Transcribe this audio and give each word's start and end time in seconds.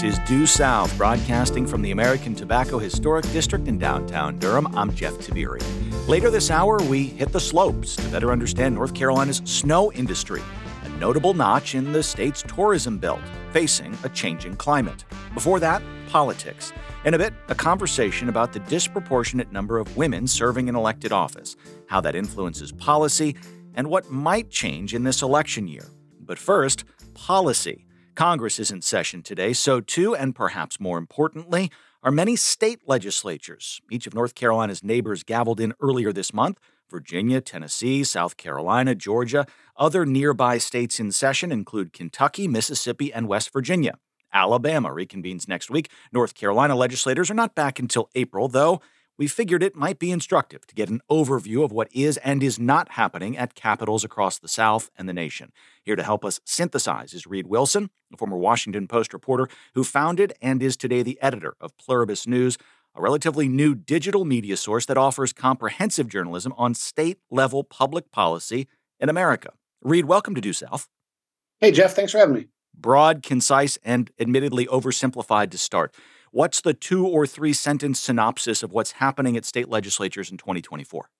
This 0.00 0.18
is 0.18 0.26
Due 0.26 0.46
South, 0.46 0.96
broadcasting 0.96 1.66
from 1.66 1.82
the 1.82 1.90
American 1.90 2.34
Tobacco 2.34 2.78
Historic 2.78 3.30
District 3.32 3.68
in 3.68 3.78
downtown 3.78 4.38
Durham. 4.38 4.74
I'm 4.74 4.94
Jeff 4.94 5.12
Tiberii. 5.18 5.62
Later 6.08 6.30
this 6.30 6.50
hour, 6.50 6.78
we 6.84 7.08
hit 7.08 7.32
the 7.32 7.38
slopes 7.38 7.96
to 7.96 8.08
better 8.08 8.32
understand 8.32 8.74
North 8.74 8.94
Carolina's 8.94 9.42
snow 9.44 9.92
industry, 9.92 10.40
a 10.84 10.88
notable 10.98 11.34
notch 11.34 11.74
in 11.74 11.92
the 11.92 12.02
state's 12.02 12.40
tourism 12.40 12.96
belt, 12.96 13.20
facing 13.52 13.94
a 14.02 14.08
changing 14.08 14.56
climate. 14.56 15.04
Before 15.34 15.60
that, 15.60 15.82
politics. 16.08 16.72
In 17.04 17.12
a 17.12 17.18
bit, 17.18 17.34
a 17.48 17.54
conversation 17.54 18.30
about 18.30 18.54
the 18.54 18.60
disproportionate 18.60 19.52
number 19.52 19.78
of 19.78 19.98
women 19.98 20.26
serving 20.26 20.68
in 20.68 20.76
elected 20.76 21.12
office, 21.12 21.56
how 21.88 22.00
that 22.00 22.14
influences 22.16 22.72
policy, 22.72 23.36
and 23.74 23.90
what 23.90 24.10
might 24.10 24.48
change 24.48 24.94
in 24.94 25.04
this 25.04 25.20
election 25.20 25.68
year. 25.68 25.90
But 26.20 26.38
first, 26.38 26.84
policy. 27.12 27.84
Congress 28.20 28.58
is 28.58 28.70
in 28.70 28.82
session 28.82 29.22
today, 29.22 29.54
so 29.54 29.80
too, 29.80 30.14
and 30.14 30.34
perhaps 30.34 30.78
more 30.78 30.98
importantly, 30.98 31.70
are 32.02 32.10
many 32.10 32.36
state 32.36 32.82
legislatures. 32.86 33.80
Each 33.90 34.06
of 34.06 34.12
North 34.12 34.34
Carolina's 34.34 34.84
neighbors 34.84 35.24
gavelled 35.24 35.58
in 35.58 35.72
earlier 35.80 36.12
this 36.12 36.34
month. 36.34 36.60
Virginia, 36.90 37.40
Tennessee, 37.40 38.04
South 38.04 38.36
Carolina, 38.36 38.94
Georgia. 38.94 39.46
Other 39.74 40.04
nearby 40.04 40.58
states 40.58 41.00
in 41.00 41.12
session 41.12 41.50
include 41.50 41.94
Kentucky, 41.94 42.46
Mississippi, 42.46 43.10
and 43.10 43.26
West 43.26 43.54
Virginia. 43.54 43.94
Alabama 44.34 44.90
reconvenes 44.90 45.48
next 45.48 45.70
week. 45.70 45.90
North 46.12 46.34
Carolina 46.34 46.76
legislators 46.76 47.30
are 47.30 47.34
not 47.42 47.54
back 47.54 47.78
until 47.78 48.10
April, 48.14 48.48
though 48.48 48.82
we 49.20 49.26
figured 49.26 49.62
it 49.62 49.76
might 49.76 49.98
be 49.98 50.10
instructive 50.10 50.66
to 50.66 50.74
get 50.74 50.88
an 50.88 51.02
overview 51.10 51.62
of 51.62 51.70
what 51.70 51.88
is 51.92 52.16
and 52.16 52.42
is 52.42 52.58
not 52.58 52.92
happening 52.92 53.36
at 53.36 53.54
capitals 53.54 54.02
across 54.02 54.38
the 54.38 54.48
South 54.48 54.90
and 54.96 55.06
the 55.06 55.12
nation. 55.12 55.52
Here 55.82 55.94
to 55.94 56.02
help 56.02 56.24
us 56.24 56.40
synthesize 56.46 57.12
is 57.12 57.26
Reid 57.26 57.46
Wilson, 57.46 57.90
a 58.14 58.16
former 58.16 58.38
Washington 58.38 58.88
Post 58.88 59.12
reporter 59.12 59.46
who 59.74 59.84
founded 59.84 60.32
and 60.40 60.62
is 60.62 60.74
today 60.74 61.02
the 61.02 61.20
editor 61.20 61.54
of 61.60 61.76
Pluribus 61.76 62.26
News, 62.26 62.56
a 62.94 63.02
relatively 63.02 63.46
new 63.46 63.74
digital 63.74 64.24
media 64.24 64.56
source 64.56 64.86
that 64.86 64.96
offers 64.96 65.34
comprehensive 65.34 66.08
journalism 66.08 66.54
on 66.56 66.72
state 66.72 67.18
level 67.30 67.62
public 67.62 68.10
policy 68.10 68.68
in 68.98 69.10
America. 69.10 69.52
Reid, 69.82 70.06
welcome 70.06 70.34
to 70.34 70.40
Due 70.40 70.54
South. 70.54 70.88
Hey, 71.58 71.72
Jeff, 71.72 71.94
thanks 71.94 72.12
for 72.12 72.18
having 72.18 72.34
me. 72.36 72.46
Broad, 72.74 73.22
concise, 73.22 73.76
and 73.84 74.10
admittedly 74.18 74.64
oversimplified 74.64 75.50
to 75.50 75.58
start. 75.58 75.94
What's 76.32 76.60
the 76.60 76.74
two 76.74 77.08
or 77.08 77.26
three 77.26 77.52
sentence 77.52 77.98
synopsis 77.98 78.62
of 78.62 78.70
what's 78.70 78.92
happening 78.92 79.36
at 79.36 79.44
state 79.44 79.68
legislatures 79.68 80.30
in 80.30 80.36
2024? 80.36 81.10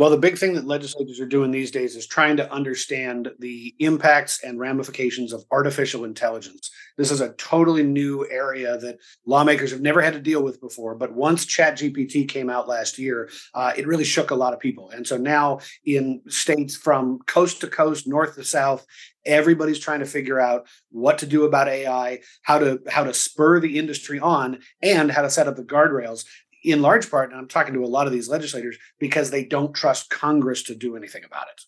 Well, 0.00 0.08
the 0.08 0.16
big 0.16 0.38
thing 0.38 0.54
that 0.54 0.66
legislators 0.66 1.20
are 1.20 1.26
doing 1.26 1.50
these 1.50 1.70
days 1.70 1.94
is 1.94 2.06
trying 2.06 2.38
to 2.38 2.50
understand 2.50 3.32
the 3.38 3.74
impacts 3.80 4.42
and 4.42 4.58
ramifications 4.58 5.34
of 5.34 5.44
artificial 5.50 6.06
intelligence. 6.06 6.70
This 6.96 7.10
is 7.10 7.20
a 7.20 7.34
totally 7.34 7.82
new 7.82 8.26
area 8.30 8.78
that 8.78 8.96
lawmakers 9.26 9.72
have 9.72 9.82
never 9.82 10.00
had 10.00 10.14
to 10.14 10.18
deal 10.18 10.42
with 10.42 10.58
before. 10.58 10.94
But 10.94 11.12
once 11.12 11.44
ChatGPT 11.44 12.26
came 12.26 12.48
out 12.48 12.66
last 12.66 12.96
year, 12.98 13.28
uh, 13.52 13.74
it 13.76 13.86
really 13.86 14.04
shook 14.04 14.30
a 14.30 14.34
lot 14.34 14.54
of 14.54 14.58
people. 14.58 14.88
And 14.88 15.06
so 15.06 15.18
now, 15.18 15.58
in 15.84 16.22
states 16.28 16.74
from 16.74 17.18
coast 17.26 17.60
to 17.60 17.66
coast, 17.66 18.08
north 18.08 18.36
to 18.36 18.44
south, 18.44 18.86
everybody's 19.26 19.78
trying 19.78 20.00
to 20.00 20.06
figure 20.06 20.40
out 20.40 20.66
what 20.90 21.18
to 21.18 21.26
do 21.26 21.44
about 21.44 21.68
AI, 21.68 22.20
how 22.40 22.58
to 22.58 22.80
how 22.88 23.04
to 23.04 23.12
spur 23.12 23.60
the 23.60 23.78
industry 23.78 24.18
on, 24.18 24.60
and 24.80 25.10
how 25.10 25.20
to 25.20 25.28
set 25.28 25.46
up 25.46 25.56
the 25.56 25.62
guardrails 25.62 26.24
in 26.62 26.82
large 26.82 27.10
part, 27.10 27.30
and 27.30 27.38
I'm 27.38 27.48
talking 27.48 27.74
to 27.74 27.84
a 27.84 27.86
lot 27.86 28.06
of 28.06 28.12
these 28.12 28.28
legislators 28.28 28.76
because 28.98 29.30
they 29.30 29.44
don't 29.44 29.74
trust 29.74 30.10
Congress 30.10 30.62
to 30.64 30.74
do 30.74 30.96
anything 30.96 31.24
about 31.24 31.46
it. 31.52 31.62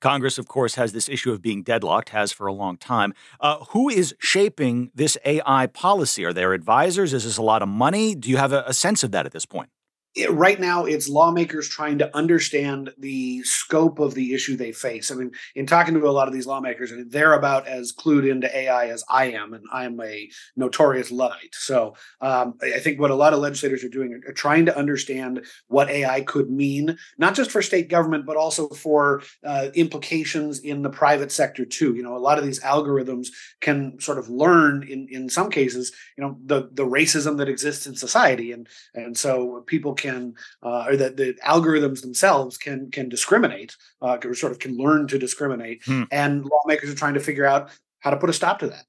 Congress, 0.00 0.38
of 0.38 0.48
course, 0.48 0.76
has 0.76 0.92
this 0.92 1.08
issue 1.08 1.30
of 1.30 1.42
being 1.42 1.62
deadlocked, 1.62 2.08
has 2.08 2.32
for 2.32 2.46
a 2.46 2.52
long 2.52 2.78
time. 2.78 3.12
Uh, 3.38 3.64
who 3.70 3.88
is 3.90 4.14
shaping 4.18 4.90
this 4.94 5.18
AI 5.24 5.66
policy? 5.66 6.24
Are 6.24 6.32
there 6.32 6.54
advisors? 6.54 7.12
Is 7.12 7.24
this 7.24 7.36
a 7.36 7.42
lot 7.42 7.62
of 7.62 7.68
money? 7.68 8.14
Do 8.14 8.30
you 8.30 8.38
have 8.38 8.52
a, 8.52 8.64
a 8.66 8.72
sense 8.72 9.02
of 9.02 9.12
that 9.12 9.26
at 9.26 9.32
this 9.32 9.44
point? 9.44 9.68
It, 10.16 10.30
right 10.32 10.58
now 10.58 10.86
it's 10.86 11.08
lawmakers 11.08 11.68
trying 11.68 11.98
to 11.98 12.16
understand 12.16 12.92
the 12.98 13.42
scope 13.44 14.00
of 14.00 14.14
the 14.14 14.34
issue 14.34 14.56
they 14.56 14.72
face. 14.72 15.10
I 15.10 15.14
mean, 15.14 15.30
in 15.54 15.66
talking 15.66 15.94
to 15.94 16.08
a 16.08 16.10
lot 16.10 16.26
of 16.26 16.34
these 16.34 16.46
lawmakers, 16.46 16.92
they're 17.06 17.34
about 17.34 17.68
as 17.68 17.92
clued 17.92 18.28
into 18.28 18.54
AI 18.54 18.88
as 18.88 19.04
I 19.08 19.26
am, 19.32 19.54
and 19.54 19.64
I 19.72 19.84
am 19.84 20.00
a 20.00 20.28
notorious 20.56 21.12
luddite. 21.12 21.54
So 21.54 21.94
um, 22.20 22.54
I 22.60 22.80
think 22.80 22.98
what 22.98 23.12
a 23.12 23.14
lot 23.14 23.32
of 23.32 23.38
legislators 23.38 23.84
are 23.84 23.88
doing 23.88 24.12
are, 24.14 24.30
are, 24.30 24.34
trying 24.34 24.66
to 24.66 24.76
understand 24.76 25.44
what 25.68 25.88
AI 25.88 26.22
could 26.22 26.50
mean, 26.50 26.96
not 27.18 27.34
just 27.34 27.50
for 27.50 27.62
state 27.62 27.88
government, 27.88 28.26
but 28.26 28.36
also 28.36 28.68
for 28.68 29.22
uh, 29.44 29.68
implications 29.74 30.58
in 30.58 30.82
the 30.82 30.90
private 30.90 31.30
sector 31.30 31.64
too. 31.64 31.94
You 31.94 32.02
know, 32.02 32.16
a 32.16 32.18
lot 32.18 32.38
of 32.38 32.44
these 32.44 32.60
algorithms 32.60 33.28
can 33.60 34.00
sort 34.00 34.18
of 34.18 34.28
learn, 34.28 34.82
in 34.82 35.06
in 35.08 35.28
some 35.28 35.50
cases, 35.50 35.92
you 36.18 36.24
know, 36.24 36.36
the 36.44 36.68
the 36.72 36.86
racism 36.86 37.36
that 37.38 37.48
exists 37.48 37.86
in 37.86 37.94
society, 37.94 38.50
and 38.50 38.66
and 38.94 39.16
so 39.16 39.62
people 39.66 39.94
can 40.00 40.34
uh, 40.62 40.86
or 40.88 40.96
that 40.96 41.16
the 41.16 41.34
algorithms 41.46 42.02
themselves 42.02 42.58
can 42.58 42.90
can 42.90 43.08
discriminate 43.08 43.76
uh, 44.02 44.18
or 44.24 44.34
sort 44.34 44.52
of 44.52 44.58
can 44.58 44.76
learn 44.76 45.06
to 45.08 45.18
discriminate. 45.18 45.82
Hmm. 45.84 46.04
and 46.10 46.44
lawmakers 46.44 46.90
are 46.90 46.96
trying 46.96 47.14
to 47.14 47.20
figure 47.20 47.46
out 47.46 47.70
how 48.00 48.10
to 48.10 48.16
put 48.16 48.30
a 48.30 48.32
stop 48.32 48.58
to 48.60 48.66
that. 48.68 48.84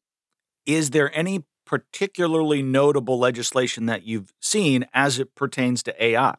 Is 0.66 0.91
there 0.91 1.16
any 1.16 1.44
particularly 1.66 2.61
notable 2.61 3.17
legislation 3.19 3.85
that 3.85 4.03
you've 4.03 4.33
seen 4.41 4.85
as 4.94 5.19
it 5.19 5.35
pertains 5.35 5.83
to 5.83 6.03
ai 6.03 6.35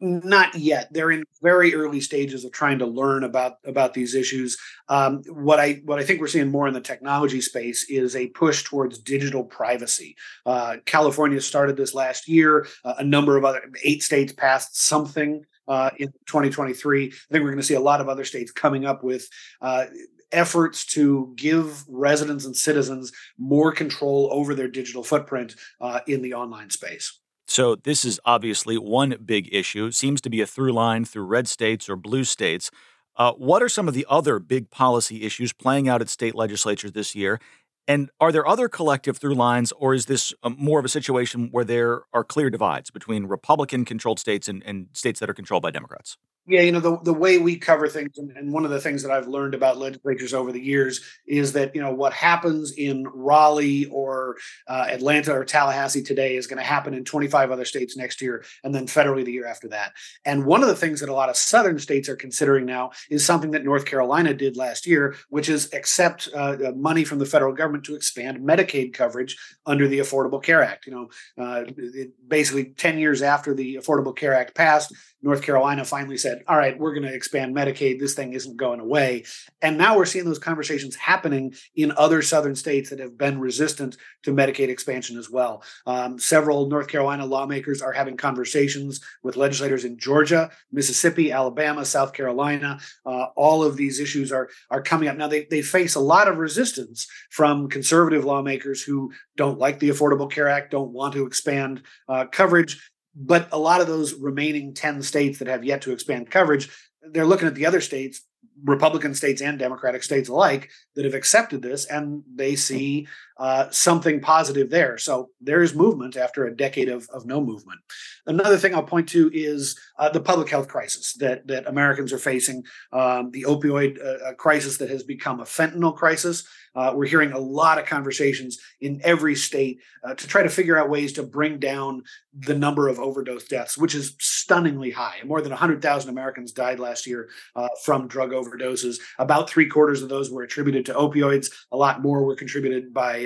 not 0.00 0.54
yet. 0.54 0.92
They're 0.92 1.10
in 1.10 1.24
very 1.42 1.74
early 1.74 2.00
stages 2.00 2.44
of 2.44 2.52
trying 2.52 2.78
to 2.80 2.86
learn 2.86 3.24
about 3.24 3.58
about 3.64 3.94
these 3.94 4.14
issues. 4.14 4.58
Um, 4.88 5.22
what 5.28 5.60
I 5.60 5.82
what 5.84 5.98
I 5.98 6.04
think 6.04 6.20
we're 6.20 6.26
seeing 6.26 6.50
more 6.50 6.68
in 6.68 6.74
the 6.74 6.80
technology 6.80 7.40
space 7.40 7.88
is 7.88 8.16
a 8.16 8.28
push 8.28 8.64
towards 8.64 8.98
digital 8.98 9.44
privacy. 9.44 10.16
Uh, 10.44 10.76
California 10.84 11.40
started 11.40 11.76
this 11.76 11.94
last 11.94 12.28
year. 12.28 12.66
Uh, 12.84 12.94
a 12.98 13.04
number 13.04 13.36
of 13.36 13.44
other 13.44 13.70
eight 13.84 14.02
states 14.02 14.32
passed 14.32 14.80
something 14.80 15.44
uh, 15.68 15.90
in 15.98 16.08
2023. 16.26 17.06
I 17.06 17.08
think 17.08 17.42
we're 17.42 17.50
going 17.50 17.56
to 17.56 17.62
see 17.62 17.74
a 17.74 17.80
lot 17.80 18.00
of 18.00 18.08
other 18.08 18.24
states 18.24 18.52
coming 18.52 18.84
up 18.84 19.02
with 19.02 19.28
uh, 19.60 19.86
efforts 20.32 20.84
to 20.84 21.32
give 21.36 21.84
residents 21.88 22.44
and 22.44 22.56
citizens 22.56 23.12
more 23.38 23.72
control 23.72 24.28
over 24.32 24.54
their 24.54 24.68
digital 24.68 25.02
footprint 25.02 25.54
uh, 25.80 26.00
in 26.06 26.22
the 26.22 26.34
online 26.34 26.70
space. 26.70 27.20
So, 27.46 27.76
this 27.76 28.04
is 28.04 28.20
obviously 28.24 28.76
one 28.76 29.16
big 29.24 29.48
issue, 29.52 29.90
seems 29.92 30.20
to 30.22 30.30
be 30.30 30.40
a 30.40 30.46
through 30.46 30.72
line 30.72 31.04
through 31.04 31.24
red 31.24 31.46
states 31.48 31.88
or 31.88 31.96
blue 31.96 32.24
states. 32.24 32.70
Uh, 33.16 33.32
what 33.32 33.62
are 33.62 33.68
some 33.68 33.88
of 33.88 33.94
the 33.94 34.06
other 34.10 34.38
big 34.38 34.70
policy 34.70 35.22
issues 35.22 35.52
playing 35.52 35.88
out 35.88 36.02
at 36.02 36.08
state 36.08 36.34
legislatures 36.34 36.92
this 36.92 37.14
year? 37.14 37.40
And 37.88 38.10
are 38.20 38.32
there 38.32 38.46
other 38.46 38.68
collective 38.68 39.18
through 39.18 39.34
lines, 39.34 39.72
or 39.72 39.94
is 39.94 40.06
this 40.06 40.34
more 40.44 40.78
of 40.78 40.84
a 40.84 40.88
situation 40.88 41.48
where 41.52 41.64
there 41.64 42.02
are 42.12 42.24
clear 42.24 42.50
divides 42.50 42.90
between 42.90 43.26
Republican 43.26 43.84
controlled 43.84 44.18
states 44.18 44.48
and, 44.48 44.62
and 44.64 44.88
states 44.92 45.20
that 45.20 45.30
are 45.30 45.34
controlled 45.34 45.62
by 45.62 45.70
Democrats? 45.70 46.16
Yeah, 46.48 46.60
you 46.60 46.70
know, 46.70 46.78
the, 46.78 46.96
the 47.02 47.12
way 47.12 47.38
we 47.38 47.56
cover 47.56 47.88
things, 47.88 48.18
and, 48.18 48.30
and, 48.36 48.52
one 48.52 48.64
of 48.64 48.70
the 48.70 48.80
things 48.80 49.02
that 49.02 49.10
I've 49.10 49.26
learned 49.26 49.52
about 49.52 49.78
legislatures 49.78 50.32
over 50.32 50.52
the 50.52 50.62
years 50.62 51.00
is 51.26 51.54
that, 51.54 51.74
you 51.74 51.80
know, 51.80 51.92
what 51.92 52.12
happens 52.12 52.72
in 52.72 53.04
Raleigh 53.12 53.86
or 53.86 54.36
uh, 54.68 54.86
Atlanta 54.88 55.32
or 55.32 55.44
Tallahassee 55.44 56.04
today 56.04 56.36
is 56.36 56.46
going 56.46 56.58
to 56.58 56.64
happen 56.64 56.94
in 56.94 57.04
25 57.04 57.50
other 57.50 57.64
states 57.64 57.96
next 57.96 58.22
year 58.22 58.44
and 58.62 58.72
then 58.72 58.86
federally 58.86 59.24
the 59.24 59.32
year 59.32 59.46
after 59.46 59.66
that. 59.68 59.94
And 60.24 60.46
one 60.46 60.62
of 60.62 60.68
the 60.68 60.76
things 60.76 61.00
that 61.00 61.08
a 61.08 61.12
lot 61.12 61.30
of 61.30 61.36
southern 61.36 61.80
states 61.80 62.08
are 62.08 62.14
considering 62.14 62.64
now 62.64 62.92
is 63.10 63.26
something 63.26 63.50
that 63.50 63.64
North 63.64 63.84
Carolina 63.84 64.32
did 64.32 64.56
last 64.56 64.86
year, 64.86 65.16
which 65.30 65.48
is 65.48 65.72
accept 65.74 66.28
uh, 66.32 66.56
uh 66.68 66.72
money 66.76 67.02
from 67.02 67.18
the 67.18 67.26
federal 67.26 67.54
government 67.54 67.75
to 67.84 67.94
expand 67.94 68.38
Medicaid 68.38 68.92
coverage 68.92 69.36
under 69.64 69.88
the 69.88 69.98
Affordable 69.98 70.42
Care 70.42 70.62
Act. 70.62 70.86
You 70.86 70.92
know, 70.92 71.08
uh, 71.38 71.64
it, 71.76 72.12
basically 72.28 72.66
10 72.66 72.98
years 72.98 73.22
after 73.22 73.54
the 73.54 73.76
Affordable 73.76 74.16
Care 74.16 74.34
Act 74.34 74.54
passed, 74.54 74.94
North 75.22 75.42
Carolina 75.42 75.84
finally 75.84 76.18
said, 76.18 76.42
all 76.46 76.56
right, 76.56 76.78
we're 76.78 76.92
going 76.92 77.06
to 77.06 77.14
expand 77.14 77.54
Medicaid. 77.54 77.98
This 77.98 78.14
thing 78.14 78.34
isn't 78.34 78.56
going 78.56 78.80
away. 78.80 79.24
And 79.62 79.78
now 79.78 79.96
we're 79.96 80.04
seeing 80.04 80.24
those 80.24 80.38
conversations 80.38 80.94
happening 80.94 81.54
in 81.74 81.92
other 81.96 82.22
southern 82.22 82.54
states 82.54 82.90
that 82.90 83.00
have 83.00 83.16
been 83.16 83.40
resistant 83.40 83.96
to 84.24 84.32
Medicaid 84.32 84.68
expansion 84.68 85.18
as 85.18 85.30
well. 85.30 85.62
Um, 85.86 86.18
several 86.18 86.68
North 86.68 86.88
Carolina 86.88 87.24
lawmakers 87.24 87.80
are 87.82 87.92
having 87.92 88.16
conversations 88.16 89.00
with 89.22 89.36
legislators 89.36 89.84
in 89.84 89.98
Georgia, 89.98 90.50
Mississippi, 90.70 91.32
Alabama, 91.32 91.84
South 91.84 92.12
Carolina. 92.12 92.78
Uh, 93.04 93.26
all 93.36 93.64
of 93.64 93.76
these 93.76 93.98
issues 93.98 94.30
are, 94.32 94.48
are 94.70 94.82
coming 94.82 95.08
up. 95.08 95.16
Now, 95.16 95.28
they, 95.28 95.46
they 95.50 95.62
face 95.62 95.94
a 95.94 96.00
lot 96.00 96.28
of 96.28 96.36
resistance 96.36 97.08
from 97.30 97.68
conservative 97.68 98.24
lawmakers 98.24 98.82
who 98.82 99.12
don't 99.36 99.58
like 99.58 99.78
the 99.78 99.88
Affordable 99.88 100.30
Care 100.30 100.48
Act, 100.48 100.70
don't 100.70 100.92
want 100.92 101.14
to 101.14 101.26
expand 101.26 101.82
uh, 102.08 102.26
coverage 102.26 102.80
but 103.16 103.48
a 103.50 103.58
lot 103.58 103.80
of 103.80 103.86
those 103.86 104.14
remaining 104.14 104.74
10 104.74 105.02
states 105.02 105.38
that 105.38 105.48
have 105.48 105.64
yet 105.64 105.82
to 105.82 105.92
expand 105.92 106.30
coverage, 106.30 106.68
they're 107.02 107.24
looking 107.24 107.48
at 107.48 107.54
the 107.54 107.66
other 107.66 107.80
states, 107.80 108.22
Republican 108.62 109.14
states 109.14 109.40
and 109.40 109.58
Democratic 109.58 110.02
states 110.02 110.28
alike, 110.28 110.70
that 110.94 111.04
have 111.04 111.14
accepted 111.14 111.62
this, 111.62 111.86
and 111.86 112.22
they 112.34 112.56
see 112.56 113.06
uh, 113.38 113.68
something 113.70 114.20
positive 114.20 114.70
there. 114.70 114.96
So 114.96 115.30
there 115.40 115.62
is 115.62 115.74
movement 115.74 116.16
after 116.16 116.46
a 116.46 116.56
decade 116.56 116.88
of, 116.88 117.08
of 117.10 117.26
no 117.26 117.40
movement. 117.40 117.80
Another 118.26 118.56
thing 118.56 118.74
I'll 118.74 118.82
point 118.82 119.08
to 119.10 119.30
is 119.32 119.78
uh, 119.98 120.08
the 120.08 120.20
public 120.20 120.48
health 120.48 120.68
crisis 120.68 121.12
that 121.14 121.46
that 121.46 121.68
Americans 121.68 122.12
are 122.12 122.18
facing, 122.18 122.64
um, 122.92 123.30
the 123.30 123.42
opioid 123.42 123.98
uh, 124.04 124.34
crisis 124.34 124.78
that 124.78 124.90
has 124.90 125.02
become 125.02 125.40
a 125.40 125.44
fentanyl 125.44 125.94
crisis. 125.94 126.46
Uh, 126.74 126.92
we're 126.94 127.06
hearing 127.06 127.32
a 127.32 127.38
lot 127.38 127.78
of 127.78 127.86
conversations 127.86 128.58
in 128.82 129.00
every 129.02 129.34
state 129.34 129.80
uh, 130.04 130.14
to 130.14 130.26
try 130.26 130.42
to 130.42 130.48
figure 130.50 130.76
out 130.76 130.90
ways 130.90 131.12
to 131.14 131.22
bring 131.22 131.58
down 131.58 132.02
the 132.34 132.54
number 132.54 132.86
of 132.88 132.98
overdose 132.98 133.44
deaths, 133.44 133.78
which 133.78 133.94
is 133.94 134.14
stunningly 134.18 134.90
high. 134.90 135.16
More 135.24 135.40
than 135.40 135.52
100,000 135.52 136.10
Americans 136.10 136.52
died 136.52 136.78
last 136.78 137.06
year 137.06 137.30
uh, 137.54 137.68
from 137.82 138.08
drug 138.08 138.32
overdoses. 138.32 138.98
About 139.18 139.48
three 139.48 139.66
quarters 139.68 140.02
of 140.02 140.10
those 140.10 140.30
were 140.30 140.42
attributed 140.42 140.84
to 140.86 140.92
opioids. 140.92 141.50
A 141.72 141.76
lot 141.78 142.02
more 142.02 142.22
were 142.24 142.36
contributed 142.36 142.92
by 142.92 143.25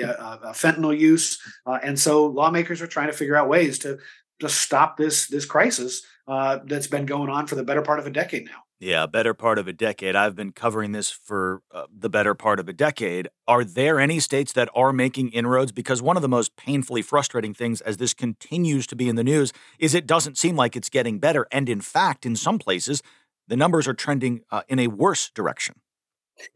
fentanyl 0.53 0.97
use. 0.97 1.39
Uh, 1.65 1.79
and 1.83 1.99
so 1.99 2.25
lawmakers 2.25 2.81
are 2.81 2.87
trying 2.87 3.07
to 3.07 3.13
figure 3.13 3.35
out 3.35 3.49
ways 3.49 3.79
to 3.79 3.97
to 4.39 4.49
stop 4.49 4.97
this 4.97 5.27
this 5.27 5.45
crisis 5.45 6.03
that's 6.65 6.87
been 6.87 7.05
going 7.05 7.29
on 7.29 7.47
for 7.47 7.55
the 7.55 7.63
better 7.63 7.81
part 7.81 7.99
of 7.99 8.07
a 8.07 8.11
decade 8.11 8.45
now. 8.45 8.63
Yeah, 8.81 9.05
better 9.05 9.35
part 9.35 9.59
of 9.59 9.67
a 9.67 9.73
decade. 9.73 10.15
I've 10.15 10.35
been 10.35 10.53
covering 10.53 10.91
this 10.91 11.11
for 11.11 11.61
uh, 11.71 11.85
the 11.95 12.09
better 12.09 12.33
part 12.33 12.59
of 12.59 12.67
a 12.67 12.73
decade. 12.73 13.29
Are 13.47 13.63
there 13.63 13.99
any 13.99 14.19
states 14.19 14.53
that 14.53 14.69
are 14.73 14.91
making 14.91 15.29
inroads? 15.29 15.71
Because 15.71 16.01
one 16.01 16.15
of 16.15 16.23
the 16.23 16.27
most 16.27 16.55
painfully 16.55 17.03
frustrating 17.03 17.53
things 17.53 17.81
as 17.81 17.97
this 17.97 18.15
continues 18.15 18.87
to 18.87 18.95
be 18.95 19.07
in 19.07 19.15
the 19.15 19.23
news 19.23 19.53
is 19.77 19.93
it 19.93 20.07
doesn't 20.07 20.35
seem 20.35 20.55
like 20.55 20.75
it's 20.75 20.89
getting 20.89 21.19
better. 21.19 21.45
And 21.51 21.69
in 21.69 21.79
fact, 21.79 22.25
in 22.25 22.35
some 22.35 22.57
places, 22.57 23.03
the 23.47 23.55
numbers 23.55 23.87
are 23.87 23.93
trending 23.93 24.41
uh, 24.49 24.63
in 24.67 24.79
a 24.79 24.87
worse 24.87 25.29
direction. 25.29 25.75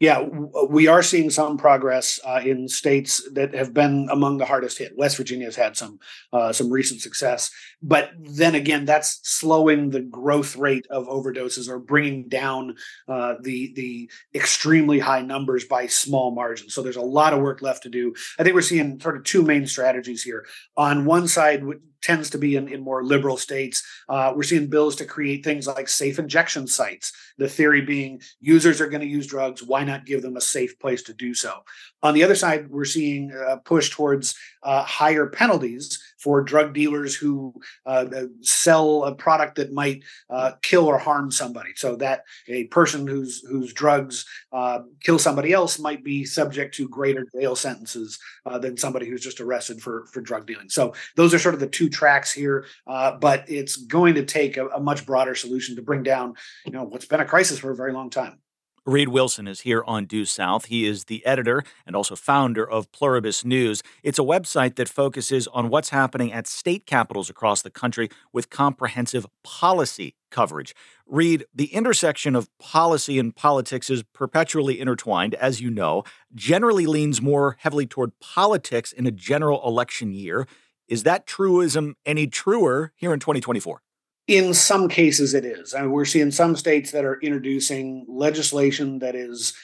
Yeah, 0.00 0.26
we 0.68 0.88
are 0.88 1.02
seeing 1.02 1.30
some 1.30 1.56
progress 1.56 2.18
uh, 2.24 2.40
in 2.44 2.68
states 2.68 3.22
that 3.32 3.54
have 3.54 3.72
been 3.72 4.08
among 4.10 4.38
the 4.38 4.44
hardest 4.44 4.78
hit. 4.78 4.96
West 4.96 5.16
Virginia 5.16 5.46
has 5.46 5.56
had 5.56 5.76
some 5.76 5.98
uh, 6.32 6.52
some 6.52 6.70
recent 6.70 7.00
success, 7.00 7.50
but 7.82 8.10
then 8.18 8.54
again, 8.54 8.84
that's 8.84 9.20
slowing 9.22 9.90
the 9.90 10.00
growth 10.00 10.56
rate 10.56 10.86
of 10.90 11.06
overdoses 11.06 11.68
or 11.68 11.78
bringing 11.78 12.28
down 12.28 12.74
uh, 13.08 13.34
the 13.42 13.72
the 13.74 14.10
extremely 14.34 14.98
high 14.98 15.22
numbers 15.22 15.64
by 15.64 15.86
small 15.86 16.34
margins. 16.34 16.74
So 16.74 16.82
there's 16.82 16.96
a 16.96 17.02
lot 17.02 17.32
of 17.32 17.40
work 17.40 17.62
left 17.62 17.84
to 17.84 17.88
do. 17.88 18.14
I 18.38 18.42
think 18.42 18.54
we're 18.54 18.62
seeing 18.62 18.98
sort 19.00 19.16
of 19.16 19.24
two 19.24 19.42
main 19.42 19.66
strategies 19.66 20.22
here. 20.22 20.46
On 20.76 21.04
one 21.04 21.28
side, 21.28 21.62
tends 22.06 22.30
to 22.30 22.38
be 22.38 22.54
in, 22.54 22.68
in 22.68 22.80
more 22.80 23.02
liberal 23.02 23.36
states. 23.36 23.82
Uh, 24.08 24.32
we're 24.34 24.44
seeing 24.44 24.68
bills 24.68 24.94
to 24.96 25.04
create 25.04 25.42
things 25.42 25.66
like 25.66 25.88
safe 25.88 26.20
injection 26.20 26.68
sites. 26.68 27.12
The 27.36 27.48
theory 27.48 27.80
being 27.80 28.22
users 28.38 28.80
are 28.80 28.88
going 28.88 29.00
to 29.00 29.08
use 29.18 29.26
drugs. 29.26 29.60
Why 29.60 29.82
not 29.82 30.06
give 30.06 30.22
them 30.22 30.36
a 30.36 30.40
safe 30.40 30.78
place 30.78 31.02
to 31.04 31.12
do 31.12 31.34
so? 31.34 31.64
On 32.04 32.14
the 32.14 32.22
other 32.22 32.36
side, 32.36 32.70
we're 32.70 32.84
seeing 32.84 33.32
a 33.32 33.56
push 33.56 33.90
towards 33.90 34.36
uh, 34.62 34.84
higher 34.84 35.26
penalties 35.26 36.00
for 36.26 36.42
drug 36.42 36.74
dealers 36.74 37.14
who 37.14 37.54
uh, 37.86 38.04
uh, 38.12 38.24
sell 38.40 39.04
a 39.04 39.14
product 39.14 39.54
that 39.54 39.72
might 39.72 40.02
uh, 40.28 40.50
kill 40.60 40.84
or 40.84 40.98
harm 40.98 41.30
somebody. 41.30 41.70
So 41.76 41.94
that 41.96 42.24
a 42.48 42.64
person 42.64 43.06
whose 43.06 43.44
whose 43.48 43.72
drugs 43.72 44.24
uh, 44.52 44.80
kill 45.04 45.20
somebody 45.20 45.52
else 45.52 45.78
might 45.78 46.02
be 46.02 46.24
subject 46.24 46.74
to 46.74 46.88
greater 46.88 47.28
jail 47.32 47.54
sentences 47.54 48.18
uh, 48.44 48.58
than 48.58 48.76
somebody 48.76 49.08
who's 49.08 49.22
just 49.22 49.40
arrested 49.40 49.80
for 49.80 50.06
for 50.06 50.20
drug 50.20 50.48
dealing. 50.48 50.68
So 50.68 50.94
those 51.14 51.32
are 51.32 51.38
sort 51.38 51.54
of 51.54 51.60
the 51.60 51.68
two 51.68 51.88
tracks 51.88 52.32
here. 52.32 52.66
but 52.86 53.44
it's 53.46 53.76
going 53.76 54.16
to 54.16 54.24
take 54.24 54.56
a, 54.56 54.66
a 54.70 54.80
much 54.80 55.06
broader 55.06 55.36
solution 55.36 55.76
to 55.76 55.82
bring 55.82 56.02
down, 56.02 56.34
you 56.64 56.72
know, 56.72 56.82
what's 56.82 57.06
been 57.06 57.20
a 57.20 57.24
crisis 57.24 57.60
for 57.60 57.70
a 57.70 57.76
very 57.76 57.92
long 57.92 58.10
time. 58.10 58.40
Reid 58.86 59.08
Wilson 59.08 59.48
is 59.48 59.62
here 59.62 59.82
on 59.84 60.04
Due 60.04 60.24
South. 60.24 60.66
He 60.66 60.86
is 60.86 61.06
the 61.06 61.26
editor 61.26 61.64
and 61.84 61.96
also 61.96 62.14
founder 62.14 62.64
of 62.64 62.92
Pluribus 62.92 63.44
News. 63.44 63.82
It's 64.04 64.20
a 64.20 64.22
website 64.22 64.76
that 64.76 64.88
focuses 64.88 65.48
on 65.48 65.70
what's 65.70 65.88
happening 65.88 66.32
at 66.32 66.46
state 66.46 66.86
capitals 66.86 67.28
across 67.28 67.62
the 67.62 67.70
country 67.70 68.08
with 68.32 68.48
comprehensive 68.48 69.26
policy 69.42 70.14
coverage. 70.30 70.72
Reid, 71.04 71.46
the 71.52 71.74
intersection 71.74 72.36
of 72.36 72.48
policy 72.58 73.18
and 73.18 73.34
politics 73.34 73.90
is 73.90 74.04
perpetually 74.04 74.78
intertwined, 74.78 75.34
as 75.34 75.60
you 75.60 75.68
know, 75.68 76.04
generally 76.32 76.86
leans 76.86 77.20
more 77.20 77.56
heavily 77.58 77.86
toward 77.86 78.16
politics 78.20 78.92
in 78.92 79.04
a 79.04 79.10
general 79.10 79.66
election 79.66 80.12
year. 80.12 80.46
Is 80.86 81.02
that 81.02 81.26
truism 81.26 81.96
any 82.06 82.28
truer 82.28 82.92
here 82.94 83.12
in 83.12 83.18
2024? 83.18 83.82
In 84.26 84.54
some 84.54 84.88
cases, 84.88 85.34
it 85.34 85.44
is. 85.44 85.72
I 85.72 85.82
mean, 85.82 85.92
we're 85.92 86.04
seeing 86.04 86.30
some 86.32 86.56
states 86.56 86.90
that 86.90 87.04
are 87.04 87.20
introducing 87.20 88.04
legislation 88.08 88.98
that 88.98 89.14
is 89.14 89.54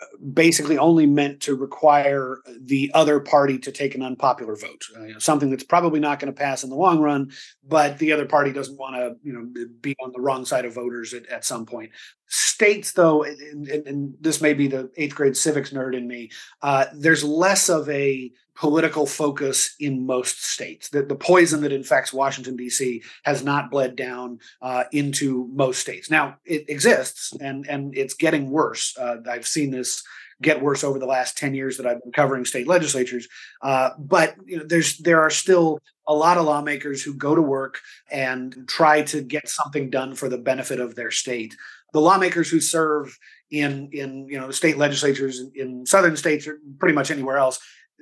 uh, 0.00 0.04
basically 0.32 0.78
only 0.78 1.06
meant 1.06 1.40
to 1.40 1.56
require 1.56 2.38
the 2.60 2.92
other 2.94 3.18
party 3.18 3.58
to 3.58 3.72
take 3.72 3.96
an 3.96 4.02
unpopular 4.02 4.54
vote, 4.54 4.82
uh, 4.96 5.02
you 5.02 5.12
know, 5.14 5.18
something 5.18 5.50
that's 5.50 5.64
probably 5.64 5.98
not 5.98 6.20
going 6.20 6.32
to 6.32 6.40
pass 6.40 6.62
in 6.62 6.70
the 6.70 6.76
long 6.76 7.00
run, 7.00 7.32
but 7.66 7.98
the 7.98 8.12
other 8.12 8.24
party 8.24 8.52
doesn't 8.52 8.78
want 8.78 8.94
to, 8.94 9.16
you 9.24 9.32
know, 9.32 9.66
be 9.80 9.96
on 10.00 10.12
the 10.12 10.20
wrong 10.20 10.44
side 10.44 10.64
of 10.64 10.74
voters 10.74 11.12
at, 11.14 11.26
at 11.26 11.44
some 11.44 11.66
point. 11.66 11.90
States, 12.28 12.92
though, 12.92 13.24
and, 13.24 13.66
and, 13.68 13.86
and, 13.88 14.14
this 14.20 14.40
may 14.40 14.54
be 14.54 14.68
the 14.68 14.88
eighth 14.96 15.16
grade 15.16 15.36
civics 15.36 15.70
nerd 15.70 15.96
in 15.96 16.06
me, 16.06 16.30
uh, 16.62 16.86
there's 16.94 17.24
less 17.24 17.68
of 17.68 17.88
a 17.88 18.30
political 18.54 19.06
focus 19.06 19.74
in 19.80 20.06
most 20.06 20.44
states. 20.44 20.90
The, 20.90 21.02
the 21.02 21.14
poison 21.14 21.62
that 21.62 21.72
infects 21.72 22.12
Washington, 22.12 22.56
D.C. 22.56 23.02
has 23.24 23.42
not 23.42 23.70
bled 23.70 23.96
down 23.96 24.38
uh, 24.60 24.84
into 24.92 25.48
most 25.52 25.80
states. 25.80 26.10
Now, 26.10 26.36
it 26.44 26.68
exists 26.68 27.32
and, 27.40 27.66
and 27.68 27.96
it's 27.96 28.14
getting 28.14 28.50
worse. 28.50 28.96
Uh, 28.98 29.16
I've 29.28 29.46
seen 29.46 29.70
this 29.70 30.02
get 30.42 30.60
worse 30.60 30.84
over 30.84 30.98
the 30.98 31.06
last 31.06 31.38
10 31.38 31.54
years 31.54 31.76
that 31.76 31.86
I've 31.86 32.02
been 32.02 32.12
covering 32.12 32.44
state 32.44 32.66
legislatures. 32.66 33.28
Uh, 33.62 33.90
but 33.98 34.34
you 34.44 34.58
know, 34.58 34.64
there's 34.66 34.98
there 34.98 35.20
are 35.20 35.30
still 35.30 35.78
a 36.06 36.14
lot 36.14 36.36
of 36.36 36.44
lawmakers 36.44 37.02
who 37.02 37.14
go 37.14 37.34
to 37.34 37.40
work 37.40 37.80
and 38.10 38.66
try 38.66 39.02
to 39.02 39.22
get 39.22 39.48
something 39.48 39.88
done 39.88 40.14
for 40.14 40.28
the 40.28 40.38
benefit 40.38 40.80
of 40.80 40.94
their 40.94 41.12
state. 41.12 41.56
The 41.92 42.00
lawmakers 42.00 42.50
who 42.50 42.60
serve 42.60 43.16
in 43.50 43.90
in 43.92 44.26
you 44.28 44.38
know 44.38 44.50
state 44.50 44.78
legislatures 44.78 45.38
in, 45.38 45.52
in 45.54 45.86
southern 45.86 46.16
states 46.16 46.46
or 46.46 46.58
pretty 46.78 46.94
much 46.94 47.10
anywhere 47.10 47.36
else 47.36 47.60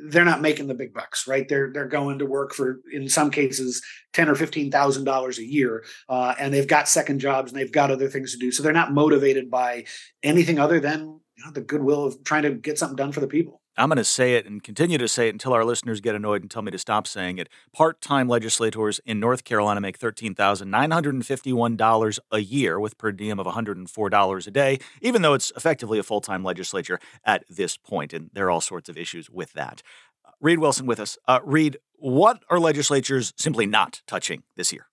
they're 0.08 0.25
not 0.25 0.41
making 0.41 0.67
the 0.67 0.75
big 0.75 0.94
bucks, 0.94 1.26
right? 1.26 1.49
They're 1.49 1.70
they're 1.73 1.88
going 1.88 2.19
to 2.19 2.26
work 2.26 2.52
for 2.55 2.81
in 2.93 3.08
some 3.08 3.31
cases 3.31 3.82
ten 4.12 4.29
or 4.29 4.35
fifteen 4.35 4.70
thousand 4.70 5.05
dollars 5.05 5.38
a 5.38 5.44
year, 5.44 5.85
uh, 6.08 6.35
and 6.38 6.52
they've 6.52 6.67
got 6.67 6.88
second 6.88 7.19
jobs 7.19 7.52
and 7.52 7.61
they've 7.61 7.73
got 7.73 7.91
other 7.91 8.08
things 8.08 8.32
to 8.32 8.38
do. 8.38 8.50
So 8.52 8.62
they're 8.62 8.73
not 8.73 8.93
motivated 8.93 9.50
by 9.50 9.85
anything 10.23 10.58
other 10.58 10.81
than 10.81 11.00
you 11.00 11.44
know, 11.44 11.52
the 11.52 11.61
goodwill 11.61 12.05
of 12.05 12.23
trying 12.25 12.43
to 12.43 12.50
get 12.50 12.79
something 12.79 12.97
done 12.97 13.12
for 13.12 13.20
the 13.20 13.26
people. 13.26 13.60
I'm 13.76 13.88
going 13.88 13.96
to 13.96 14.05
say 14.05 14.34
it 14.34 14.46
and 14.46 14.62
continue 14.62 14.99
to 14.99 15.08
say 15.08 15.26
it 15.28 15.34
until 15.34 15.52
our 15.52 15.64
listeners 15.64 16.00
get 16.00 16.14
annoyed 16.14 16.43
and 16.43 16.50
tell 16.50 16.62
me 16.62 16.70
to 16.70 16.78
stop 16.78 17.06
saying 17.06 17.38
it. 17.38 17.49
Part 17.72 18.00
time 18.00 18.28
legislators 18.28 19.00
in 19.06 19.20
North 19.20 19.44
Carolina 19.44 19.81
make 19.81 19.99
$13,951 19.99 22.19
a 22.31 22.40
year 22.40 22.81
with 22.81 22.98
per 22.98 23.12
diem 23.12 23.39
of 23.39 23.46
$104 23.46 24.46
a 24.46 24.50
day, 24.50 24.79
even 25.00 25.22
though 25.22 25.34
it's 25.34 25.53
effectively 25.56 25.98
a 25.98 26.03
full 26.03 26.20
time 26.20 26.44
legislature 26.44 27.00
at 27.24 27.44
this 27.48 27.77
point. 27.77 28.12
And 28.12 28.31
there 28.32 28.46
are 28.46 28.50
all 28.50 28.60
sorts 28.60 28.89
of 28.89 28.98
issues 28.98 29.31
with 29.31 29.53
that. 29.55 29.82
Uh, 30.24 30.31
Reid 30.41 30.58
Wilson 30.58 30.86
with 30.86 31.00
us. 31.00 31.19
Uh, 31.27 31.41
Reid, 31.44 31.79
what 31.94 32.43
are 32.50 32.58
legislatures 32.58 33.32
simply 33.36 33.67
not 33.67 34.03
touching 34.06 34.43
this 34.56 34.72
year? 34.72 34.86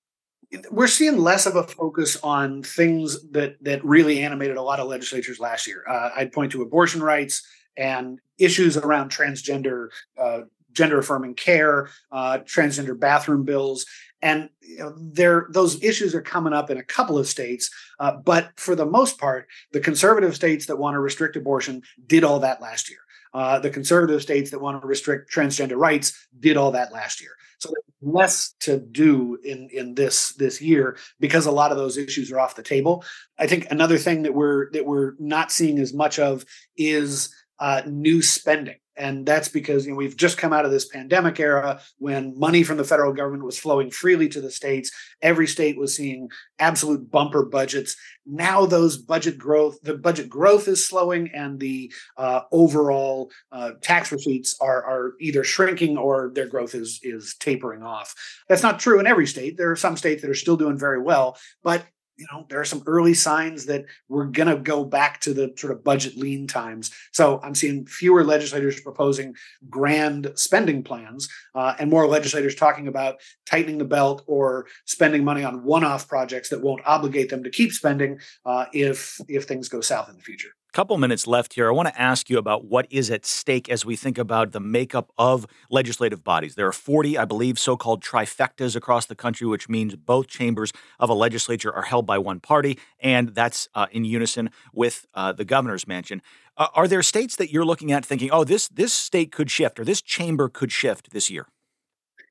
we're 0.72 0.88
seeing 0.88 1.18
less 1.18 1.46
of 1.46 1.56
a 1.56 1.64
focus 1.64 2.18
on 2.24 2.64
things 2.64 3.30
that 3.32 3.58
that 3.62 3.84
really 3.84 4.22
animated 4.22 4.58
a 4.58 4.62
lot 4.62 4.80
of 4.80 4.88
legislatures 4.88 5.40
last 5.40 5.68
year. 5.68 5.84
Uh, 5.88 6.10
I'd 6.16 6.32
point 6.32 6.52
to 6.54 6.62
abortion 6.62 7.04
rights, 7.04 7.46
and 7.76 8.20
issues 8.38 8.78
around 8.78 9.12
transgender 9.12 9.90
uh, 10.18 10.42
gender 10.74 11.00
affirming 11.00 11.34
care, 11.34 11.90
uh, 12.12 12.38
transgender 12.40 12.98
bathroom 12.98 13.44
bills, 13.44 13.86
and 14.22 14.50
you 14.62 14.78
know, 14.78 14.94
there 14.98 15.48
those 15.50 15.84
issues 15.84 16.16
are 16.16 16.22
coming 16.22 16.54
up 16.54 16.70
in 16.70 16.78
a 16.78 16.84
couple 16.84 17.18
of 17.18 17.28
states. 17.28 17.70
Uh, 18.00 18.12
but 18.12 18.52
for 18.58 18.76
the 18.76 18.86
most 18.86 19.20
part, 19.20 19.48
the 19.72 19.80
conservative 19.80 20.36
states 20.36 20.68
that 20.68 20.78
want 20.78 20.96
to 20.96 21.00
restrict 21.00 21.36
abortion 21.36 21.82
did 22.06 22.24
all 22.24 22.40
that 22.40 22.62
last 22.62 22.90
year. 22.90 23.00
Uh, 23.34 23.60
the 23.60 23.70
conservative 23.70 24.22
states 24.22 24.52
that 24.52 24.62
want 24.62 24.82
to 24.82 24.88
restrict 24.88 25.32
transgender 25.32 25.78
rights 25.78 26.28
did 26.40 26.58
all 26.58 26.72
that 26.72 26.92
last 26.94 27.22
year. 27.22 27.32
So 27.60 27.70
there's 27.70 28.14
less 28.14 28.54
to 28.62 28.80
do 28.80 29.38
in 29.44 29.70
in 29.72 29.96
this 29.96 30.34
this 30.34 30.62
year 30.62 30.98
because 31.20 31.46
a 31.46 31.52
lot 31.52 31.72
of 31.72 31.78
those 31.78 31.98
issues 31.98 32.32
are 32.32 32.40
off 32.40 32.56
the 32.56 32.64
table. 32.64 33.04
I 33.38 33.48
think 33.48 33.68
another 33.72 33.98
thing 33.98 34.24
that 34.24 34.34
we're 34.34 34.72
that 34.72 34.86
we're 34.86 35.14
not 35.20 35.52
seeing 35.52 35.80
as 35.80 35.94
much 35.94 36.20
of 36.20 36.46
is 36.78 37.34
uh, 37.60 37.82
new 37.86 38.22
spending. 38.22 38.78
And 38.98 39.26
that's 39.26 39.48
because 39.48 39.86
you 39.86 39.92
know, 39.92 39.98
we've 39.98 40.18
just 40.18 40.38
come 40.38 40.52
out 40.52 40.66
of 40.66 40.72
this 40.72 40.88
pandemic 40.88 41.40
era 41.40 41.80
when 42.00 42.38
money 42.38 42.64
from 42.64 42.78
the 42.78 42.84
federal 42.84 43.14
government 43.14 43.46
was 43.46 43.60
flowing 43.60 43.92
freely 43.92 44.28
to 44.30 44.42
the 44.42 44.50
states. 44.50 44.92
Every 45.22 45.48
state 45.48 45.78
was 45.78 45.96
seeing 45.96 46.30
absolute 46.58 47.12
bumper 47.12 47.46
budgets. 47.46 47.96
Now 48.26 48.66
those 48.66 48.98
budget 48.98 49.38
growth, 49.38 49.80
the 49.84 49.96
budget 49.96 50.30
growth 50.30 50.68
is 50.68 50.84
slowing, 50.84 51.30
and 51.34 51.60
the 51.60 51.94
uh, 52.18 52.42
overall 52.52 53.32
uh, 53.52 53.74
tax 53.82 54.12
receipts 54.12 54.58
are 54.60 54.84
are 54.84 55.14
either 55.22 55.44
shrinking 55.44 55.98
or 55.98 56.32
their 56.34 56.48
growth 56.48 56.74
is 56.74 57.00
is 57.04 57.36
tapering 57.40 57.84
off. 57.84 58.16
That's 58.50 58.64
not 58.64 58.80
true 58.80 59.00
in 59.00 59.08
every 59.08 59.28
state. 59.28 59.58
There 59.58 59.72
are 59.72 59.76
some 59.76 59.96
states 59.96 60.24
that 60.24 60.32
are 60.32 60.36
still 60.36 60.58
doing 60.58 60.78
very 60.78 61.02
well, 61.02 61.38
but 61.64 61.86
you 62.18 62.26
know, 62.32 62.46
there 62.50 62.60
are 62.60 62.66
some 62.66 62.84
early 62.88 63.14
signs 63.14 63.66
that 63.68 63.86
we're 64.10 64.26
going 64.26 64.48
to 64.48 64.58
go 64.58 64.84
back 64.84 65.22
to 65.22 65.34
the 65.34 65.54
sort 65.56 65.72
of 65.72 65.84
budget 65.84 66.18
lean 66.18 66.48
times. 66.48 66.92
So 67.12 67.40
I'm 67.44 67.56
seeing 67.56 67.86
fewer 67.86 68.24
legislators 68.24 68.82
proposing 68.82 69.36
grand 69.70 70.32
spending 70.36 70.84
plans 70.84 71.30
uh, 71.54 71.76
and 71.80 71.90
more 71.90 72.08
legislators 72.08 72.56
talking 72.56 72.88
about 72.88 73.18
tightening 73.46 73.78
the 73.78 73.86
belt 73.86 74.24
or 74.28 74.68
spending 74.86 75.24
money 75.24 75.44
on 75.44 75.64
one-off 75.64 76.08
projects 76.08 76.50
that 76.50 76.62
won't 76.62 76.82
obligate 76.86 77.30
them 77.30 77.44
to 77.44 77.50
keep 77.50 77.72
spending 77.72 78.20
uh, 78.46 78.66
if 78.74 79.20
if 79.28 79.46
things 79.46 79.70
go 79.70 79.82
south 79.82 80.10
in 80.10 80.16
the 80.16 80.24
future 80.24 80.57
couple 80.78 80.96
minutes 81.00 81.26
left 81.26 81.56
here. 81.56 81.70
I 81.70 81.72
want 81.72 81.88
to 81.88 82.00
ask 82.00 82.30
you 82.30 82.38
about 82.38 82.66
what 82.66 82.86
is 82.92 83.10
at 83.10 83.26
stake 83.26 83.68
as 83.68 83.84
we 83.84 83.96
think 83.96 84.20
about 84.20 84.52
the 84.52 84.60
makeup 84.60 85.12
of 85.18 85.48
legislative 85.72 86.24
bodies. 86.24 86.54
There 86.54 86.68
are 86.68 86.72
40, 86.72 87.18
I 87.18 87.26
believe, 87.26 87.58
so 87.58 87.76
called 87.76 88.04
trifectas 88.04 88.76
across 88.76 89.08
the 89.08 89.16
country, 89.16 89.48
which 89.48 89.68
means 89.68 89.96
both 89.96 90.28
chambers 90.28 90.72
of 91.00 91.10
a 91.10 91.16
legislature 91.16 91.74
are 91.74 91.82
held 91.82 92.06
by 92.06 92.20
one 92.20 92.40
party, 92.40 92.78
and 93.00 93.30
that's 93.30 93.68
uh, 93.74 93.88
in 93.92 94.06
unison 94.06 94.52
with 94.72 95.08
uh, 95.16 95.32
the 95.32 95.46
governor's 95.46 95.88
mansion. 95.88 96.22
Uh, 96.56 96.68
are 96.76 96.88
there 96.88 97.02
states 97.02 97.36
that 97.38 97.52
you're 97.52 97.66
looking 97.66 97.92
at 97.92 98.06
thinking, 98.06 98.30
oh, 98.30 98.44
this, 98.44 98.68
this 98.68 98.94
state 98.94 99.32
could 99.32 99.50
shift 99.50 99.80
or 99.80 99.84
this 99.84 100.04
chamber 100.04 100.48
could 100.48 100.72
shift 100.72 101.10
this 101.10 101.28
year? 101.32 101.48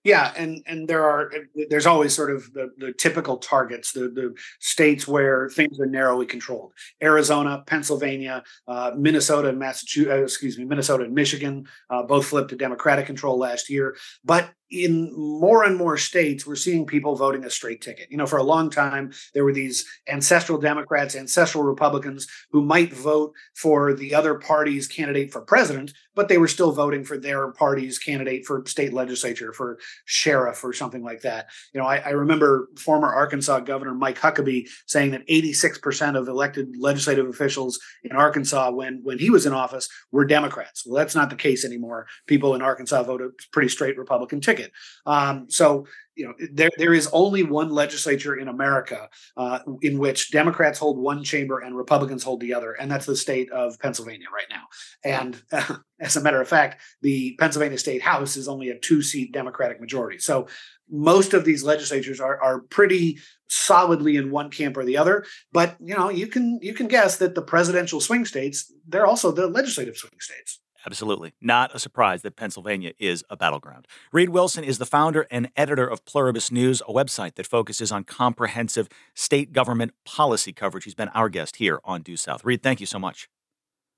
Yeah, 0.06 0.32
and 0.36 0.62
and 0.68 0.86
there 0.86 1.02
are 1.02 1.32
there's 1.68 1.84
always 1.84 2.14
sort 2.14 2.30
of 2.30 2.52
the, 2.52 2.70
the 2.78 2.92
typical 2.92 3.38
targets, 3.38 3.90
the 3.90 4.02
the 4.02 4.36
states 4.60 5.08
where 5.08 5.48
things 5.48 5.80
are 5.80 5.86
narrowly 5.86 6.26
controlled: 6.26 6.75
Arizona, 7.02 7.64
Pennsylvania, 7.66 8.44
uh, 8.68 8.92
Minnesota, 8.96 9.48
and 9.48 9.58
Massachusetts. 9.58 10.12
Uh, 10.12 10.22
excuse 10.22 10.58
me, 10.58 10.64
Minnesota 10.64 11.02
and 11.02 11.12
Michigan 11.12 11.66
uh, 11.90 12.04
both 12.04 12.26
flipped 12.26 12.50
to 12.50 12.56
Democratic 12.56 13.04
control 13.04 13.36
last 13.36 13.68
year. 13.68 13.96
But 14.25 14.48
in 14.70 15.12
more 15.14 15.62
and 15.64 15.76
more 15.76 15.96
states, 15.96 16.46
we're 16.46 16.56
seeing 16.56 16.87
people 16.87 17.14
voting 17.14 17.44
a 17.44 17.50
straight 17.50 17.80
ticket. 17.80 18.11
You 18.11 18.16
know, 18.16 18.26
for 18.26 18.38
a 18.38 18.42
long 18.42 18.68
time, 18.68 19.12
there 19.32 19.44
were 19.44 19.52
these 19.52 19.87
ancestral 20.08 20.58
Democrats, 20.58 21.14
ancestral 21.14 21.62
Republicans 21.62 22.26
who 22.50 22.62
might 22.62 22.92
vote 22.92 23.32
for 23.54 23.94
the 23.94 24.14
other 24.14 24.35
party's 24.35 24.88
candidate 24.88 25.32
for 25.32 25.40
president, 25.40 25.92
but 26.16 26.28
they 26.28 26.38
were 26.38 26.49
still 26.49 26.73
voting 26.73 27.04
for 27.04 27.16
their 27.16 27.52
party's 27.52 27.99
candidate 27.99 28.44
for 28.44 28.64
state 28.66 28.92
legislature, 28.92 29.52
for 29.52 29.78
sheriff, 30.04 30.64
or 30.64 30.73
something 30.73 31.04
like 31.04 31.20
that. 31.20 31.49
You 31.73 31.80
know, 31.80 31.87
I, 31.87 31.99
I 31.99 32.11
remember 32.11 32.68
former 32.76 33.12
Arkansas 33.12 33.61
Governor 33.61 33.94
Mike 33.94 34.18
Huckabee 34.18 34.68
saying 34.87 35.12
that 35.12 35.26
86% 35.28 36.18
of 36.18 36.26
elected 36.26 36.75
legislative 36.76 37.28
officials 37.28 37.78
in 38.02 38.16
Arkansas, 38.16 38.73
when 38.73 39.00
when 39.04 39.18
he 39.18 39.30
was 39.30 39.46
in 39.46 39.52
office, 39.52 39.88
were 40.11 40.25
Democrats. 40.25 40.85
Well, 40.85 40.96
that's 40.96 41.14
not 41.14 41.30
the 41.30 41.37
case 41.37 41.64
anymore. 41.64 42.06
People 42.26 42.54
in 42.54 42.62
Arkansas 42.62 43.04
vote 43.04 43.20
a 43.20 43.30
pretty 43.52 43.68
straight 43.68 43.96
Republican 43.96 44.40
ticket 44.40 44.55
ticket. 44.56 44.72
Um, 45.04 45.46
so 45.48 45.86
you 46.14 46.26
know 46.26 46.34
there 46.50 46.70
there 46.78 46.94
is 46.94 47.08
only 47.12 47.42
one 47.42 47.70
legislature 47.70 48.36
in 48.36 48.48
America 48.48 49.08
uh, 49.36 49.60
in 49.82 49.98
which 49.98 50.30
Democrats 50.30 50.78
hold 50.78 50.98
one 50.98 51.22
chamber 51.22 51.60
and 51.60 51.76
Republicans 51.76 52.25
hold 52.25 52.40
the 52.40 52.54
other, 52.54 52.72
and 52.72 52.90
that's 52.90 53.06
the 53.06 53.16
state 53.16 53.50
of 53.52 53.78
Pennsylvania 53.78 54.26
right 54.34 54.46
now. 54.50 54.64
And 55.04 55.40
uh, 55.52 55.76
as 56.00 56.16
a 56.16 56.22
matter 56.22 56.40
of 56.40 56.48
fact, 56.48 56.82
the 57.02 57.36
Pennsylvania 57.38 57.78
State 57.78 58.02
House 58.02 58.36
is 58.36 58.48
only 58.48 58.70
a 58.70 58.78
two 58.78 59.02
seat 59.02 59.32
Democratic 59.32 59.80
majority. 59.80 60.18
So 60.18 60.48
most 60.90 61.34
of 61.34 61.44
these 61.44 61.62
legislatures 61.62 62.20
are 62.20 62.40
are 62.42 62.60
pretty 62.60 63.18
solidly 63.48 64.16
in 64.16 64.30
one 64.30 64.50
camp 64.50 64.76
or 64.76 64.84
the 64.84 64.96
other. 64.96 65.25
But 65.52 65.76
you 65.80 65.94
know 65.94 66.10
you 66.10 66.26
can 66.26 66.58
you 66.62 66.72
can 66.72 66.88
guess 66.88 67.18
that 67.18 67.34
the 67.34 67.42
presidential 67.42 68.00
swing 68.00 68.25
states 68.25 68.72
they're 68.88 69.06
also 69.06 69.30
the 69.32 69.46
legislative 69.46 69.96
swing 69.96 70.18
states. 70.18 70.60
Absolutely. 70.86 71.32
Not 71.40 71.74
a 71.74 71.80
surprise 71.80 72.22
that 72.22 72.36
Pennsylvania 72.36 72.92
is 72.98 73.24
a 73.28 73.36
battleground. 73.36 73.88
Reid 74.12 74.28
Wilson 74.28 74.62
is 74.62 74.78
the 74.78 74.86
founder 74.86 75.26
and 75.30 75.50
editor 75.56 75.86
of 75.86 76.04
Pluribus 76.04 76.52
News, 76.52 76.80
a 76.82 76.92
website 76.92 77.34
that 77.34 77.46
focuses 77.46 77.90
on 77.90 78.04
comprehensive 78.04 78.88
state 79.12 79.52
government 79.52 79.92
policy 80.04 80.52
coverage. 80.52 80.84
He's 80.84 80.94
been 80.94 81.08
our 81.08 81.28
guest 81.28 81.56
here 81.56 81.80
on 81.84 82.02
Due 82.02 82.16
South. 82.16 82.44
Reid, 82.44 82.62
thank 82.62 82.78
you 82.78 82.86
so 82.86 83.00
much. 83.00 83.28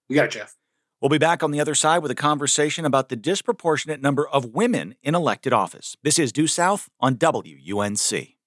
You 0.09 0.17
got 0.17 0.27
it, 0.27 0.31
Jeff. 0.31 0.57
We'll 1.01 1.11
be 1.11 1.19
back 1.19 1.43
on 1.43 1.51
the 1.51 1.61
other 1.61 1.75
side 1.75 1.99
with 1.99 2.11
a 2.11 2.17
conversation 2.17 2.85
about 2.85 3.09
the 3.09 3.17
disproportionate 3.17 4.01
number 4.01 4.27
of 4.27 4.47
women 4.47 4.97
in 5.03 5.15
elected 5.15 5.53
office. 5.53 5.97
This 6.03 6.19
is 6.19 6.33
Due 6.33 6.49
South 6.49 6.89
on 6.99 7.17
WUNC. 7.17 8.38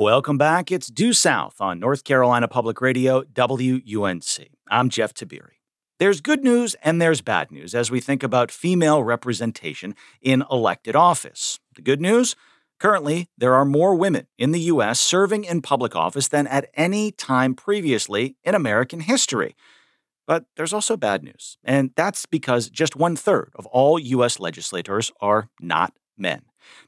Welcome 0.00 0.38
back. 0.38 0.72
It's 0.72 0.86
Due 0.86 1.12
South 1.12 1.60
on 1.60 1.78
North 1.78 2.04
Carolina 2.04 2.48
Public 2.48 2.80
Radio, 2.80 3.22
WUNC. 3.22 4.48
I'm 4.70 4.88
Jeff 4.88 5.12
Tiberii. 5.12 5.58
There's 5.98 6.22
good 6.22 6.42
news 6.42 6.74
and 6.82 7.02
there's 7.02 7.20
bad 7.20 7.52
news 7.52 7.74
as 7.74 7.90
we 7.90 8.00
think 8.00 8.22
about 8.22 8.50
female 8.50 9.04
representation 9.04 9.94
in 10.22 10.42
elected 10.50 10.96
office. 10.96 11.60
The 11.76 11.82
good 11.82 12.00
news? 12.00 12.34
Currently, 12.78 13.28
there 13.36 13.52
are 13.54 13.66
more 13.66 13.94
women 13.94 14.26
in 14.38 14.52
the 14.52 14.60
U.S. 14.72 14.98
serving 14.98 15.44
in 15.44 15.60
public 15.60 15.94
office 15.94 16.28
than 16.28 16.46
at 16.46 16.70
any 16.72 17.12
time 17.12 17.54
previously 17.54 18.38
in 18.42 18.54
American 18.54 19.00
history. 19.00 19.54
But 20.26 20.46
there's 20.56 20.72
also 20.72 20.96
bad 20.96 21.22
news, 21.22 21.58
and 21.62 21.90
that's 21.94 22.24
because 22.24 22.70
just 22.70 22.96
one 22.96 23.16
third 23.16 23.52
of 23.54 23.66
all 23.66 23.98
U.S. 23.98 24.40
legislators 24.40 25.12
are 25.20 25.50
not 25.60 25.92
men. 26.16 26.40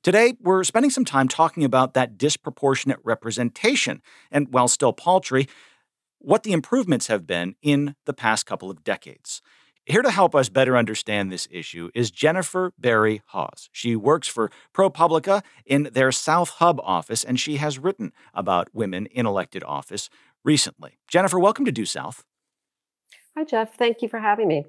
Today, 0.02 0.34
we're 0.40 0.64
spending 0.64 0.90
some 0.90 1.04
time 1.04 1.28
talking 1.28 1.64
about 1.64 1.94
that 1.94 2.18
disproportionate 2.18 2.98
representation, 3.04 4.02
and 4.30 4.52
while 4.52 4.68
still 4.68 4.92
paltry, 4.92 5.48
what 6.18 6.42
the 6.42 6.52
improvements 6.52 7.08
have 7.08 7.26
been 7.26 7.56
in 7.62 7.96
the 8.06 8.12
past 8.12 8.46
couple 8.46 8.70
of 8.70 8.84
decades. 8.84 9.42
Here 9.84 10.02
to 10.02 10.12
help 10.12 10.36
us 10.36 10.48
better 10.48 10.76
understand 10.76 11.32
this 11.32 11.48
issue 11.50 11.90
is 11.92 12.12
Jennifer 12.12 12.72
Berry 12.78 13.20
Hawes. 13.26 13.68
She 13.72 13.96
works 13.96 14.28
for 14.28 14.48
ProPublica 14.72 15.42
in 15.66 15.90
their 15.92 16.12
South 16.12 16.50
Hub 16.50 16.80
office, 16.84 17.24
and 17.24 17.40
she 17.40 17.56
has 17.56 17.80
written 17.80 18.12
about 18.32 18.68
women 18.72 19.06
in 19.06 19.26
elected 19.26 19.64
office 19.64 20.08
recently. 20.44 20.98
Jennifer, 21.08 21.38
welcome 21.38 21.64
to 21.64 21.72
Due 21.72 21.84
South. 21.84 22.24
Hi, 23.36 23.42
Jeff. 23.42 23.74
Thank 23.76 24.02
you 24.02 24.08
for 24.08 24.20
having 24.20 24.46
me. 24.46 24.66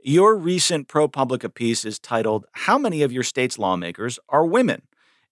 Your 0.00 0.36
recent 0.36 0.86
ProPublica 0.86 1.52
piece 1.52 1.84
is 1.84 1.98
titled, 1.98 2.46
How 2.52 2.78
Many 2.78 3.02
of 3.02 3.10
Your 3.10 3.24
State's 3.24 3.58
Lawmakers 3.58 4.20
Are 4.28 4.46
Women? 4.46 4.82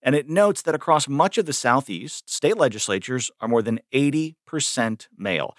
And 0.02 0.16
it 0.16 0.28
notes 0.28 0.60
that 0.62 0.74
across 0.74 1.06
much 1.06 1.38
of 1.38 1.46
the 1.46 1.52
Southeast, 1.52 2.28
state 2.28 2.56
legislatures 2.56 3.30
are 3.40 3.46
more 3.46 3.62
than 3.62 3.78
80% 3.94 5.06
male. 5.16 5.56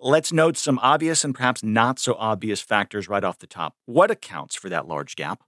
Let's 0.00 0.32
note 0.32 0.56
some 0.56 0.78
obvious 0.78 1.22
and 1.22 1.34
perhaps 1.34 1.62
not 1.62 1.98
so 1.98 2.14
obvious 2.18 2.62
factors 2.62 3.10
right 3.10 3.22
off 3.22 3.40
the 3.40 3.46
top. 3.46 3.74
What 3.84 4.10
accounts 4.10 4.54
for 4.54 4.70
that 4.70 4.88
large 4.88 5.16
gap? 5.16 5.42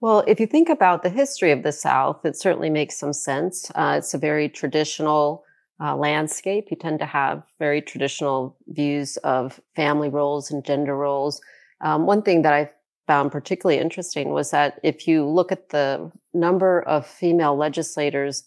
Well, 0.00 0.24
if 0.26 0.40
you 0.40 0.46
think 0.46 0.70
about 0.70 1.02
the 1.02 1.10
history 1.10 1.52
of 1.52 1.62
the 1.62 1.72
South, 1.72 2.24
it 2.24 2.34
certainly 2.34 2.70
makes 2.70 2.98
some 2.98 3.12
sense. 3.12 3.70
Uh, 3.74 3.96
it's 3.98 4.14
a 4.14 4.18
very 4.18 4.48
traditional 4.48 5.44
uh, 5.80 5.96
landscape. 5.96 6.68
You 6.70 6.76
tend 6.76 6.98
to 6.98 7.06
have 7.06 7.42
very 7.58 7.80
traditional 7.80 8.56
views 8.68 9.16
of 9.18 9.60
family 9.74 10.08
roles 10.08 10.50
and 10.50 10.64
gender 10.64 10.96
roles. 10.96 11.40
Um, 11.80 12.06
one 12.06 12.22
thing 12.22 12.42
that 12.42 12.52
I 12.52 12.70
found 13.06 13.32
particularly 13.32 13.80
interesting 13.80 14.30
was 14.30 14.50
that 14.50 14.78
if 14.84 15.08
you 15.08 15.24
look 15.24 15.50
at 15.50 15.70
the 15.70 16.12
number 16.32 16.82
of 16.82 17.06
female 17.06 17.56
legislators 17.56 18.44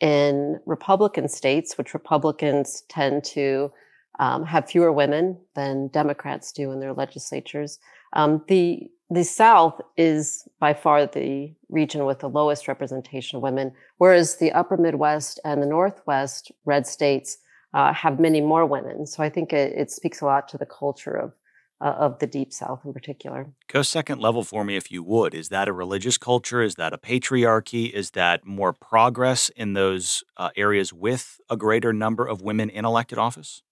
in 0.00 0.60
Republican 0.66 1.28
states, 1.28 1.78
which 1.78 1.94
Republicans 1.94 2.82
tend 2.88 3.24
to 3.24 3.72
um, 4.18 4.44
have 4.44 4.68
fewer 4.68 4.92
women 4.92 5.38
than 5.54 5.88
Democrats 5.88 6.52
do 6.52 6.72
in 6.72 6.80
their 6.80 6.92
legislatures, 6.92 7.78
um, 8.12 8.42
the 8.48 8.90
the 9.12 9.24
South 9.24 9.78
is 9.98 10.48
by 10.58 10.72
far 10.72 11.04
the 11.04 11.54
region 11.68 12.06
with 12.06 12.20
the 12.20 12.30
lowest 12.30 12.66
representation 12.66 13.36
of 13.36 13.42
women, 13.42 13.72
whereas 13.98 14.36
the 14.36 14.52
upper 14.52 14.78
Midwest 14.78 15.38
and 15.44 15.62
the 15.62 15.66
Northwest 15.66 16.50
red 16.64 16.86
states 16.86 17.36
uh, 17.74 17.92
have 17.92 18.18
many 18.18 18.40
more 18.40 18.64
women. 18.64 19.06
So 19.06 19.22
I 19.22 19.28
think 19.28 19.52
it, 19.52 19.74
it 19.76 19.90
speaks 19.90 20.22
a 20.22 20.24
lot 20.24 20.48
to 20.48 20.58
the 20.58 20.66
culture 20.66 21.14
of 21.14 21.32
uh, 21.82 21.96
of 21.98 22.20
the 22.20 22.26
Deep 22.26 22.52
South 22.52 22.80
in 22.84 22.92
particular. 22.92 23.50
Go 23.66 23.82
second 23.82 24.20
level 24.20 24.44
for 24.44 24.64
me, 24.64 24.76
if 24.76 24.90
you 24.90 25.02
would. 25.02 25.34
Is 25.34 25.48
that 25.48 25.68
a 25.68 25.72
religious 25.72 26.16
culture? 26.16 26.62
Is 26.62 26.76
that 26.76 26.92
a 26.92 26.98
patriarchy? 26.98 27.90
Is 27.90 28.12
that 28.12 28.46
more 28.46 28.72
progress 28.72 29.50
in 29.50 29.72
those 29.72 30.22
uh, 30.36 30.50
areas 30.56 30.92
with 30.92 31.40
a 31.50 31.56
greater 31.56 31.92
number 31.92 32.24
of 32.26 32.40
women 32.40 32.70
in 32.70 32.84
elected 32.84 33.18
office? 33.18 33.62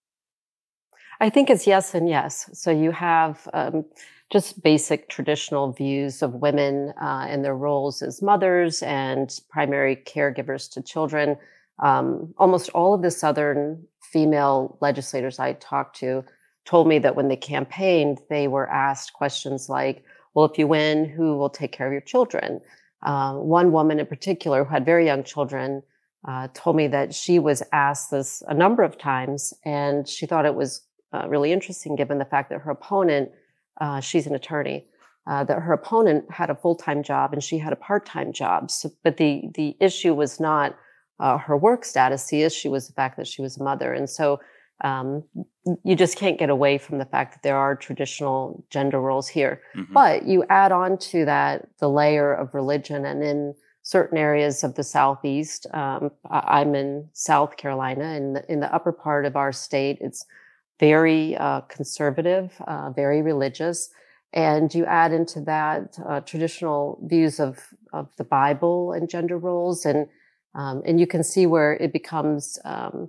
I 1.21 1.31
think 1.31 1.51
it's 1.51 1.67
yes 1.67 1.95
and 1.95 2.09
yes. 2.09 2.51
So 2.53 2.71
you 2.71 2.91
have. 2.91 3.49
Um, 3.55 3.85
just 4.31 4.63
basic 4.63 5.09
traditional 5.09 5.73
views 5.73 6.23
of 6.23 6.35
women 6.35 6.93
uh, 7.01 7.27
and 7.29 7.45
their 7.45 7.57
roles 7.57 8.01
as 8.01 8.23
mothers 8.23 8.83
and 8.83 9.41
primary 9.51 9.97
caregivers 9.97 10.71
to 10.73 10.81
children. 10.81 11.37
Um, 11.81 12.33
almost 12.39 12.71
all 12.71 12.95
of 12.95 13.03
the 13.03 13.11
Southern 13.11 13.83
female 14.01 14.79
legislators 14.81 15.39
I 15.39 15.55
talked 15.55 15.97
to 16.01 16.25
told 16.65 16.87
me 16.87 16.99
that 17.01 17.17
when 17.17 17.29
they 17.29 17.37
campaigned, 17.37 18.21
they 18.29 18.47
were 18.47 18.69
asked 18.71 19.15
questions 19.15 19.69
like, 19.69 20.05
well, 20.35 20.45
if 20.45 20.59
you 20.59 20.69
win, 20.69 21.07
who 21.07 21.37
will 21.37 21.51
take 21.51 21.73
care 21.73 21.87
of 21.87 21.93
your 21.93 22.03
children? 22.03 22.61
Uh, 23.03 23.35
one 23.35 23.73
woman 23.73 23.99
in 23.99 24.07
particular 24.07 24.63
who 24.63 24.71
had 24.71 24.85
very 24.85 25.07
young 25.07 25.25
children 25.25 25.83
uh, 26.29 26.49
told 26.55 26.77
me 26.77 26.87
that 26.87 27.15
she 27.15 27.39
was 27.39 27.63
asked 27.73 28.11
this 28.11 28.43
a 28.47 28.55
number 28.55 28.83
of 28.83 28.99
times, 28.99 29.55
and 29.65 30.07
she 30.07 30.27
thought 30.27 30.47
it 30.47 30.55
was 30.55 30.83
uh, 31.13 31.27
really 31.29 31.51
interesting 31.51 31.97
given 31.97 32.19
the 32.19 32.25
fact 32.25 32.51
that 32.51 32.61
her 32.61 32.71
opponent 32.71 33.31
uh, 33.81 34.01
she's 34.01 34.27
an 34.27 34.35
attorney. 34.35 34.85
uh, 35.27 35.45
that 35.45 35.61
her 35.61 35.73
opponent 35.73 36.25
had 36.31 36.51
a 36.51 36.55
full 36.55 36.75
time 36.75 37.03
job 37.03 37.33
and 37.33 37.43
she 37.43 37.59
had 37.59 37.73
a 37.73 37.77
part 37.77 38.07
time 38.07 38.33
job. 38.33 38.71
So, 38.71 38.91
but 39.05 39.17
the 39.17 39.43
the 39.55 39.77
issue 39.81 40.15
was 40.15 40.41
not 40.41 40.77
uh, 41.19 41.39
her 41.39 41.57
work 41.57 41.85
status. 41.85 42.27
The 42.29 42.43
issue 42.43 42.71
was 42.71 42.87
the 42.89 42.95
fact 42.95 43.17
that 43.17 43.27
she 43.27 43.43
was 43.43 43.59
a 43.59 43.63
mother, 43.63 43.93
and 43.93 44.09
so 44.09 44.41
um, 44.83 45.23
you 45.85 45.95
just 45.95 46.17
can't 46.17 46.39
get 46.39 46.49
away 46.49 46.79
from 46.79 46.99
the 46.99 47.05
fact 47.05 47.35
that 47.35 47.43
there 47.43 47.57
are 47.57 47.77
traditional 47.77 48.65
gender 48.71 48.99
roles 49.01 49.29
here. 49.29 49.61
Mm-hmm. 49.77 49.93
But 49.93 50.27
you 50.27 50.45
add 50.49 50.73
on 50.73 50.97
to 50.99 51.25
that 51.27 51.69
the 51.79 51.91
layer 51.91 52.33
of 52.33 52.55
religion, 52.55 53.05
and 53.05 53.23
in 53.23 53.55
certain 53.83 54.17
areas 54.17 54.65
of 54.65 54.75
the 54.75 54.83
southeast, 54.83 55.67
um, 55.75 56.11
I'm 56.31 56.75
in 56.75 57.09
South 57.13 57.57
Carolina, 57.57 58.05
and 58.05 58.39
in, 58.39 58.45
in 58.49 58.61
the 58.61 58.75
upper 58.75 58.93
part 58.93 59.27
of 59.27 59.37
our 59.37 59.53
state, 59.53 59.99
it's 60.01 60.25
very 60.81 61.37
uh, 61.37 61.61
conservative, 61.63 62.53
uh, 62.67 62.91
very 62.91 63.23
religious. 63.23 63.91
And 64.33 64.75
you 64.75 64.85
add 64.87 65.13
into 65.13 65.41
that 65.43 65.99
uh, 66.09 66.21
traditional 66.21 66.99
views 67.05 67.39
of, 67.39 67.59
of 67.93 68.09
the 68.17 68.25
Bible 68.25 68.93
and 68.93 69.09
gender 69.09 69.39
roles, 69.39 69.85
and 69.85 70.09
um, 70.55 70.83
and 70.85 70.99
you 70.99 71.07
can 71.07 71.23
see 71.23 71.47
where 71.47 71.75
it 71.75 71.93
becomes 71.93 72.59
um, 72.65 73.09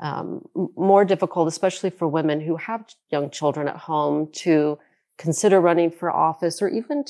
um, 0.00 0.48
more 0.76 1.04
difficult, 1.04 1.46
especially 1.46 1.90
for 1.90 2.08
women 2.08 2.40
who 2.40 2.56
have 2.56 2.84
young 3.10 3.30
children 3.30 3.68
at 3.68 3.76
home, 3.76 4.30
to 4.32 4.78
consider 5.16 5.60
running 5.60 5.90
for 5.90 6.10
office 6.10 6.60
or 6.60 6.68
even 6.68 7.04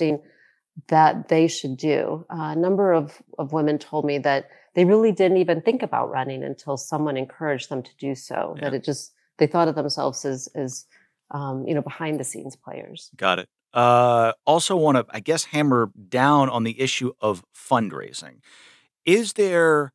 that 0.88 1.28
they 1.28 1.49
should 1.49 1.76
do. 1.76 2.26
Uh, 2.30 2.52
a 2.52 2.56
number 2.56 2.92
of, 2.92 3.23
of 3.38 3.52
women 3.52 3.78
told 3.78 4.04
me 4.04 4.18
that 4.18 4.49
they 4.75 4.85
really 4.85 5.12
didn't 5.12 5.38
even 5.38 5.61
think 5.62 5.82
about 5.82 6.11
running 6.11 6.42
until 6.42 6.76
someone 6.76 7.16
encouraged 7.16 7.68
them 7.71 7.82
to 7.82 7.90
do 7.99 8.14
so. 8.14 8.54
Yeah. 8.56 8.62
That 8.64 8.75
it 8.75 8.85
just 8.85 9.12
they 9.42 9.49
thought 9.49 9.66
of 9.66 9.75
themselves 9.75 10.25
as 10.25 10.49
as 10.54 10.87
um, 11.32 11.66
you 11.66 11.75
know 11.75 11.82
behind 11.82 12.20
the 12.20 12.25
scenes 12.25 12.54
players. 12.54 13.11
Got 13.16 13.40
it. 13.40 13.49
Uh, 13.75 14.32
also, 14.46 14.76
want 14.76 14.96
to 14.96 15.06
I 15.11 15.20
guess 15.20 15.44
hammer 15.44 15.90
down 16.08 16.49
on 16.49 16.62
the 16.62 16.80
issue 16.80 17.12
of 17.20 17.42
fundraising. 17.52 18.37
Is 19.04 19.32
there 19.32 19.92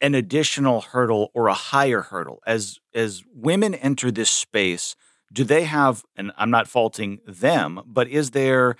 an 0.00 0.14
additional 0.14 0.80
hurdle 0.80 1.30
or 1.34 1.48
a 1.48 1.54
higher 1.54 2.00
hurdle 2.00 2.40
as 2.46 2.78
as 2.94 3.22
women 3.34 3.74
enter 3.74 4.10
this 4.10 4.30
space? 4.30 4.96
Do 5.30 5.44
they 5.44 5.64
have? 5.64 6.02
And 6.16 6.32
I'm 6.38 6.50
not 6.50 6.66
faulting 6.66 7.20
them, 7.26 7.80
but 7.86 8.08
is 8.08 8.30
there 8.30 8.76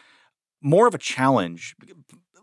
more 0.62 0.87
of 0.87 0.94
a 0.94 0.99
challenge? 0.99 1.76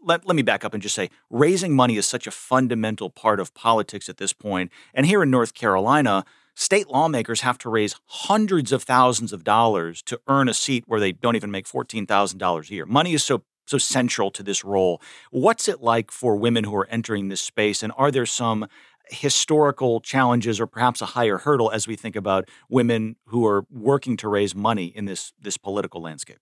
Let, 0.04 0.26
let 0.26 0.36
me 0.36 0.42
back 0.44 0.64
up 0.64 0.74
and 0.74 0.82
just 0.82 0.96
say 0.96 1.10
raising 1.30 1.76
money 1.76 1.98
is 1.98 2.08
such 2.08 2.26
a 2.26 2.32
fundamental 2.32 3.10
part 3.10 3.40
of 3.40 3.54
politics 3.54 4.08
at 4.08 4.18
this 4.18 4.34
point. 4.34 4.72
And 4.94 5.06
here 5.06 5.22
in 5.24 5.30
North 5.30 5.54
Carolina, 5.54 6.26
state 6.60 6.90
lawmakers 6.90 7.42
have 7.42 7.58
to 7.58 7.70
raise 7.70 7.96
hundreds 8.06 8.74
of 8.74 8.84
thousands 8.84 9.32
of 9.32 9.46
dollars 9.46 10.02
to 10.02 10.20
earn 10.28 10.50
a 10.50 10.54
seat 10.54 10.84
where 10.88 11.00
they 11.00 11.14
don't 11.14 11.38
even 11.38 11.50
make 11.50 11.66
$14,000 11.66 12.70
a 12.70 12.74
year. 12.74 12.86
Money 12.86 13.14
is 13.14 13.24
so 13.24 13.44
so 13.66 13.78
central 13.78 14.32
to 14.32 14.42
this 14.42 14.66
role. 14.66 15.00
What's 15.30 15.68
it 15.68 15.80
like 15.80 16.10
for 16.10 16.36
women 16.36 16.64
who 16.64 16.76
are 16.76 16.88
entering 16.88 17.28
this 17.30 17.40
space, 17.40 17.84
and 17.84 17.94
are 17.96 18.10
there 18.10 18.26
some 18.26 18.68
historical 19.12 20.02
challenges 20.02 20.60
or 20.60 20.66
perhaps 20.66 21.04
a 21.04 21.06
higher 21.06 21.38
hurdle 21.38 21.70
as 21.70 21.88
we 21.88 21.96
think 21.96 22.16
about 22.16 22.50
women 22.68 23.16
who 23.28 23.46
are 23.46 23.66
working 23.70 24.18
to 24.18 24.28
raise 24.28 24.56
money 24.56 24.86
in 24.86 25.06
this 25.06 25.34
this 25.40 25.56
political 25.56 26.02
landscape? 26.02 26.40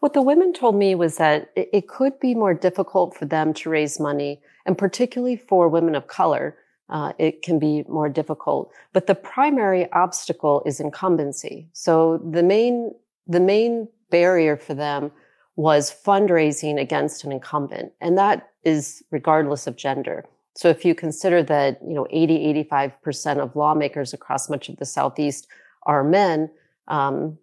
What 0.00 0.12
the 0.12 0.22
women 0.22 0.52
told 0.52 0.74
me 0.74 0.96
was 0.96 1.18
that 1.18 1.52
it 1.54 1.86
could 1.86 2.18
be 2.18 2.34
more 2.34 2.54
difficult 2.54 3.16
for 3.16 3.24
them 3.24 3.54
to 3.54 3.70
raise 3.70 4.00
money, 4.00 4.40
and 4.66 4.76
particularly 4.76 5.36
for 5.36 5.68
women 5.68 5.94
of 5.94 6.08
color, 6.08 6.56
uh, 6.88 7.12
it 7.18 7.42
can 7.42 7.58
be 7.58 7.84
more 7.88 8.08
difficult. 8.08 8.72
But 8.92 9.06
the 9.06 9.14
primary 9.14 9.90
obstacle 9.92 10.62
is 10.64 10.80
incumbency. 10.80 11.68
So 11.72 12.18
the 12.18 12.42
main 12.42 12.94
the 13.26 13.40
main 13.40 13.88
barrier 14.10 14.56
for 14.56 14.74
them 14.74 15.10
was 15.56 15.90
fundraising 15.90 16.80
against 16.80 17.24
an 17.24 17.32
incumbent. 17.32 17.92
And 18.00 18.16
that 18.18 18.50
is 18.62 19.02
regardless 19.10 19.66
of 19.66 19.76
gender. 19.76 20.24
So 20.54 20.68
if 20.68 20.84
you 20.84 20.94
consider 20.94 21.42
that, 21.44 21.80
you 21.82 21.94
know, 21.94 22.06
80, 22.10 22.64
85% 22.70 23.38
of 23.38 23.56
lawmakers 23.56 24.14
across 24.14 24.48
much 24.48 24.68
of 24.68 24.76
the 24.76 24.84
Southeast 24.84 25.48
are 25.84 26.04
men, 26.04 26.50
um, 26.88 27.38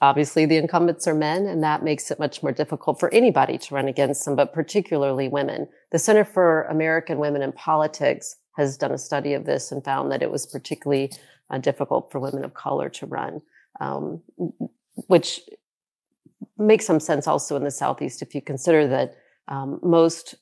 obviously 0.00 0.46
the 0.46 0.56
incumbents 0.56 1.06
are 1.06 1.14
men, 1.14 1.46
and 1.46 1.62
that 1.62 1.82
makes 1.82 2.10
it 2.10 2.18
much 2.18 2.42
more 2.42 2.52
difficult 2.52 3.00
for 3.00 3.12
anybody 3.12 3.58
to 3.58 3.74
run 3.74 3.88
against 3.88 4.24
them, 4.24 4.36
but 4.36 4.52
particularly 4.52 5.28
women. 5.28 5.68
The 5.90 5.98
Center 5.98 6.24
for 6.24 6.62
American 6.64 7.18
Women 7.18 7.42
in 7.42 7.52
Politics 7.52 8.36
has 8.56 8.76
done 8.76 8.92
a 8.92 8.98
study 8.98 9.34
of 9.34 9.44
this 9.44 9.70
and 9.70 9.84
found 9.84 10.10
that 10.10 10.22
it 10.22 10.30
was 10.30 10.46
particularly 10.46 11.12
uh, 11.50 11.58
difficult 11.58 12.10
for 12.10 12.18
women 12.18 12.44
of 12.44 12.54
color 12.54 12.88
to 12.88 13.06
run, 13.06 13.42
um, 13.80 14.22
which 15.08 15.40
makes 16.58 16.86
some 16.86 17.00
sense 17.00 17.26
also 17.26 17.56
in 17.56 17.64
the 17.64 17.70
Southeast 17.70 18.22
if 18.22 18.34
you 18.34 18.40
consider 18.40 18.86
that 18.86 19.16
um, 19.48 19.78
most 19.82 20.34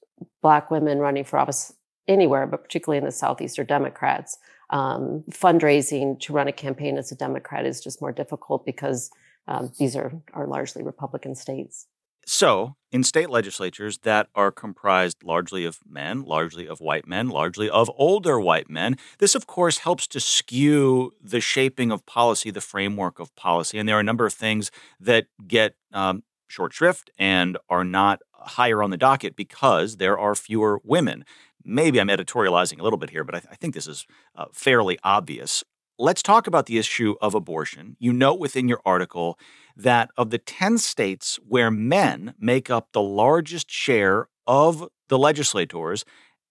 Black 0.43 0.71
women 0.71 0.99
running 0.99 1.25
for 1.25 1.39
office 1.39 1.73
anywhere, 2.07 2.47
but 2.47 2.63
particularly 2.63 2.99
in 2.99 3.05
the 3.05 3.13
Southeast, 3.13 3.59
are 3.59 3.65
Democrats. 3.65 4.39
Um, 4.71 5.25
fundraising 5.31 6.19
to 6.21 6.33
run 6.33 6.49
a 6.49 6.53
campaign 6.53 6.97
as 6.97 7.13
a 7.13 7.17
Democrat 7.17 7.67
is 7.67 7.81
just 7.81 8.01
more 8.01 8.13
difficult 8.13 8.65
because 8.65 9.11
um, 9.47 9.73
these 9.79 9.95
are, 9.95 10.13
are 10.33 10.47
largely 10.47 10.83
Republican 10.83 11.35
states. 11.35 11.87
So, 12.27 12.77
in 12.91 13.03
state 13.03 13.29
legislatures 13.29 13.99
that 13.99 14.29
are 14.35 14.53
comprised 14.53 15.23
largely 15.25 15.65
of 15.65 15.81
men, 15.87 16.23
largely 16.23 16.67
of 16.67 16.81
white 16.81 17.07
men, 17.07 17.29
largely 17.29 17.69
of 17.69 17.91
older 17.97 18.41
white 18.41 18.71
men, 18.71 18.97
this, 19.19 19.35
of 19.35 19.47
course, 19.47 19.79
helps 19.79 20.07
to 20.09 20.21
skew 20.21 21.13
the 21.21 21.41
shaping 21.41 21.91
of 21.91 22.07
policy, 22.07 22.51
the 22.51 22.61
framework 22.61 23.19
of 23.19 23.35
policy. 23.35 23.79
And 23.79 23.89
there 23.89 23.97
are 23.97 24.01
a 24.01 24.05
number 24.05 24.27
of 24.27 24.33
things 24.33 24.71
that 25.01 25.27
get 25.47 25.75
um, 25.93 26.23
short 26.47 26.73
shrift 26.73 27.11
and 27.19 27.59
are 27.69 27.85
not 27.85 28.21
higher 28.33 28.83
on 28.83 28.91
the 28.91 28.97
docket 28.97 29.37
because 29.37 29.97
there 29.97 30.19
are 30.19 30.35
fewer 30.35 30.81
women. 30.85 31.25
Maybe 31.65 32.01
I'm 32.01 32.09
editorializing 32.09 32.79
a 32.79 32.83
little 32.83 32.99
bit 32.99 33.11
here, 33.11 33.25
but 33.25 33.35
I, 33.35 33.41
th- 33.41 33.53
I 33.53 33.57
think 33.57 33.75
this 33.75 33.87
is 33.87 34.07
uh, 34.37 34.47
fairly 34.53 34.99
obvious. 35.03 35.65
Let's 35.99 36.23
talk 36.23 36.47
about 36.47 36.67
the 36.67 36.79
issue 36.79 37.15
of 37.21 37.35
abortion. 37.35 37.97
You 37.99 38.13
note 38.13 38.39
within 38.39 38.69
your 38.69 38.81
article 38.85 39.39
that 39.77 40.11
of 40.17 40.31
the 40.31 40.39
10 40.39 40.79
states 40.79 41.39
where 41.47 41.71
men 41.71 42.35
make 42.39 42.71
up 42.71 42.93
the 42.93 43.03
largest 43.03 43.71
share 43.71 44.29
of 44.47 44.89
the 45.09 45.19
legislators, 45.19 46.05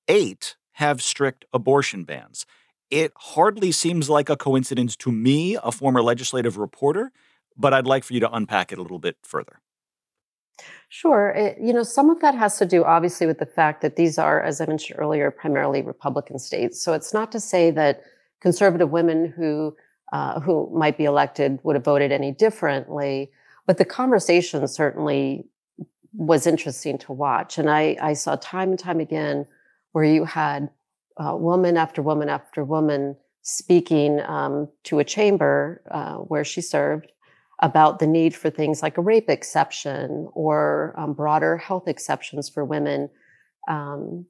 eight 0.07 0.55
have 0.73 1.01
strict 1.01 1.45
abortion 1.53 2.03
bans. 2.03 2.45
It 2.89 3.11
hardly 3.15 3.71
seems 3.71 4.09
like 4.09 4.29
a 4.29 4.37
coincidence 4.37 4.95
to 4.97 5.11
me, 5.11 5.57
a 5.63 5.71
former 5.71 6.01
legislative 6.01 6.57
reporter, 6.57 7.11
but 7.57 7.73
I'd 7.73 7.87
like 7.87 8.03
for 8.03 8.13
you 8.13 8.19
to 8.19 8.31
unpack 8.31 8.71
it 8.71 8.77
a 8.77 8.81
little 8.81 8.99
bit 8.99 9.17
further. 9.23 9.59
Sure. 10.89 11.29
It, 11.29 11.57
you 11.59 11.73
know, 11.73 11.83
some 11.83 12.09
of 12.09 12.19
that 12.21 12.35
has 12.35 12.57
to 12.59 12.65
do 12.65 12.83
obviously 12.83 13.25
with 13.25 13.39
the 13.39 13.45
fact 13.45 13.81
that 13.81 13.95
these 13.95 14.19
are, 14.19 14.41
as 14.41 14.61
I 14.61 14.67
mentioned 14.67 14.99
earlier, 14.99 15.31
primarily 15.31 15.81
Republican 15.81 16.37
states. 16.37 16.83
So 16.83 16.93
it's 16.93 17.13
not 17.13 17.31
to 17.31 17.39
say 17.39 17.71
that 17.71 18.03
conservative 18.41 18.91
women 18.91 19.33
who 19.35 19.75
uh, 20.13 20.39
who 20.39 20.69
might 20.71 20.97
be 20.97 21.05
elected 21.05 21.59
would 21.63 21.75
have 21.75 21.83
voted 21.83 22.11
any 22.11 22.31
differently. 22.31 23.31
But 23.65 23.79
the 23.79 23.85
conversation 23.85 24.65
certainly 24.67 25.47
was 26.13 26.45
interesting 26.45 26.99
to 26.99 27.11
watch. 27.11 27.57
And 27.57 27.67
I, 27.67 27.97
I 27.99 28.13
saw 28.13 28.35
time 28.35 28.69
and 28.69 28.79
time 28.79 28.99
again 28.99 29.47
where 29.91 30.03
you 30.03 30.23
had 30.25 30.69
uh, 31.17 31.35
woman 31.35 31.77
after 31.77 32.03
woman 32.03 32.29
after 32.29 32.63
woman 32.63 33.15
speaking 33.41 34.21
um, 34.21 34.69
to 34.83 34.99
a 34.99 35.03
chamber 35.03 35.81
uh, 35.89 36.17
where 36.17 36.43
she 36.43 36.61
served 36.61 37.11
about 37.59 37.97
the 37.97 38.07
need 38.07 38.35
for 38.35 38.51
things 38.51 38.83
like 38.83 38.99
a 38.99 39.01
rape 39.01 39.29
exception 39.29 40.29
or 40.33 40.93
um, 40.95 41.13
broader 41.13 41.57
health 41.57 41.87
exceptions 41.87 42.47
for 42.47 42.63
women. 42.63 43.09
Um, 43.67 44.27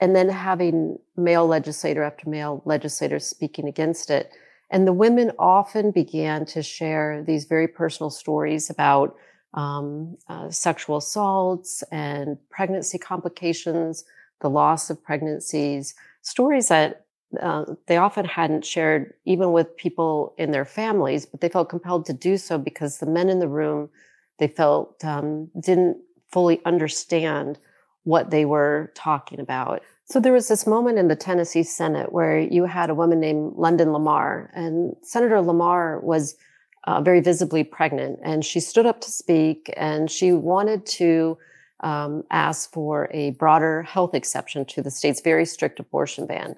and 0.00 0.16
then 0.16 0.28
having 0.28 0.98
male 1.16 1.46
legislator 1.46 2.02
after 2.02 2.28
male 2.28 2.60
legislator 2.64 3.20
speaking 3.20 3.68
against 3.68 4.10
it. 4.10 4.32
And 4.72 4.86
the 4.86 4.92
women 4.92 5.32
often 5.38 5.90
began 5.90 6.46
to 6.46 6.62
share 6.62 7.22
these 7.22 7.44
very 7.44 7.68
personal 7.68 8.08
stories 8.08 8.70
about 8.70 9.14
um, 9.52 10.16
uh, 10.28 10.50
sexual 10.50 10.96
assaults 10.96 11.84
and 11.92 12.38
pregnancy 12.48 12.98
complications, 12.98 14.04
the 14.40 14.48
loss 14.48 14.88
of 14.88 15.04
pregnancies, 15.04 15.94
stories 16.22 16.68
that 16.68 17.04
uh, 17.40 17.66
they 17.86 17.98
often 17.98 18.24
hadn't 18.24 18.64
shared 18.64 19.12
even 19.26 19.52
with 19.52 19.76
people 19.76 20.34
in 20.38 20.52
their 20.52 20.64
families, 20.64 21.26
but 21.26 21.42
they 21.42 21.50
felt 21.50 21.68
compelled 21.68 22.06
to 22.06 22.14
do 22.14 22.38
so 22.38 22.56
because 22.56 22.98
the 22.98 23.06
men 23.06 23.28
in 23.28 23.40
the 23.40 23.48
room 23.48 23.90
they 24.38 24.48
felt 24.48 25.04
um, 25.04 25.50
didn't 25.60 25.98
fully 26.30 26.60
understand 26.64 27.58
what 28.04 28.30
they 28.30 28.46
were 28.46 28.90
talking 28.94 29.38
about. 29.38 29.82
So 30.12 30.20
there 30.20 30.34
was 30.34 30.48
this 30.48 30.66
moment 30.66 30.98
in 30.98 31.08
the 31.08 31.16
Tennessee 31.16 31.62
Senate 31.62 32.12
where 32.12 32.38
you 32.38 32.66
had 32.66 32.90
a 32.90 32.94
woman 32.94 33.18
named 33.18 33.54
London 33.56 33.94
Lamar, 33.94 34.50
and 34.52 34.94
Senator 35.00 35.40
Lamar 35.40 36.00
was 36.00 36.36
uh, 36.84 37.00
very 37.00 37.22
visibly 37.22 37.64
pregnant, 37.64 38.18
and 38.22 38.44
she 38.44 38.60
stood 38.60 38.84
up 38.84 39.00
to 39.00 39.10
speak, 39.10 39.72
and 39.74 40.10
she 40.10 40.30
wanted 40.32 40.84
to 40.84 41.38
um, 41.80 42.24
ask 42.30 42.70
for 42.74 43.08
a 43.14 43.30
broader 43.30 43.84
health 43.84 44.14
exception 44.14 44.66
to 44.66 44.82
the 44.82 44.90
state's 44.90 45.22
very 45.22 45.46
strict 45.46 45.80
abortion 45.80 46.26
ban. 46.26 46.56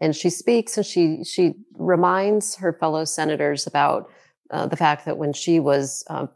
And 0.00 0.14
she 0.14 0.30
speaks, 0.30 0.76
and 0.76 0.86
she 0.86 1.24
she 1.24 1.54
reminds 1.76 2.54
her 2.54 2.72
fellow 2.72 3.04
senators 3.04 3.66
about 3.66 4.12
uh, 4.52 4.68
the 4.68 4.76
fact 4.76 5.06
that 5.06 5.18
when 5.18 5.32
she 5.32 5.58
was 5.58 6.04
uh, 6.08 6.28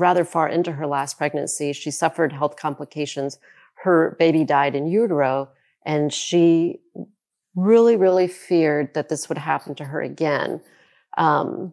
rather 0.00 0.24
far 0.24 0.48
into 0.48 0.72
her 0.72 0.88
last 0.88 1.16
pregnancy. 1.16 1.72
She 1.72 1.92
suffered 1.92 2.32
health 2.32 2.56
complications. 2.56 3.38
Her 3.84 4.16
baby 4.18 4.42
died 4.42 4.74
in 4.74 4.88
utero, 4.88 5.50
and 5.84 6.12
she 6.12 6.80
really, 7.54 7.96
really 7.96 8.28
feared 8.28 8.94
that 8.94 9.08
this 9.08 9.28
would 9.28 9.38
happen 9.38 9.74
to 9.76 9.84
her 9.84 10.00
again. 10.00 10.60
Um, 11.16 11.72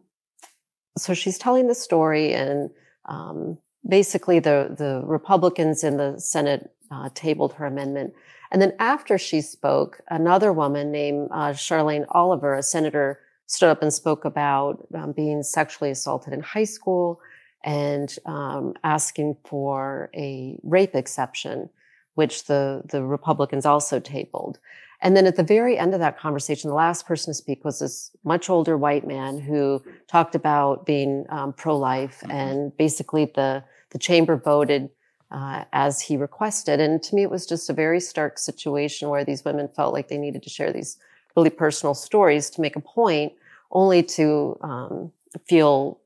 so 0.97 1.13
she's 1.13 1.37
telling 1.37 1.67
the 1.67 1.75
story, 1.75 2.33
and 2.33 2.69
um, 3.05 3.57
basically, 3.87 4.39
the 4.39 4.75
the 4.77 5.01
Republicans 5.05 5.83
in 5.83 5.97
the 5.97 6.19
Senate 6.19 6.71
uh, 6.91 7.09
tabled 7.13 7.53
her 7.53 7.65
amendment. 7.65 8.13
And 8.51 8.61
then 8.61 8.73
after 8.79 9.17
she 9.17 9.41
spoke, 9.41 9.99
another 10.09 10.53
woman 10.53 10.91
named 10.91 11.29
uh, 11.31 11.49
Charlene 11.49 12.05
Oliver, 12.09 12.53
a 12.53 12.63
senator, 12.63 13.19
stood 13.47 13.69
up 13.69 13.81
and 13.81 13.93
spoke 13.93 14.25
about 14.25 14.87
um, 14.95 15.11
being 15.11 15.43
sexually 15.43 15.91
assaulted 15.91 16.33
in 16.33 16.41
high 16.41 16.63
school 16.63 17.19
and 17.63 18.15
um, 18.25 18.73
asking 18.83 19.35
for 19.45 20.09
a 20.15 20.57
rape 20.63 20.95
exception, 20.95 21.69
which 22.15 22.45
the 22.45 22.81
the 22.85 23.03
Republicans 23.03 23.65
also 23.65 23.99
tabled. 23.99 24.59
And 25.01 25.15
then 25.15 25.27
at 25.27 25.35
the 25.35 25.43
very 25.43 25.77
end 25.77 25.93
of 25.93 25.99
that 25.99 26.17
conversation, 26.17 26.69
the 26.69 26.75
last 26.75 27.05
person 27.05 27.31
to 27.31 27.35
speak 27.35 27.63
was 27.63 27.79
this 27.79 28.11
much 28.23 28.49
older 28.49 28.77
white 28.77 29.05
man 29.05 29.37
who 29.39 29.83
talked 30.07 30.35
about 30.35 30.85
being 30.85 31.25
um, 31.29 31.53
pro-life, 31.53 32.21
mm-hmm. 32.21 32.31
and 32.31 32.77
basically 32.77 33.25
the 33.35 33.63
the 33.91 33.99
chamber 33.99 34.35
voted 34.35 34.89
uh, 35.31 35.63
as 35.71 36.01
he 36.01 36.17
requested. 36.17 36.79
And 36.79 37.03
to 37.03 37.15
me, 37.15 37.23
it 37.23 37.29
was 37.29 37.45
just 37.45 37.69
a 37.69 37.73
very 37.73 37.99
stark 37.99 38.39
situation 38.39 39.09
where 39.09 39.25
these 39.25 39.45
women 39.45 39.67
felt 39.67 39.93
like 39.93 40.07
they 40.07 40.17
needed 40.17 40.43
to 40.43 40.49
share 40.49 40.71
these 40.73 40.97
really 41.35 41.49
personal 41.49 41.93
stories 41.93 42.49
to 42.51 42.61
make 42.61 42.75
a 42.75 42.81
point, 42.81 43.33
only 43.71 44.01
to 44.03 44.57
um, 44.61 45.11
feel 45.45 45.99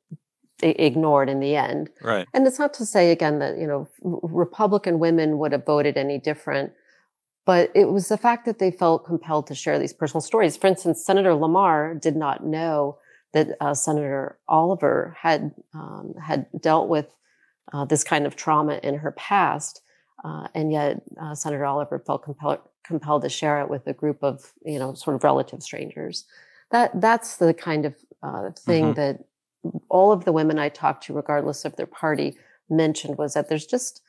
ignored 0.62 1.30
in 1.30 1.40
the 1.40 1.56
end. 1.56 1.90
Right. 2.02 2.28
And 2.34 2.46
it's 2.46 2.60
not 2.60 2.74
to 2.76 2.86
say 2.86 3.12
again 3.12 3.40
that 3.40 3.58
you 3.58 3.68
know 3.68 3.88
Republican 4.02 5.00
women 5.00 5.38
would 5.38 5.52
have 5.52 5.66
voted 5.66 5.98
any 5.98 6.18
different 6.18 6.72
but 7.50 7.72
it 7.74 7.86
was 7.86 8.10
the 8.10 8.18
fact 8.18 8.46
that 8.46 8.60
they 8.60 8.70
felt 8.70 9.06
compelled 9.06 9.48
to 9.48 9.56
share 9.56 9.80
these 9.80 9.92
personal 9.92 10.22
stories. 10.22 10.56
For 10.56 10.68
instance, 10.68 11.04
Senator 11.04 11.34
Lamar 11.34 11.96
did 11.96 12.16
not 12.16 12.46
know 12.46 13.00
that 13.34 13.58
uh, 13.60 13.74
Senator 13.74 14.38
Oliver 14.48 15.18
had 15.20 15.56
um, 15.74 16.14
had 16.22 16.46
dealt 16.62 16.90
with 16.90 17.08
uh, 17.74 17.86
this 17.86 18.04
kind 18.04 18.28
of 18.28 18.36
trauma 18.36 18.80
in 18.84 19.00
her 19.00 19.12
past, 19.14 19.82
uh, 20.24 20.48
and 20.54 20.72
yet 20.72 21.02
uh, 21.20 21.34
Senator 21.34 21.66
Oliver 21.66 21.98
felt 21.98 22.22
compelled 22.22 22.60
compelled 22.84 23.24
to 23.24 23.30
share 23.30 23.60
it 23.62 23.68
with 23.68 23.88
a 23.88 23.94
group 23.94 24.24
of 24.24 24.54
you 24.64 24.78
know 24.78 24.94
sort 24.94 25.16
of 25.16 25.24
relative 25.24 25.64
strangers. 25.64 26.26
That 26.70 27.02
that's 27.02 27.38
the 27.38 27.56
kind 27.56 27.88
of 27.88 27.96
uh, 28.22 28.52
thing 28.52 28.94
mm-hmm. 28.94 29.02
that 29.02 29.24
all 29.90 30.12
of 30.12 30.26
the 30.26 30.32
women 30.32 30.60
I 30.60 30.70
talked 30.70 31.06
to, 31.06 31.14
regardless 31.14 31.66
of 31.66 31.76
their 31.76 31.86
party, 31.86 32.38
mentioned 32.70 33.18
was 33.18 33.34
that 33.34 33.50
there's 33.50 33.66
just 33.66 34.02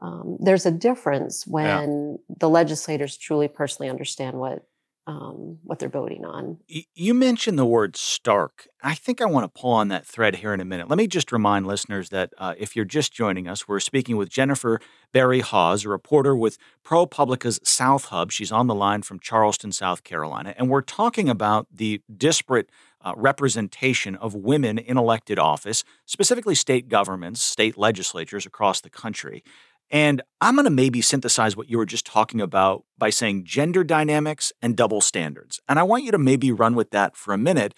um, 0.00 0.36
there's 0.38 0.66
a 0.66 0.70
difference 0.70 1.46
when 1.46 2.12
yeah. 2.12 2.34
the 2.38 2.48
legislators 2.48 3.16
truly 3.16 3.48
personally 3.48 3.90
understand 3.90 4.38
what 4.38 4.64
um, 5.08 5.58
what 5.64 5.78
they're 5.78 5.88
voting 5.88 6.26
on. 6.26 6.58
You 6.94 7.14
mentioned 7.14 7.58
the 7.58 7.64
word 7.64 7.96
stark. 7.96 8.68
I 8.82 8.94
think 8.94 9.22
I 9.22 9.24
want 9.24 9.42
to 9.44 9.60
pull 9.60 9.72
on 9.72 9.88
that 9.88 10.06
thread 10.06 10.36
here 10.36 10.52
in 10.52 10.60
a 10.60 10.66
minute. 10.66 10.88
Let 10.90 10.98
me 10.98 11.06
just 11.06 11.32
remind 11.32 11.66
listeners 11.66 12.10
that 12.10 12.34
uh, 12.36 12.54
if 12.58 12.76
you're 12.76 12.84
just 12.84 13.10
joining 13.10 13.48
us, 13.48 13.66
we're 13.66 13.80
speaking 13.80 14.18
with 14.18 14.28
Jennifer 14.28 14.80
Berry 15.10 15.40
Hawes, 15.40 15.86
a 15.86 15.88
reporter 15.88 16.36
with 16.36 16.58
ProPublica's 16.84 17.58
South 17.64 18.06
Hub. 18.06 18.30
She's 18.30 18.52
on 18.52 18.66
the 18.66 18.74
line 18.74 19.00
from 19.00 19.18
Charleston, 19.18 19.72
South 19.72 20.04
Carolina, 20.04 20.54
and 20.58 20.68
we're 20.68 20.82
talking 20.82 21.30
about 21.30 21.66
the 21.72 22.02
disparate 22.14 22.68
uh, 23.00 23.14
representation 23.16 24.16
of 24.16 24.34
women 24.34 24.76
in 24.76 24.98
elected 24.98 25.38
office, 25.38 25.84
specifically 26.04 26.54
state 26.54 26.88
governments, 26.88 27.40
state 27.40 27.78
legislatures 27.78 28.44
across 28.44 28.80
the 28.80 28.90
country. 28.90 29.42
And 29.90 30.22
I'm 30.40 30.54
going 30.54 30.64
to 30.64 30.70
maybe 30.70 31.00
synthesize 31.00 31.56
what 31.56 31.70
you 31.70 31.78
were 31.78 31.86
just 31.86 32.06
talking 32.06 32.40
about 32.40 32.84
by 32.98 33.10
saying 33.10 33.44
gender 33.44 33.84
dynamics 33.84 34.52
and 34.60 34.76
double 34.76 35.00
standards. 35.00 35.60
And 35.68 35.78
I 35.78 35.82
want 35.82 36.04
you 36.04 36.10
to 36.10 36.18
maybe 36.18 36.52
run 36.52 36.74
with 36.74 36.90
that 36.90 37.16
for 37.16 37.32
a 37.32 37.38
minute, 37.38 37.74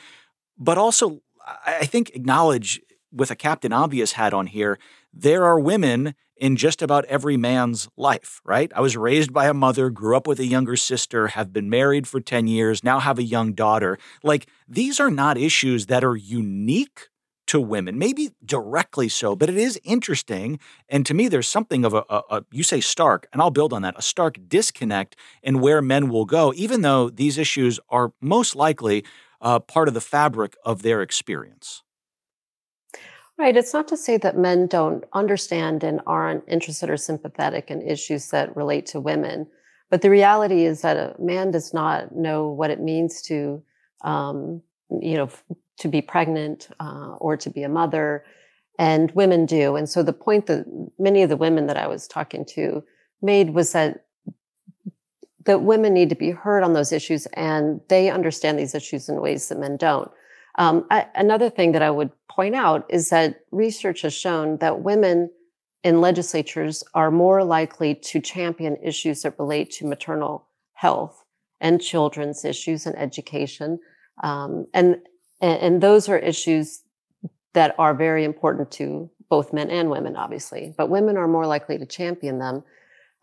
but 0.59 0.77
also, 0.77 1.21
I 1.67 1.87
think, 1.87 2.11
acknowledge 2.11 2.81
with 3.13 3.31
a 3.31 3.37
Captain 3.37 3.73
Obvious 3.73 4.13
hat 4.13 4.35
on 4.35 4.47
here, 4.47 4.79
there 5.13 5.45
are 5.45 5.59
women 5.59 6.15
in 6.37 6.57
just 6.57 6.81
about 6.81 7.05
every 7.05 7.37
man's 7.37 7.89
life, 7.97 8.41
right? 8.45 8.73
I 8.75 8.81
was 8.81 8.97
raised 8.97 9.33
by 9.33 9.47
a 9.47 9.55
mother, 9.55 9.91
grew 9.91 10.17
up 10.17 10.27
with 10.27 10.41
a 10.41 10.47
younger 10.47 10.77
sister, 10.77 11.29
have 11.29 11.53
been 11.53 11.69
married 11.69 12.09
for 12.09 12.21
10 12.21 12.47
years, 12.47 12.83
now 12.83 12.99
have 12.99 13.19
a 13.19 13.23
young 13.23 13.53
daughter. 13.53 13.99
Like, 14.23 14.49
these 14.67 14.99
are 15.01 15.11
not 15.11 15.37
issues 15.37 15.87
that 15.87 16.03
are 16.03 16.17
unique 16.17 17.09
to 17.51 17.61
women, 17.61 17.99
maybe 17.99 18.31
directly 18.45 19.09
so, 19.09 19.35
but 19.35 19.49
it 19.49 19.57
is 19.57 19.79
interesting. 19.83 20.61
And 20.89 21.05
to 21.07 21.15
me, 21.15 21.27
there's 21.27 21.49
something 21.49 21.85
of 21.85 21.95
a, 21.95 22.05
a, 22.09 22.23
a, 22.31 22.45
you 22.53 22.63
say 22.63 22.81
stark, 22.81 23.27
and 23.33 23.43
I'll 23.43 23.51
build 23.51 23.73
on 23.73 23.83
that, 23.83 23.99
a 23.99 24.03
stark 24.03 24.37
disconnect 24.47 25.17
in 25.43 25.61
where 25.61 25.83
men 25.83 26.09
will 26.09 26.27
go, 26.27 26.53
even 26.55 26.83
though 26.83 27.11
these 27.11 27.39
issues 27.39 27.81
are 27.89 28.13
most 28.21 28.55
likely 28.55 29.05
uh, 29.41 29.59
part 29.59 29.89
of 29.89 29.95
the 29.95 30.01
fabric 30.01 30.57
of 30.65 30.83
their 30.83 31.03
experience. 31.03 31.83
Right. 33.37 33.57
It's 33.57 33.75
not 33.75 33.89
to 33.89 33.97
say 33.97 34.17
that 34.19 34.37
men 34.37 34.67
don't 34.67 35.03
understand 35.13 35.83
and 35.83 36.01
aren't 36.07 36.45
interested 36.47 36.89
or 36.89 36.97
sympathetic 36.99 37.71
in 37.71 37.81
issues 37.83 38.31
that 38.31 38.55
relate 38.55 38.87
to 38.87 39.01
women. 39.01 39.49
But 39.89 40.03
the 40.03 40.11
reality 40.11 40.67
is 40.67 40.83
that 40.83 40.97
a 40.97 41.17
man 41.19 41.51
does 41.51 41.75
not 41.75 42.15
know 42.15 42.49
what 42.49 42.71
it 42.71 42.81
means 42.81 43.23
to, 43.23 43.63
um, 44.05 44.63
you 44.91 45.17
know, 45.17 45.31
to 45.81 45.89
be 45.89 46.01
pregnant 46.01 46.69
uh, 46.79 47.15
or 47.19 47.37
to 47.37 47.51
be 47.51 47.63
a 47.63 47.69
mother, 47.69 48.25
and 48.79 49.11
women 49.13 49.47
do. 49.47 49.77
And 49.77 49.89
so 49.89 50.03
the 50.03 50.13
point 50.13 50.47
that 50.47 50.65
many 50.99 51.23
of 51.23 51.29
the 51.29 51.37
women 51.37 51.67
that 51.67 51.77
I 51.77 51.87
was 51.87 52.07
talking 52.07 52.45
to 52.55 52.83
made 53.21 53.51
was 53.51 53.73
that 53.73 54.05
that 55.47 55.63
women 55.63 55.95
need 55.95 56.11
to 56.11 56.15
be 56.15 56.31
heard 56.31 56.63
on 56.63 56.75
those 56.75 56.93
issues, 56.93 57.27
and 57.33 57.81
they 57.89 58.11
understand 58.11 58.59
these 58.59 58.75
issues 58.75 59.09
in 59.09 59.21
ways 59.21 59.49
that 59.49 59.59
men 59.59 59.77
don't. 59.77 60.11
Um, 60.57 60.87
I, 60.91 61.07
another 61.15 61.49
thing 61.49 61.73
that 61.73 61.83
I 61.83 61.91
would 61.91 62.11
point 62.29 62.55
out 62.55 62.85
is 62.91 63.09
that 63.09 63.41
research 63.51 64.03
has 64.03 64.13
shown 64.13 64.59
that 64.59 64.83
women 64.83 65.31
in 65.83 66.03
legislatures 66.03 66.85
are 66.95 67.11
more 67.11 67.43
likely 67.43 67.95
to 67.95 68.21
champion 68.21 68.77
issues 68.83 69.23
that 69.23 69.39
relate 69.39 69.71
to 69.73 69.87
maternal 69.87 70.47
health 70.75 71.25
and 71.61 71.81
children's 71.81 72.45
issues 72.45 72.87
and 72.87 72.97
education. 72.99 73.79
Um, 74.23 74.67
and 74.75 74.97
and, 75.41 75.61
and 75.61 75.83
those 75.83 76.09
are 76.09 76.19
issues 76.19 76.83
that 77.53 77.75
are 77.79 77.95
very 77.95 78.25
important 78.25 78.71
to 78.73 79.11
both 79.29 79.53
men 79.53 79.71
and 79.71 79.91
women, 79.91 80.17
obviously, 80.17 80.75
but 80.77 80.89
women 80.89 81.17
are 81.17 81.29
more 81.29 81.47
likely 81.47 81.79
to 81.79 81.87
champion 81.87 82.39
them. 82.39 82.63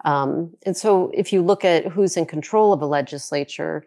Um, 0.06 0.54
and 0.66 0.76
so 0.76 1.12
if 1.14 1.34
you 1.34 1.42
look 1.42 1.66
at 1.66 1.86
who's 1.86 2.18
in 2.18 2.26
control 2.26 2.72
of 2.72 2.82
a 2.82 2.86
legislature, 2.86 3.84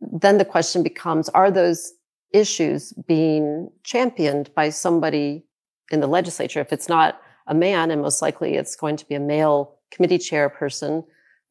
then 0.00 0.38
the 0.38 0.44
question 0.44 0.82
becomes 0.82 1.28
are 1.30 1.50
those 1.50 1.92
issues 2.32 2.92
being 3.06 3.70
championed 3.84 4.50
by 4.54 4.70
somebody 4.70 5.44
in 5.90 6.00
the 6.00 6.06
legislature? 6.06 6.60
If 6.60 6.72
it's 6.72 6.88
not 6.88 7.20
a 7.46 7.54
man, 7.54 7.90
and 7.90 8.02
most 8.02 8.22
likely 8.22 8.54
it's 8.54 8.76
going 8.76 8.96
to 8.96 9.06
be 9.06 9.14
a 9.14 9.20
male 9.20 9.76
committee 9.90 10.18
chairperson, 10.18 11.04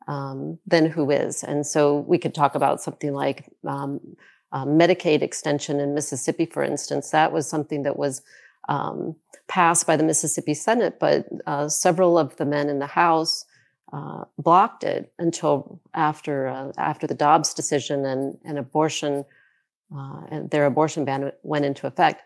um, 0.07 0.57
then 0.65 0.85
who 0.85 1.11
is? 1.11 1.43
And 1.43 1.65
so 1.65 1.99
we 1.99 2.17
could 2.17 2.33
talk 2.33 2.55
about 2.55 2.81
something 2.81 3.13
like 3.13 3.51
um, 3.67 3.99
uh, 4.51 4.65
Medicaid 4.65 5.21
extension 5.21 5.79
in 5.79 5.93
Mississippi, 5.93 6.45
for 6.45 6.63
instance, 6.63 7.11
that 7.11 7.31
was 7.31 7.47
something 7.47 7.83
that 7.83 7.97
was 7.97 8.21
um, 8.69 9.15
passed 9.47 9.87
by 9.87 9.95
the 9.95 10.03
Mississippi 10.03 10.53
Senate, 10.53 10.99
but 10.99 11.27
uh, 11.45 11.67
several 11.69 12.17
of 12.17 12.35
the 12.37 12.45
men 12.45 12.69
in 12.69 12.79
the 12.79 12.87
House 12.87 13.45
uh, 13.93 14.25
blocked 14.37 14.83
it 14.83 15.13
until 15.17 15.79
after 15.93 16.47
uh, 16.47 16.71
after 16.77 17.07
the 17.07 17.13
Dobbs 17.13 17.53
decision 17.53 18.05
and, 18.05 18.37
and 18.43 18.57
abortion 18.57 19.23
uh, 19.95 20.21
and 20.29 20.49
their 20.49 20.65
abortion 20.65 21.05
ban 21.05 21.31
went 21.43 21.63
into 21.63 21.87
effect. 21.87 22.21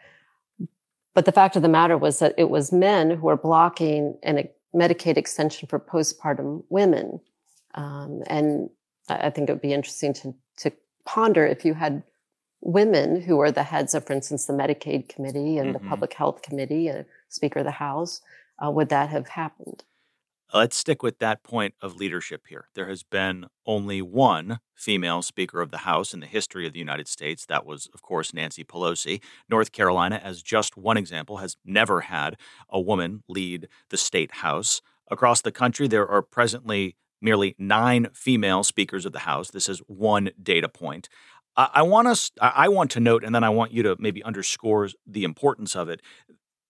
But 1.13 1.25
the 1.25 1.31
fact 1.31 1.55
of 1.55 1.61
the 1.61 1.69
matter 1.69 1.97
was 1.97 2.19
that 2.19 2.33
it 2.37 2.49
was 2.49 2.71
men 2.71 3.11
who 3.11 3.27
were 3.27 3.37
blocking 3.37 4.17
a 4.25 4.49
Medicaid 4.73 5.17
extension 5.17 5.67
for 5.67 5.79
postpartum 5.79 6.63
women, 6.69 7.19
um, 7.75 8.23
and 8.27 8.69
I 9.09 9.29
think 9.29 9.49
it 9.49 9.53
would 9.53 9.61
be 9.61 9.73
interesting 9.73 10.13
to 10.13 10.33
to 10.57 10.71
ponder 11.05 11.45
if 11.45 11.63
you 11.65 11.73
had 11.73 12.01
women 12.61 13.21
who 13.21 13.39
are 13.39 13.51
the 13.51 13.63
heads 13.63 13.93
of, 13.93 14.05
for 14.05 14.13
instance, 14.13 14.45
the 14.45 14.53
Medicaid 14.53 15.09
committee 15.09 15.57
and 15.57 15.73
mm-hmm. 15.73 15.83
the 15.83 15.89
public 15.89 16.13
health 16.13 16.41
committee, 16.41 16.87
a 16.87 17.05
Speaker 17.27 17.59
of 17.59 17.65
the 17.65 17.71
House, 17.71 18.21
uh, 18.63 18.69
would 18.69 18.89
that 18.89 19.09
have 19.09 19.29
happened? 19.29 19.83
Let's 20.53 20.75
stick 20.75 21.01
with 21.01 21.19
that 21.19 21.43
point 21.43 21.75
of 21.81 21.95
leadership 21.95 22.43
here. 22.49 22.67
There 22.75 22.89
has 22.89 23.03
been 23.03 23.45
only 23.65 24.01
one 24.01 24.59
female 24.75 25.21
Speaker 25.21 25.61
of 25.61 25.71
the 25.71 25.79
House 25.79 26.13
in 26.13 26.19
the 26.19 26.25
history 26.25 26.67
of 26.67 26.73
the 26.73 26.79
United 26.79 27.07
States. 27.07 27.45
That 27.45 27.65
was, 27.65 27.87
of 27.93 28.01
course, 28.01 28.33
Nancy 28.33 28.65
Pelosi. 28.65 29.21
North 29.49 29.71
Carolina, 29.71 30.19
as 30.21 30.41
just 30.41 30.75
one 30.75 30.97
example, 30.97 31.37
has 31.37 31.55
never 31.63 32.01
had 32.01 32.35
a 32.69 32.81
woman 32.81 33.23
lead 33.29 33.69
the 33.89 33.97
state 33.97 34.35
House. 34.35 34.81
Across 35.09 35.41
the 35.41 35.53
country, 35.53 35.87
there 35.87 36.07
are 36.07 36.21
presently 36.21 36.97
merely 37.21 37.55
nine 37.57 38.07
female 38.13 38.63
speakers 38.63 39.05
of 39.05 39.13
the 39.13 39.19
House. 39.19 39.51
This 39.51 39.69
is 39.69 39.79
one 39.87 40.31
data 40.41 40.67
point. 40.67 41.07
I 41.57 41.81
want 41.81 42.07
us. 42.07 42.31
I 42.39 42.69
want 42.69 42.91
to 42.91 42.99
note, 42.99 43.23
and 43.23 43.35
then 43.35 43.43
I 43.43 43.49
want 43.49 43.71
you 43.71 43.83
to 43.83 43.95
maybe 43.99 44.23
underscore 44.23 44.89
the 45.05 45.23
importance 45.23 45.75
of 45.75 45.89
it. 45.89 46.01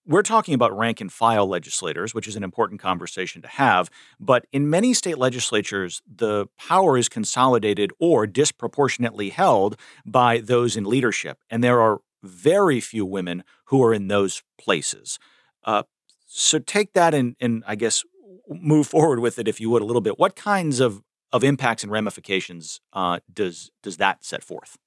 we're 0.05 0.23
talking 0.23 0.53
about 0.53 0.75
rank 0.75 0.99
and 0.99 1.11
file 1.11 1.47
legislators, 1.47 2.13
which 2.13 2.27
is 2.27 2.35
an 2.35 2.43
important 2.43 2.81
conversation 2.81 3.41
to 3.41 3.47
have. 3.47 3.89
But 4.19 4.45
in 4.51 4.69
many 4.69 4.93
state 4.93 5.17
legislatures, 5.17 6.01
the 6.07 6.47
power 6.57 6.97
is 6.97 7.07
consolidated 7.07 7.91
or 7.99 8.25
disproportionately 8.25 9.29
held 9.29 9.77
by 10.05 10.39
those 10.39 10.75
in 10.75 10.85
leadership. 10.85 11.37
And 11.49 11.63
there 11.63 11.81
are 11.81 11.99
very 12.23 12.79
few 12.79 13.05
women 13.05 13.43
who 13.65 13.83
are 13.83 13.93
in 13.93 14.07
those 14.07 14.43
places. 14.59 15.19
Uh, 15.63 15.83
so 16.25 16.59
take 16.59 16.93
that 16.93 17.13
and, 17.13 17.35
and 17.39 17.63
I 17.67 17.75
guess 17.75 18.03
move 18.49 18.87
forward 18.87 19.19
with 19.19 19.37
it, 19.37 19.47
if 19.47 19.61
you 19.61 19.69
would, 19.69 19.81
a 19.81 19.85
little 19.85 20.01
bit. 20.01 20.17
What 20.17 20.35
kinds 20.35 20.79
of, 20.79 21.01
of 21.33 21.43
impacts 21.43 21.83
and 21.83 21.91
ramifications 21.91 22.81
uh, 22.93 23.19
does 23.33 23.71
does 23.81 23.97
that 23.97 24.23
set 24.23 24.43
forth? 24.43 24.77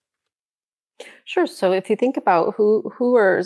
Sure. 1.24 1.46
So 1.46 1.72
if 1.72 1.90
you 1.90 1.96
think 1.96 2.16
about 2.16 2.54
who 2.56 2.92
who 2.96 3.16
are 3.16 3.42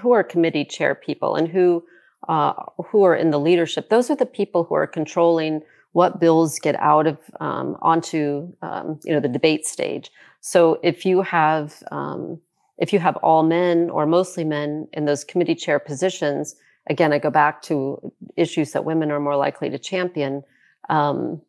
who 0.00 0.12
are 0.12 0.22
committee 0.22 0.64
chair 0.64 0.94
people 0.94 1.36
and 1.36 1.48
who 1.48 1.84
uh, 2.28 2.52
who 2.86 3.04
are 3.04 3.16
in 3.16 3.30
the 3.30 3.40
leadership, 3.40 3.88
those 3.88 4.10
are 4.10 4.16
the 4.16 4.26
people 4.26 4.64
who 4.64 4.74
are 4.74 4.86
controlling 4.86 5.62
what 5.92 6.20
bills 6.20 6.58
get 6.58 6.76
out 6.76 7.06
of 7.06 7.18
um, 7.40 7.76
onto 7.82 8.52
um, 8.62 9.00
you 9.04 9.12
know 9.12 9.20
the 9.20 9.28
debate 9.28 9.66
stage. 9.66 10.10
So 10.40 10.78
if 10.82 11.06
you 11.06 11.22
have 11.22 11.82
um, 11.90 12.40
if 12.78 12.92
you 12.92 12.98
have 12.98 13.16
all 13.16 13.42
men 13.42 13.90
or 13.90 14.06
mostly 14.06 14.44
men 14.44 14.88
in 14.92 15.04
those 15.04 15.24
committee 15.24 15.54
chair 15.54 15.78
positions, 15.78 16.56
again, 16.88 17.12
I 17.12 17.18
go 17.18 17.30
back 17.30 17.62
to 17.62 18.12
issues 18.36 18.72
that 18.72 18.84
women 18.84 19.10
are 19.10 19.20
more 19.20 19.36
likely 19.36 19.70
to 19.70 19.78
champion 19.78 20.42
um, 20.90 21.40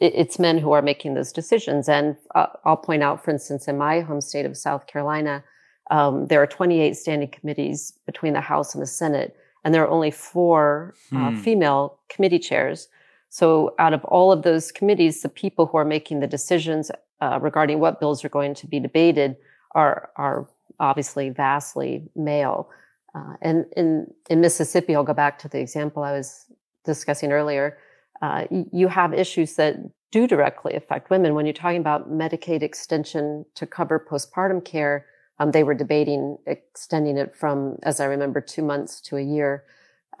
it's 0.00 0.40
men 0.40 0.58
who 0.58 0.72
are 0.72 0.82
making 0.82 1.14
those 1.14 1.32
decisions. 1.32 1.88
And 1.88 2.16
uh, 2.34 2.46
I'll 2.64 2.76
point 2.76 3.04
out, 3.04 3.24
for 3.24 3.30
instance, 3.30 3.68
in 3.68 3.78
my 3.78 4.00
home 4.00 4.20
state 4.20 4.44
of 4.44 4.56
South 4.56 4.88
Carolina, 4.88 5.44
um, 5.90 6.26
there 6.26 6.42
are 6.42 6.48
28 6.48 6.96
standing 6.96 7.30
committees 7.30 7.92
between 8.06 8.32
the 8.32 8.40
House 8.40 8.74
and 8.74 8.82
the 8.82 8.86
Senate, 8.86 9.36
and 9.64 9.72
there 9.72 9.84
are 9.84 9.88
only 9.88 10.10
four 10.10 10.94
uh, 11.12 11.30
hmm. 11.30 11.36
female 11.36 11.98
committee 12.08 12.40
chairs. 12.40 12.88
So, 13.30 13.74
out 13.78 13.94
of 13.94 14.04
all 14.04 14.32
of 14.32 14.42
those 14.42 14.72
committees, 14.72 15.22
the 15.22 15.28
people 15.28 15.66
who 15.66 15.78
are 15.78 15.84
making 15.84 16.20
the 16.20 16.26
decisions 16.26 16.90
uh, 17.22 17.38
regarding 17.40 17.78
what 17.78 18.00
bills 18.00 18.24
are 18.24 18.28
going 18.28 18.54
to 18.54 18.66
be 18.66 18.80
debated 18.80 19.36
are 19.72 20.10
are 20.16 20.48
obviously 20.80 21.30
vastly 21.30 22.10
male. 22.16 22.68
Uh, 23.14 23.34
and 23.40 23.66
in 23.76 24.12
in 24.28 24.40
Mississippi, 24.40 24.94
I'll 24.94 25.04
go 25.04 25.14
back 25.14 25.38
to 25.38 25.48
the 25.48 25.60
example 25.60 26.02
I 26.02 26.12
was 26.12 26.46
discussing 26.84 27.32
earlier 27.32 27.78
uh, 28.22 28.44
you 28.50 28.88
have 28.88 29.14
issues 29.14 29.54
that 29.56 29.76
do 30.10 30.26
directly 30.26 30.74
affect 30.74 31.10
women. 31.10 31.34
When 31.34 31.46
you're 31.46 31.52
talking 31.52 31.80
about 31.80 32.10
Medicaid 32.10 32.62
extension 32.62 33.44
to 33.54 33.66
cover 33.66 34.04
postpartum 34.10 34.64
care, 34.64 35.06
um, 35.38 35.52
they 35.52 35.62
were 35.62 35.74
debating 35.74 36.38
extending 36.46 37.16
it 37.16 37.36
from, 37.36 37.78
as 37.82 38.00
I 38.00 38.06
remember, 38.06 38.40
two 38.40 38.62
months 38.62 39.00
to 39.02 39.16
a 39.16 39.22
year. 39.22 39.64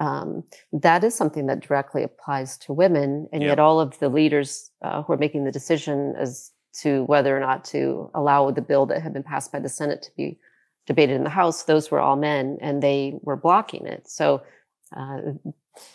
Um, 0.00 0.44
that 0.72 1.02
is 1.02 1.14
something 1.14 1.46
that 1.46 1.60
directly 1.60 2.04
applies 2.04 2.56
to 2.58 2.72
women, 2.72 3.28
and 3.32 3.42
yet 3.42 3.58
all 3.58 3.80
of 3.80 3.98
the 3.98 4.08
leaders 4.08 4.70
uh, 4.82 5.02
who 5.02 5.12
are 5.14 5.16
making 5.16 5.44
the 5.44 5.50
decision 5.50 6.14
as 6.16 6.52
to 6.82 7.02
whether 7.04 7.36
or 7.36 7.40
not 7.40 7.64
to 7.64 8.10
allow 8.14 8.50
the 8.52 8.62
bill 8.62 8.86
that 8.86 9.02
had 9.02 9.12
been 9.12 9.24
passed 9.24 9.50
by 9.50 9.58
the 9.58 9.68
Senate 9.68 10.02
to 10.02 10.10
be 10.16 10.38
debated 10.86 11.16
in 11.16 11.24
the 11.24 11.30
House, 11.30 11.64
those 11.64 11.90
were 11.90 11.98
all 11.98 12.16
men, 12.16 12.58
and 12.60 12.80
they 12.82 13.18
were 13.22 13.36
blocking 13.36 13.86
it. 13.86 14.08
So 14.08 14.42
uh, 14.96 15.18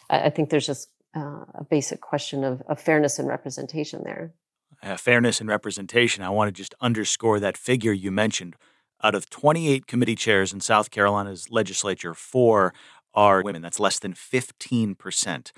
I 0.09 0.29
think 0.29 0.49
there's 0.49 0.67
just 0.67 0.89
uh, 1.15 1.45
a 1.54 1.65
basic 1.69 2.02
question 2.02 2.43
of, 2.43 2.62
of, 2.67 2.80
fairness 2.80 3.19
and 3.19 3.28
representation 3.28 4.02
there. 4.04 4.34
Uh, 4.82 4.97
fairness 4.97 5.39
and 5.39 5.49
representation. 5.49 6.23
I 6.23 6.30
want 6.30 6.47
to 6.47 6.52
just 6.52 6.73
underscore 6.82 7.39
that 7.39 7.58
figure 7.58 7.93
you 7.93 8.12
mentioned. 8.12 8.56
Out 9.04 9.15
of 9.15 9.30
28 9.30 9.86
committee 9.86 10.15
chairs 10.15 10.54
in 10.54 10.60
South 10.60 10.89
Carolina's 10.89 11.49
legislature, 11.49 12.13
four 12.13 12.73
are 13.13 13.43
women. 13.43 13.62
That's 13.62 13.80
less 13.80 13.99
than 13.99 14.13
15%. 14.13 15.52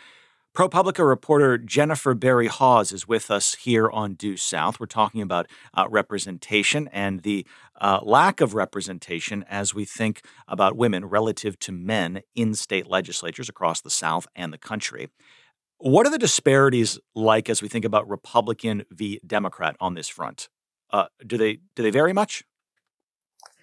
ProPublica 0.56 1.06
reporter 1.06 1.58
Jennifer 1.58 2.14
Berry 2.14 2.48
Hawes 2.48 2.94
is 2.94 3.06
with 3.06 3.30
us 3.30 3.56
here 3.56 3.90
on 3.90 4.14
Due 4.14 4.38
South. 4.38 4.80
We're 4.80 4.86
talking 4.86 5.22
about 5.22 5.48
uh, 5.74 5.86
representation 5.90 6.88
and 6.94 7.24
the 7.24 7.46
uh, 7.82 8.00
lack 8.02 8.40
of 8.40 8.54
representation 8.54 9.44
as 9.50 9.74
we 9.74 9.84
think 9.84 10.22
about 10.48 10.78
women 10.78 11.04
relative 11.04 11.60
to 11.60 11.74
men 11.74 12.22
in 12.36 12.54
state 12.54 12.88
legislatures 12.88 13.50
across 13.50 13.82
the 13.82 13.90
South 13.90 14.28
and 14.34 14.54
the 14.54 14.58
country. 14.58 15.10
What 15.78 16.08
are 16.08 16.10
the 16.10 16.18
disparities 16.18 17.00
like 17.14 17.50
as 17.50 17.62
we 17.62 17.68
think 17.68 17.86
about 17.86 18.10
Republican 18.10 18.86
v. 18.92 19.20
Democrat 19.26 19.76
on 19.80 19.94
this 19.94 20.08
front? 20.08 20.50
Uh, 20.92 21.06
do 21.26 21.38
they 21.38 21.60
do 21.76 21.84
they 21.84 21.92
vary 21.92 22.14
much? 22.14 22.44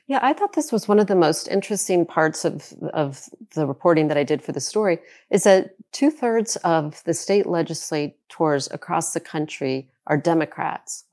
Yeah, 0.07 0.19
I 0.21 0.33
thought 0.33 0.53
this 0.53 0.73
was 0.73 0.89
one 0.89 0.99
of 0.99 1.07
the 1.07 1.15
most 1.15 1.49
interesting 1.49 2.05
parts 2.05 2.45
of 2.45 2.73
of 2.93 3.29
the 3.55 3.67
reporting 3.67 4.09
that 4.09 4.19
I 4.19 4.25
did 4.25 4.43
for 4.43 4.53
the 4.53 4.61
story. 4.61 4.99
Is 5.31 5.45
that 5.45 5.75
two 5.93 6.11
thirds 6.11 6.57
of 6.57 7.03
the 7.05 7.15
state 7.15 7.47
legislators 7.47 8.69
across 8.71 9.15
the 9.15 9.21
country 9.21 9.89
are 10.07 10.17
Democrats. 10.17 11.05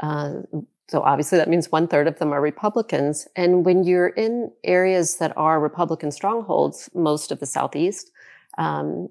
Uh, 0.00 0.42
so 0.88 1.00
obviously 1.00 1.38
that 1.38 1.48
means 1.48 1.72
one 1.72 1.88
third 1.88 2.06
of 2.06 2.18
them 2.18 2.32
are 2.32 2.40
Republicans. 2.40 3.26
And 3.34 3.64
when 3.64 3.82
you're 3.82 4.08
in 4.08 4.52
areas 4.62 5.16
that 5.16 5.36
are 5.36 5.58
Republican 5.58 6.12
strongholds, 6.12 6.88
most 6.94 7.32
of 7.32 7.40
the 7.40 7.46
Southeast, 7.46 8.12
um, 8.58 9.08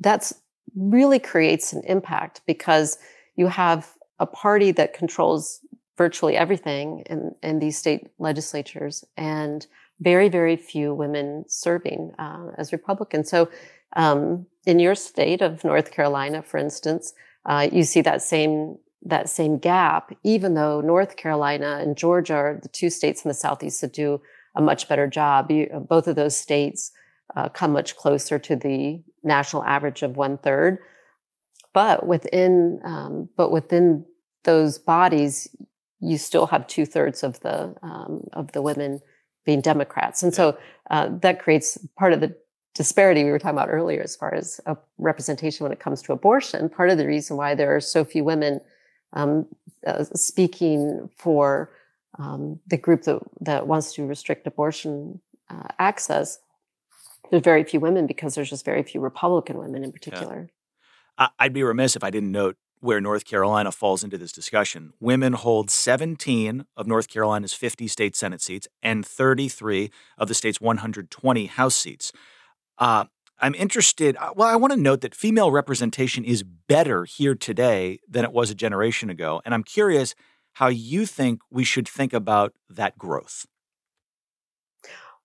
that's 0.00 0.32
really 0.74 1.18
creates 1.18 1.72
an 1.72 1.82
impact 1.86 2.42
because 2.46 2.98
you 3.36 3.46
have 3.46 3.92
a 4.18 4.26
party 4.26 4.72
that 4.72 4.94
controls 4.94 5.60
virtually 5.96 6.36
everything 6.36 7.02
in, 7.06 7.34
in 7.42 7.58
these 7.58 7.76
state 7.76 8.08
legislatures 8.18 9.04
and 9.16 9.66
very, 10.00 10.28
very 10.28 10.56
few 10.56 10.94
women 10.94 11.44
serving 11.48 12.12
uh, 12.18 12.48
as 12.56 12.72
Republicans. 12.72 13.28
So, 13.28 13.50
um, 13.96 14.46
in 14.66 14.78
your 14.78 14.94
state 14.94 15.40
of 15.40 15.64
North 15.64 15.90
Carolina, 15.90 16.42
for 16.42 16.58
instance, 16.58 17.14
uh, 17.46 17.68
you 17.72 17.82
see 17.82 18.02
that 18.02 18.22
same 18.22 18.76
that 19.02 19.28
same 19.28 19.58
gap, 19.58 20.12
even 20.24 20.54
though 20.54 20.80
North 20.80 21.16
Carolina 21.16 21.78
and 21.80 21.96
Georgia 21.96 22.34
are 22.34 22.60
the 22.60 22.68
two 22.68 22.90
states 22.90 23.24
in 23.24 23.28
the 23.28 23.34
southeast 23.34 23.80
that 23.80 23.92
do 23.92 24.20
a 24.56 24.60
much 24.60 24.88
better 24.88 25.06
job. 25.06 25.50
You, 25.50 25.86
both 25.88 26.08
of 26.08 26.16
those 26.16 26.36
states 26.36 26.90
uh, 27.36 27.48
come 27.48 27.72
much 27.72 27.96
closer 27.96 28.38
to 28.40 28.56
the 28.56 29.02
national 29.22 29.64
average 29.64 30.02
of 30.02 30.16
one 30.16 30.38
third. 30.38 30.78
But 31.72 32.06
within, 32.06 32.80
um, 32.84 33.28
but 33.36 33.50
within 33.50 34.04
those 34.44 34.78
bodies, 34.78 35.48
you 36.00 36.18
still 36.18 36.46
have 36.46 36.66
two 36.66 36.86
thirds 36.86 37.22
of 37.22 37.40
the 37.40 37.74
um, 37.82 38.26
of 38.32 38.52
the 38.52 38.62
women 38.62 39.00
being 39.44 39.60
Democrats, 39.60 40.22
and 40.22 40.34
so 40.34 40.58
uh, 40.90 41.08
that 41.20 41.40
creates 41.40 41.78
part 41.96 42.12
of 42.12 42.20
the 42.20 42.34
disparity 42.74 43.24
we 43.24 43.30
were 43.30 43.38
talking 43.38 43.58
about 43.58 43.68
earlier 43.70 44.00
as 44.00 44.14
far 44.14 44.32
as 44.32 44.60
a 44.66 44.76
representation 44.98 45.64
when 45.64 45.72
it 45.72 45.80
comes 45.80 46.00
to 46.02 46.12
abortion. 46.12 46.68
Part 46.68 46.90
of 46.90 46.98
the 46.98 47.06
reason 47.06 47.36
why 47.36 47.54
there 47.54 47.74
are 47.74 47.80
so 47.80 48.04
few 48.04 48.22
women 48.22 48.60
um, 49.14 49.46
uh, 49.86 50.04
speaking 50.04 51.10
for 51.16 51.70
um, 52.18 52.60
the 52.68 52.76
group 52.76 53.02
that 53.02 53.20
that 53.40 53.66
wants 53.66 53.92
to 53.94 54.06
restrict 54.06 54.46
abortion 54.46 55.20
uh, 55.50 55.68
access 55.78 56.38
there's 57.30 57.42
very 57.42 57.64
few 57.64 57.80
women 57.80 58.06
because 58.06 58.34
there's 58.34 58.50
just 58.50 58.64
very 58.64 58.82
few 58.82 59.00
Republican 59.00 59.58
women 59.58 59.84
in 59.84 59.92
particular. 59.92 60.50
Yeah. 61.18 61.28
I'd 61.38 61.52
be 61.52 61.62
remiss 61.62 61.96
if 61.96 62.04
I 62.04 62.10
didn't 62.10 62.30
note 62.30 62.56
where 62.80 63.00
North 63.00 63.24
Carolina 63.24 63.72
falls 63.72 64.04
into 64.04 64.18
this 64.18 64.32
discussion. 64.32 64.92
Women 65.00 65.32
hold 65.32 65.70
17 65.70 66.64
of 66.76 66.86
North 66.86 67.08
Carolina's 67.08 67.52
50 67.52 67.88
state 67.88 68.14
Senate 68.14 68.40
seats 68.40 68.68
and 68.82 69.04
33 69.04 69.90
of 70.16 70.28
the 70.28 70.34
state's 70.34 70.60
120 70.60 71.46
House 71.46 71.74
seats. 71.74 72.12
Uh, 72.78 73.06
I'm 73.40 73.54
interested. 73.54 74.16
Uh, 74.16 74.32
well, 74.34 74.48
I 74.48 74.56
want 74.56 74.72
to 74.72 74.78
note 74.78 75.00
that 75.00 75.14
female 75.14 75.50
representation 75.50 76.24
is 76.24 76.42
better 76.42 77.04
here 77.04 77.34
today 77.34 78.00
than 78.08 78.24
it 78.24 78.32
was 78.32 78.50
a 78.50 78.54
generation 78.54 79.10
ago. 79.10 79.42
And 79.44 79.54
I'm 79.54 79.64
curious 79.64 80.14
how 80.54 80.68
you 80.68 81.06
think 81.06 81.40
we 81.50 81.64
should 81.64 81.88
think 81.88 82.12
about 82.12 82.52
that 82.68 82.98
growth. 82.98 83.46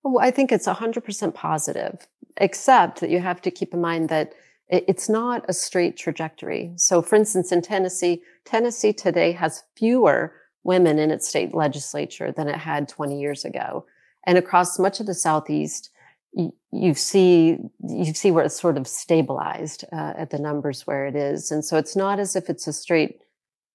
Well, 0.04 0.24
I 0.24 0.30
think 0.30 0.52
it's 0.52 0.68
100% 0.68 1.34
positive, 1.34 2.06
except 2.36 3.00
that 3.00 3.10
you 3.10 3.20
have 3.20 3.40
to 3.42 3.50
keep 3.50 3.72
in 3.72 3.80
mind 3.80 4.10
that 4.10 4.34
it's 4.68 5.08
not 5.08 5.44
a 5.48 5.52
straight 5.52 5.96
trajectory. 5.96 6.72
So, 6.76 7.02
for 7.02 7.16
instance, 7.16 7.52
in 7.52 7.62
Tennessee, 7.62 8.22
Tennessee 8.44 8.92
today 8.92 9.32
has 9.32 9.64
fewer 9.76 10.34
women 10.62 10.98
in 10.98 11.10
its 11.10 11.28
state 11.28 11.54
legislature 11.54 12.32
than 12.32 12.48
it 12.48 12.56
had 12.56 12.88
20 12.88 13.18
years 13.20 13.44
ago. 13.44 13.86
And 14.26 14.38
across 14.38 14.78
much 14.78 15.00
of 15.00 15.06
the 15.06 15.14
Southeast, 15.14 15.90
you, 16.32 16.52
you 16.72 16.94
see 16.94 17.58
you 17.86 18.12
see 18.12 18.30
where 18.30 18.44
it's 18.44 18.60
sort 18.60 18.76
of 18.76 18.88
stabilized 18.88 19.84
uh, 19.92 20.14
at 20.16 20.30
the 20.30 20.38
numbers 20.38 20.86
where 20.86 21.06
it 21.06 21.14
is, 21.14 21.52
and 21.52 21.64
so 21.64 21.76
it's 21.76 21.94
not 21.94 22.18
as 22.18 22.34
if 22.34 22.50
it's 22.50 22.66
a 22.66 22.72
straight 22.72 23.20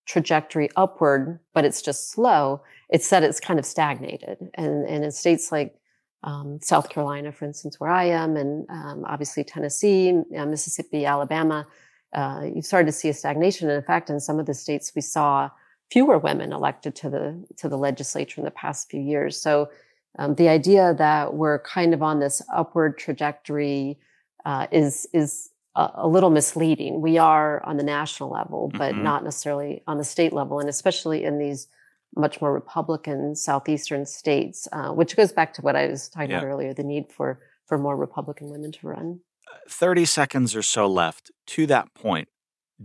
trajectory 0.05 0.69
upward, 0.75 1.39
but 1.53 1.63
it's 1.63 1.81
just 1.81 2.11
slow. 2.11 2.61
It's 2.89 3.09
that 3.11 3.23
it's 3.23 3.39
kind 3.39 3.59
of 3.59 3.65
stagnated, 3.65 4.39
and 4.55 4.85
and 4.85 5.05
in 5.05 5.11
states 5.11 5.53
like 5.53 5.78
um, 6.23 6.59
South 6.61 6.89
Carolina, 6.89 7.31
for 7.31 7.45
instance, 7.45 7.79
where 7.79 7.89
I 7.89 8.05
am, 8.05 8.35
and 8.35 8.69
um, 8.69 9.05
obviously 9.07 9.43
Tennessee, 9.43 10.21
uh, 10.37 10.45
Mississippi, 10.45 11.05
Alabama, 11.05 11.65
uh, 12.13 12.41
you 12.53 12.61
started 12.61 12.87
to 12.87 12.91
see 12.91 13.09
a 13.09 13.13
stagnation. 13.13 13.69
And 13.69 13.77
in 13.77 13.83
fact, 13.83 14.09
in 14.09 14.19
some 14.19 14.39
of 14.39 14.45
the 14.45 14.53
states, 14.53 14.91
we 14.95 15.01
saw 15.01 15.49
fewer 15.91 16.17
women 16.17 16.51
elected 16.51 16.95
to 16.95 17.09
the 17.09 17.45
to 17.57 17.69
the 17.69 17.77
legislature 17.77 18.41
in 18.41 18.45
the 18.45 18.51
past 18.51 18.89
few 18.89 19.01
years. 19.01 19.39
So 19.39 19.69
um, 20.17 20.35
the 20.35 20.49
idea 20.49 20.93
that 20.95 21.35
we're 21.35 21.59
kind 21.59 21.93
of 21.93 22.01
on 22.01 22.19
this 22.19 22.41
upward 22.53 22.97
trajectory 22.97 23.99
uh, 24.45 24.67
is 24.71 25.07
is 25.13 25.51
a, 25.75 25.89
a, 25.95 26.07
little 26.07 26.29
misleading. 26.29 27.01
We 27.01 27.17
are 27.17 27.63
on 27.63 27.77
the 27.77 27.83
national 27.83 28.29
level, 28.29 28.71
but 28.73 28.93
mm-hmm. 28.93 29.03
not 29.03 29.23
necessarily 29.23 29.83
on 29.87 29.97
the 29.97 30.03
state 30.03 30.33
level, 30.33 30.59
and 30.59 30.69
especially 30.69 31.23
in 31.23 31.37
these 31.37 31.67
much 32.15 32.41
more 32.41 32.53
Republican 32.53 33.35
southeastern 33.35 34.05
states, 34.05 34.67
uh, 34.71 34.89
which 34.89 35.15
goes 35.15 35.31
back 35.31 35.53
to 35.53 35.61
what 35.61 35.75
I 35.75 35.87
was 35.87 36.09
talking 36.09 36.31
yeah. 36.31 36.37
about 36.37 36.47
earlier: 36.47 36.73
the 36.73 36.83
need 36.83 37.11
for 37.11 37.39
for 37.65 37.77
more 37.77 37.95
Republican 37.95 38.49
women 38.49 38.71
to 38.71 38.87
run. 38.87 39.19
Uh, 39.51 39.57
thirty 39.69 40.05
seconds 40.05 40.55
or 40.55 40.61
so 40.61 40.87
left. 40.87 41.31
To 41.47 41.65
that 41.67 41.93
point, 41.93 42.29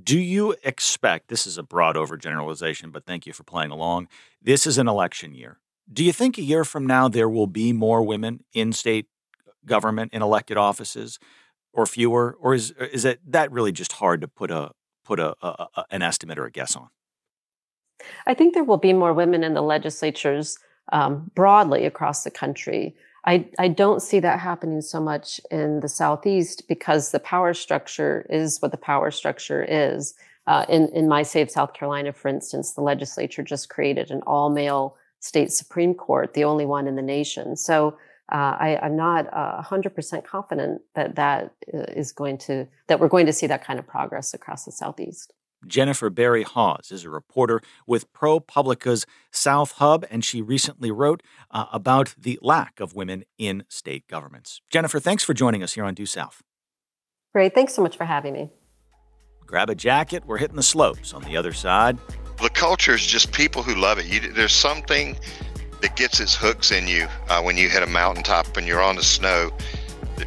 do 0.00 0.18
you 0.18 0.56
expect 0.64 1.28
this 1.28 1.46
is 1.46 1.58
a 1.58 1.62
broad 1.62 1.96
overgeneralization, 1.96 2.92
but 2.92 3.06
thank 3.06 3.26
you 3.26 3.32
for 3.32 3.44
playing 3.44 3.70
along? 3.70 4.08
This 4.42 4.66
is 4.66 4.78
an 4.78 4.88
election 4.88 5.34
year. 5.34 5.58
Do 5.92 6.02
you 6.02 6.12
think 6.12 6.38
a 6.38 6.42
year 6.42 6.64
from 6.64 6.87
now 6.87 7.08
there 7.08 7.28
will 7.28 7.46
be 7.46 7.72
more 7.72 8.02
women 8.02 8.44
in 8.52 8.72
state 8.72 9.06
government 9.66 10.12
in 10.12 10.22
elected 10.22 10.56
offices 10.56 11.18
or 11.72 11.87
fewer 11.87 12.37
or 12.40 12.54
is 12.54 12.70
is 12.72 13.04
it 13.04 13.20
that 13.26 13.50
really 13.50 13.72
just 13.72 13.92
hard 13.92 14.20
to 14.20 14.28
put 14.28 14.50
a 14.50 14.70
put 15.04 15.20
a, 15.20 15.34
a, 15.42 15.68
a 15.76 15.84
an 15.90 16.02
estimate 16.02 16.38
or 16.38 16.46
a 16.46 16.50
guess 16.50 16.76
on? 16.76 16.88
I 18.26 18.35
think 18.35 18.54
there 18.54 18.64
will 18.64 18.78
be 18.78 18.92
more 18.92 19.12
women 19.12 19.44
in 19.44 19.54
the 19.54 19.62
legislatures 19.62 20.59
um, 20.92 21.30
broadly 21.35 21.87
across 21.87 22.24
the 22.24 22.30
country. 22.30 22.94
I, 23.26 23.48
I 23.59 23.68
don't 23.68 24.02
see 24.02 24.20
that 24.20 24.40
happening 24.40 24.83
so 24.83 25.00
much 25.00 25.40
in 25.50 25.80
the 25.80 25.88
Southeast 25.88 26.68
because 26.68 27.11
the 27.11 27.20
power 27.20 27.54
structure 27.54 28.26
is 28.28 28.61
what 28.61 28.70
the 28.70 28.76
power 28.76 29.11
structure 29.11 29.64
is. 29.66 30.14
Uh, 30.46 30.66
in, 30.68 30.88
in 30.88 31.09
my 31.09 31.22
state 31.22 31.42
of 31.42 31.50
South 31.50 31.72
Carolina, 31.72 32.12
for 32.12 32.28
instance, 32.28 32.72
the 32.72 32.83
legislature 32.83 33.42
just 33.42 33.70
created 33.70 34.11
an 34.11 34.20
all 34.26 34.50
male 34.50 34.96
state 35.20 35.50
Supreme 35.50 35.94
Court, 35.94 36.35
the 36.35 36.44
only 36.44 36.66
one 36.66 36.87
in 36.87 36.96
the 36.96 37.02
nation. 37.02 37.57
So 37.57 37.96
uh, 38.30 38.57
I, 38.59 38.78
am 38.83 38.94
not 38.94 39.26
uh, 39.33 39.62
100% 39.62 40.24
confident 40.24 40.83
that 40.94 41.14
that 41.16 41.54
uh, 41.72 42.02
going 42.14 42.37
to, 42.38 42.66
that 42.88 43.00
we're 43.00 43.09
going 43.09 43.26
to 43.26 43.33
see 43.33 43.46
that 43.46 43.64
kind 43.64 43.78
of 43.78 43.87
progress 43.87 44.35
across 44.35 44.66
the 44.66 44.72
Southeast. 44.72 45.33
Jennifer 45.66 46.11
Berry 46.11 46.42
Hawes 46.42 46.90
is 46.90 47.05
a 47.05 47.11
reporter 47.11 47.61
with 47.87 48.12
ProPublica's 48.12 49.07
South 49.31 49.72
Hub, 49.72 50.05
and 50.11 50.24
she 50.24 50.42
recently 50.42 50.90
wrote 50.90 51.22
uh, 51.50 51.66
about 51.72 52.14
the 52.18 52.38
lack 52.42 52.81
of 52.81 52.94
women 52.94 53.24
in 53.38 53.64
state 53.68 54.07
governments. 54.09 54.61
Jennifer, 54.70 55.00
thanks 55.00 55.24
for 55.24 55.35
joining 55.35 55.62
us 55.62 55.74
here 55.74 55.85
on 55.85 55.94
Due 55.94 56.07
South. 56.07 56.42
Great. 57.33 57.55
Thanks 57.55 57.74
so 57.74 57.83
much 57.83 57.96
for 57.96 58.05
having 58.05 58.33
me. 58.33 58.50
Grab 59.46 59.68
a 59.68 59.74
jacket. 59.74 60.24
We're 60.27 60.38
hitting 60.38 60.57
the 60.57 60.62
slopes 60.62 61.12
on 61.12 61.22
the 61.22 61.37
other 61.37 61.53
side. 61.53 61.98
The 62.40 62.50
culture 62.50 62.94
is 62.94 63.07
just 63.07 63.33
people 63.33 63.62
who 63.62 63.74
love 63.74 63.98
it. 63.98 64.07
You, 64.07 64.33
there's 64.33 64.53
something 64.53 65.16
that 65.81 65.96
gets 65.96 66.20
its 66.20 66.35
hooks 66.35 66.70
in 66.72 66.88
you 66.88 67.07
uh, 67.29 67.42
when 67.42 67.57
you 67.57 67.68
hit 67.68 67.83
a 67.83 67.87
mountaintop 67.87 68.57
and 68.57 68.66
you're 68.66 68.81
on 68.81 68.96
the 68.96 69.03
snow 69.03 69.50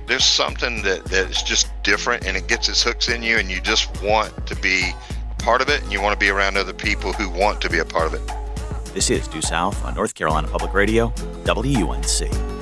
there's 0.08 0.26
something 0.26 0.82
that, 0.84 1.06
that 1.06 1.30
is 1.30 1.41
just 1.41 1.67
different 1.84 2.26
and 2.26 2.36
it 2.36 2.47
gets 2.47 2.69
its 2.69 2.84
hooks 2.84 3.10
in 3.10 3.23
you 3.23 3.38
and 3.38 3.50
you 3.50 3.62
just 3.62 4.02
want 4.02 4.47
to 4.47 4.56
be 4.58 4.91
part 5.38 5.62
of 5.62 5.69
it 5.69 5.82
and 5.84 5.91
you 5.91 6.02
want 6.02 6.13
to 6.13 6.19
be 6.19 6.30
around 6.30 6.58
other 6.58 6.73
people 6.73 7.13
who 7.13 7.30
want 7.30 7.62
to 7.62 7.69
be 7.69 7.80
a 7.80 7.86
part 7.86 8.08
of 8.08 8.13
it. 8.13 8.93
This 8.93 9.10
is 9.10 9.28
Due 9.28 9.41
South 9.41 9.84
on 9.86 9.93
North 9.93 10.15
Carolina 10.15 10.47
Public 10.47 10.73
Radio, 10.73 11.10
WUNC. 11.45 12.57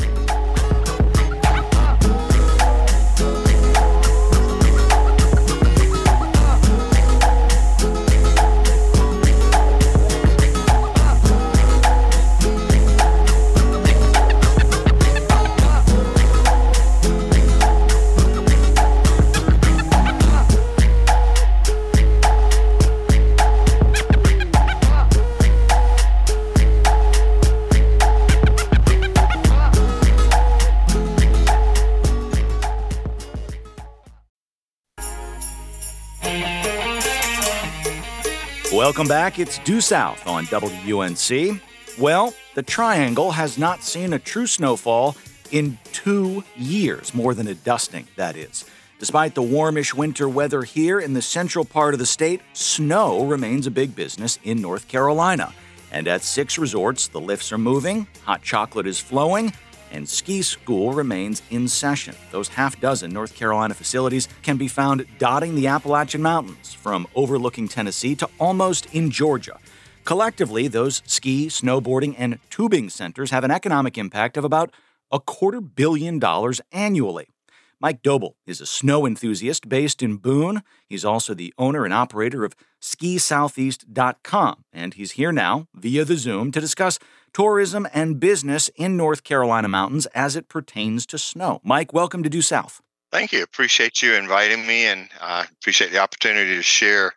Welcome 38.85 39.07
back. 39.07 39.39
It's 39.39 39.57
Due 39.57 39.81
South 39.81 40.27
on 40.27 40.45
WUNC. 40.45 41.59
Well, 41.97 42.35
the 42.53 42.61
Triangle 42.61 43.31
has 43.31 43.57
not 43.57 43.81
seen 43.81 44.13
a 44.13 44.19
true 44.19 44.45
snowfall 44.45 45.17
in 45.49 45.79
two 45.91 46.43
years, 46.55 47.11
more 47.11 47.33
than 47.33 47.47
a 47.47 47.55
dusting, 47.55 48.07
that 48.15 48.35
is. 48.35 48.63
Despite 48.99 49.33
the 49.33 49.41
warmish 49.41 49.95
winter 49.95 50.29
weather 50.29 50.61
here 50.61 50.99
in 50.99 51.13
the 51.13 51.23
central 51.23 51.65
part 51.65 51.95
of 51.95 51.99
the 51.99 52.05
state, 52.05 52.41
snow 52.53 53.25
remains 53.25 53.65
a 53.65 53.71
big 53.71 53.95
business 53.95 54.37
in 54.43 54.61
North 54.61 54.87
Carolina. 54.87 55.51
And 55.91 56.07
at 56.07 56.21
six 56.21 56.59
resorts, 56.59 57.07
the 57.07 57.19
lifts 57.19 57.51
are 57.51 57.57
moving, 57.57 58.05
hot 58.23 58.43
chocolate 58.43 58.85
is 58.85 58.99
flowing, 58.99 59.51
and 59.95 60.08
ski 60.08 60.41
school 60.41 60.91
remains 60.91 61.41
in 61.49 61.67
session. 61.67 62.15
Those 62.31 62.49
half 62.49 62.79
dozen 62.79 63.12
North 63.12 63.34
Carolina 63.34 63.73
facilities 63.73 64.27
can 64.43 64.58
be 64.58 64.67
found 64.67 65.05
dotting 65.17 65.55
the 65.55 65.67
Appalachian 65.67 66.21
Mountains, 66.21 66.73
from 66.73 67.08
overlooking 67.15 67.67
Tennessee 67.67 68.15
to 68.15 68.29
almost 68.38 68.93
in 68.93 69.10
Georgia. 69.10 69.58
Collectively, 70.03 70.67
those 70.67 71.01
ski, 71.05 71.47
snowboarding, 71.47 72.13
and 72.17 72.39
tubing 72.49 72.89
centers 72.89 73.31
have 73.31 73.43
an 73.43 73.51
economic 73.51 73.97
impact 73.97 74.38
of 74.38 74.43
about 74.43 74.71
a 75.12 75.19
quarter 75.19 75.62
billion 75.62 76.19
dollars 76.19 76.62
annually. 76.71 77.27
Mike 77.79 78.01
Doble 78.01 78.36
is 78.45 78.62
a 78.62 78.65
snow 78.65 79.05
enthusiast 79.05 79.67
based 79.67 80.01
in 80.01 80.17
Boone. 80.17 80.63
He's 80.88 81.05
also 81.05 81.34
the 81.34 81.53
owner 81.58 81.86
and 81.86 81.93
operator 81.93 82.43
of 82.43 82.55
SkiSoutheast.com, 82.81 84.65
and 84.71 84.93
he's 84.93 85.12
here 85.13 85.31
now 85.31 85.67
via 85.73 86.05
the 86.05 86.17
Zoom 86.17 86.51
to 86.51 86.62
discuss 86.62 86.99
tourism 87.35 87.85
and 87.93 88.17
business 88.17 88.69
in 88.77 88.95
North 88.95 89.25
Carolina 89.25 89.67
mountains 89.67 90.05
as 90.07 90.37
it 90.37 90.47
pertains 90.47 91.05
to 91.05 91.17
snow. 91.17 91.59
Mike, 91.65 91.91
welcome 91.91 92.23
to 92.23 92.29
Due 92.29 92.41
South. 92.41 92.81
Thank 93.11 93.33
you. 93.33 93.43
Appreciate 93.43 94.01
you 94.01 94.13
inviting 94.13 94.65
me, 94.65 94.85
and 94.85 95.09
I 95.19 95.41
uh, 95.41 95.43
appreciate 95.59 95.91
the 95.91 95.97
opportunity 95.99 96.55
to 96.55 96.61
share 96.61 97.11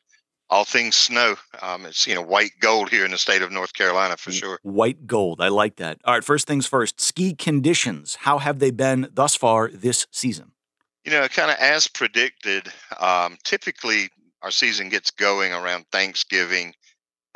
all 0.51 0.65
things 0.65 0.97
snow. 0.97 1.37
Um, 1.63 1.87
it's 1.87 2.05
you 2.05 2.17
know 2.17 2.23
white 2.23 2.51
gold 2.59 2.91
here 2.91 3.05
in 3.05 3.13
the 3.13 3.19
state 3.19 3.43
of 3.43 3.53
North 3.53 3.75
Carolina 3.75 4.17
for 4.17 4.33
sure. 4.33 4.59
White 4.63 5.07
gold, 5.07 5.41
I 5.41 5.49
like 5.49 5.77
that. 5.77 6.01
All 6.05 6.15
right, 6.15 6.25
first 6.25 6.49
things 6.49 6.67
first. 6.67 7.01
Ski 7.01 7.33
conditions. 7.33 8.17
How 8.17 8.39
have 8.39 8.59
they 8.59 8.73
been 8.73 9.09
thus 9.13 9.37
far 9.37 9.71
this 9.73 10.09
season? 10.11 10.51
You 11.05 11.13
know, 11.13 11.29
kind 11.29 11.51
of 11.51 11.59
as 11.61 11.87
predicted. 11.87 12.67
Um, 12.99 13.39
typically, 13.45 14.09
our 14.43 14.51
season 14.51 14.89
gets 14.89 15.13
going 15.13 15.53
around 15.53 15.87
Thanksgiving, 15.93 16.75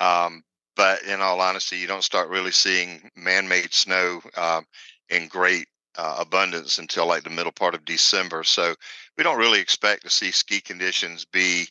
um, 0.01 0.43
but 0.77 1.03
in 1.03 1.21
all 1.21 1.41
honesty, 1.41 1.77
you 1.77 1.87
don't 1.87 2.05
start 2.05 2.29
really 2.29 2.53
seeing 2.53 3.11
man-made 3.17 3.73
snow 3.73 4.21
um, 4.37 4.65
in 5.11 5.29
great 5.29 5.67
uh, 5.99 6.17
abundance 6.19 6.79
until 6.79 7.07
like 7.07 7.25
the 7.25 7.31
middle 7.31 7.53
part 7.53 7.75
of 7.75 7.85
December. 7.85 8.45
So 8.45 8.75
we 9.17 9.25
don't 9.25 9.39
really 9.39 9.61
expect 9.61 10.03
to 10.05 10.11
see 10.11 10.31
ski 10.31 10.61
conditions 10.61 11.25
be 11.25 11.67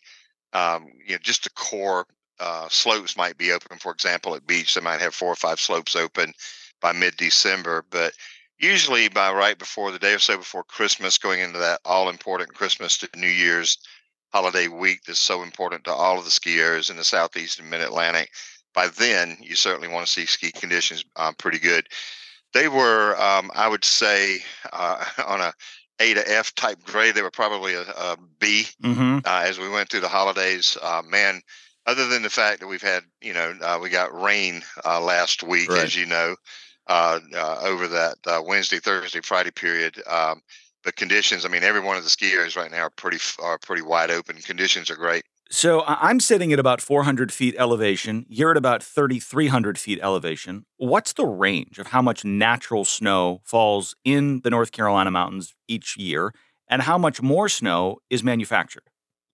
um, 0.54 0.88
you 1.06 1.14
know, 1.14 1.20
just 1.22 1.44
the 1.44 1.50
core 1.52 2.06
uh, 2.40 2.68
slopes 2.70 3.18
might 3.18 3.38
be 3.38 3.52
open. 3.52 3.78
For 3.78 3.92
example, 3.92 4.36
at 4.36 4.46
Beech, 4.46 4.74
they 4.74 4.82
might 4.82 5.02
have 5.02 5.16
four 5.16 5.30
or 5.30 5.36
five 5.36 5.60
slopes 5.60 5.96
open 5.96 6.34
by 6.82 6.92
mid-December, 6.92 7.86
but 7.90 8.14
usually 8.60 9.08
by 9.08 9.32
right 9.32 9.58
before 9.58 9.92
the 9.92 10.00
day 10.00 10.14
or 10.14 10.20
so 10.20 10.38
before 10.38 10.64
Christmas, 10.64 11.18
going 11.18 11.40
into 11.40 11.60
that 11.60 11.80
all-important 11.86 12.54
Christmas 12.54 12.98
to 12.98 13.10
New 13.16 13.28
Year's 13.28 13.78
holiday 14.34 14.68
week 14.68 15.04
that's 15.06 15.20
so 15.20 15.44
important 15.44 15.84
to 15.84 15.92
all 15.92 16.18
of 16.18 16.26
the 16.26 16.32
skiers 16.32 16.90
in 16.90 16.98
the 16.98 17.04
southeast 17.04 17.60
and 17.60 17.70
mid-Atlantic. 17.70 18.30
By 18.74 18.88
then, 18.88 19.38
you 19.42 19.56
certainly 19.56 19.88
want 19.88 20.06
to 20.06 20.12
see 20.12 20.26
ski 20.26 20.52
conditions 20.52 21.04
um, 21.16 21.36
pretty 21.36 21.60
good. 21.60 21.88
They 22.54 22.68
were, 22.68 23.16
um, 23.22 23.52
I 23.56 23.68
would 23.68 23.86
say, 23.86 24.40
uh, 24.72 25.04
on 25.26 25.42
a 25.42 25.54
a 26.00 26.14
to 26.16 26.32
F 26.32 26.56
type 26.56 26.84
grade. 26.84 27.16
They 27.16 27.22
were 27.22 27.32
probably 27.32 27.76
a, 27.76 27.82
a 27.82 28.18
B, 28.40 28.66
mm-hmm. 28.84 29.20
uh, 29.24 29.44
as 29.46 29.60
we 29.60 29.70
went 29.70 29.90
through 29.90 30.00
the 30.00 30.08
holidays. 30.08 30.78
Uh, 30.82 31.04
man, 31.08 31.42
other 31.86 32.08
than 32.08 32.24
the 32.24 32.30
fact 32.30 32.60
that 32.60 32.68
we've 32.68 32.82
had, 32.82 33.04
you 33.22 33.34
know, 33.34 33.56
uh, 33.62 33.80
we 33.82 33.90
got 33.90 34.20
rain 34.20 34.64
uh, 34.86 35.00
last 35.00 35.44
week, 35.44 35.70
right. 35.70 35.84
as 35.84 35.96
you 35.96 36.06
know, 36.06 36.36
uh, 36.88 37.20
uh, 37.36 37.60
over 37.62 37.88
that 37.88 38.16
Wednesday, 38.45 38.80
Thursday, 38.80 39.22
Friday 39.22 39.52
period. 39.52 40.02
Um, 40.08 40.41
but 40.84 40.95
conditions, 40.95 41.45
I 41.45 41.50
mean, 41.50 41.64
every 41.64 41.82
one 41.82 41.98
of 41.98 42.04
the 42.04 42.10
ski 42.10 42.32
areas 42.34 42.56
right 42.56 42.72
now 42.72 42.84
are 42.84 42.89
pretty 42.89 43.20
are 43.39 43.60
pretty 43.60 43.84
wide 43.84 44.10
open. 44.10 44.38
Conditions 44.38 44.89
are 44.89 44.95
great. 44.95 45.24
So 45.54 45.84
I'm 45.86 46.22
sitting 46.22 46.54
at 46.54 46.60
about 46.60 46.80
400 46.80 47.30
feet 47.30 47.56
elevation. 47.58 48.26
You're 48.30 48.52
at 48.52 48.58
about 48.58 48.82
3,300 48.82 49.78
feet 49.78 49.99
elevation. 50.02 50.66
What's 50.78 51.12
the 51.12 51.26
range 51.26 51.78
of 51.78 51.88
how 51.88 52.02
much 52.02 52.24
natural 52.24 52.86
snow 52.86 53.41
falls 53.43 53.93
in 54.06 54.39
the 54.45 54.49
North 54.49 54.72
Carolina 54.72 55.12
mountains 55.12 55.54
each 55.68 55.97
year, 55.97 56.34
and 56.70 56.84
how 56.84 56.97
much 56.97 57.22
more 57.22 57.49
snow 57.49 57.97
is 58.10 58.24
manufactured? 58.24 58.89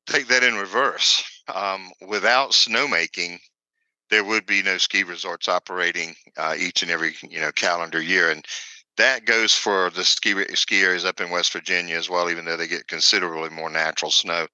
Take 0.08 0.28
that 0.30 0.44
in 0.44 0.56
reverse. 0.56 1.24
Um, 1.54 1.92
without 2.08 2.50
snowmaking, 2.50 3.38
there 4.10 4.24
would 4.24 4.48
be 4.48 4.64
no 4.64 4.80
ski 4.80 5.04
resorts 5.04 5.48
operating 5.48 6.16
uh, 6.36 6.56
each 6.58 6.82
and 6.82 6.90
every 6.90 7.16
you 7.30 7.40
know 7.40 7.52
calendar 7.52 8.02
year, 8.02 8.32
and 8.32 8.44
that 8.98 9.26
goes 9.26 9.54
for 9.54 9.92
the 9.92 10.04
ski 10.04 10.34
ski 10.56 10.82
areas 10.82 11.06
up 11.06 11.22
in 11.22 11.30
West 11.30 11.54
Virginia 11.54 11.96
as 11.96 12.10
well. 12.10 12.28
Even 12.32 12.46
though 12.46 12.58
they 12.58 12.68
get 12.68 12.88
considerably 12.88 13.52
more 13.52 13.70
natural 13.70 14.10
snow, 14.10 14.48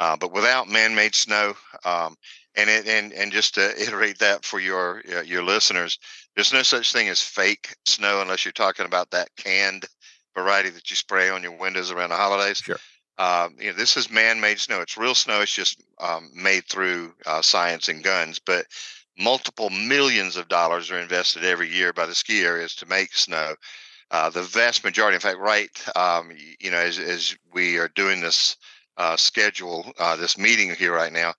uh, 0.00 0.16
but 0.16 0.32
without 0.32 0.68
man-made 0.68 1.14
snow, 1.14 1.54
um, 1.84 2.16
and 2.56 2.68
it, 2.68 2.88
and 2.88 3.12
and 3.12 3.30
just 3.30 3.54
to 3.54 3.80
iterate 3.80 4.18
that 4.18 4.44
for 4.44 4.58
your 4.58 5.02
uh, 5.14 5.20
your 5.20 5.44
listeners, 5.44 5.98
there's 6.34 6.52
no 6.52 6.62
such 6.62 6.92
thing 6.92 7.08
as 7.08 7.20
fake 7.20 7.76
snow 7.86 8.20
unless 8.20 8.44
you're 8.44 8.52
talking 8.52 8.86
about 8.86 9.10
that 9.10 9.28
canned 9.36 9.84
variety 10.34 10.70
that 10.70 10.90
you 10.90 10.96
spray 10.96 11.28
on 11.28 11.42
your 11.42 11.56
windows 11.56 11.90
around 11.90 12.10
the 12.10 12.16
holidays. 12.16 12.58
Sure. 12.58 12.78
Um, 13.18 13.56
you 13.60 13.66
know, 13.66 13.76
this 13.76 13.96
is 13.98 14.10
man-made 14.10 14.58
snow. 14.58 14.80
It's 14.80 14.96
real 14.96 15.14
snow. 15.14 15.42
It's 15.42 15.54
just 15.54 15.82
um, 15.98 16.30
made 16.34 16.64
through 16.66 17.12
uh, 17.26 17.42
science 17.42 17.88
and 17.88 18.02
guns. 18.02 18.38
But 18.38 18.64
multiple 19.18 19.68
millions 19.68 20.36
of 20.36 20.48
dollars 20.48 20.90
are 20.90 20.98
invested 20.98 21.44
every 21.44 21.68
year 21.68 21.92
by 21.92 22.06
the 22.06 22.14
ski 22.14 22.40
areas 22.40 22.74
to 22.76 22.86
make 22.86 23.14
snow. 23.14 23.54
Uh, 24.10 24.30
the 24.30 24.42
vast 24.42 24.82
majority, 24.82 25.14
in 25.14 25.20
fact, 25.20 25.38
right, 25.38 25.70
um, 25.94 26.32
you 26.58 26.70
know, 26.70 26.78
as, 26.78 26.98
as, 26.98 27.36
we 27.52 27.76
are 27.76 27.88
doing 27.94 28.20
this 28.20 28.56
uh, 28.96 29.16
schedule, 29.16 29.92
uh, 29.98 30.16
this 30.16 30.38
meeting 30.38 30.74
here 30.74 30.94
right 30.94 31.12
now, 31.12 31.34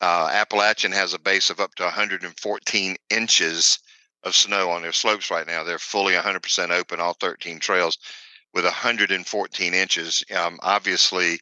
uh, 0.00 0.28
Appalachian 0.32 0.92
has 0.92 1.14
a 1.14 1.18
base 1.18 1.50
of 1.50 1.60
up 1.60 1.74
to 1.76 1.84
114 1.84 2.96
inches 3.10 3.78
of 4.22 4.34
snow 4.34 4.70
on 4.70 4.82
their 4.82 4.92
slopes 4.92 5.30
right 5.30 5.46
now. 5.46 5.62
They're 5.62 5.78
fully 5.78 6.14
100% 6.14 6.70
open, 6.70 7.00
all 7.00 7.14
13 7.14 7.58
trails 7.58 7.98
with 8.52 8.64
114 8.64 9.74
inches. 9.74 10.24
Um, 10.34 10.58
obviously, 10.62 11.38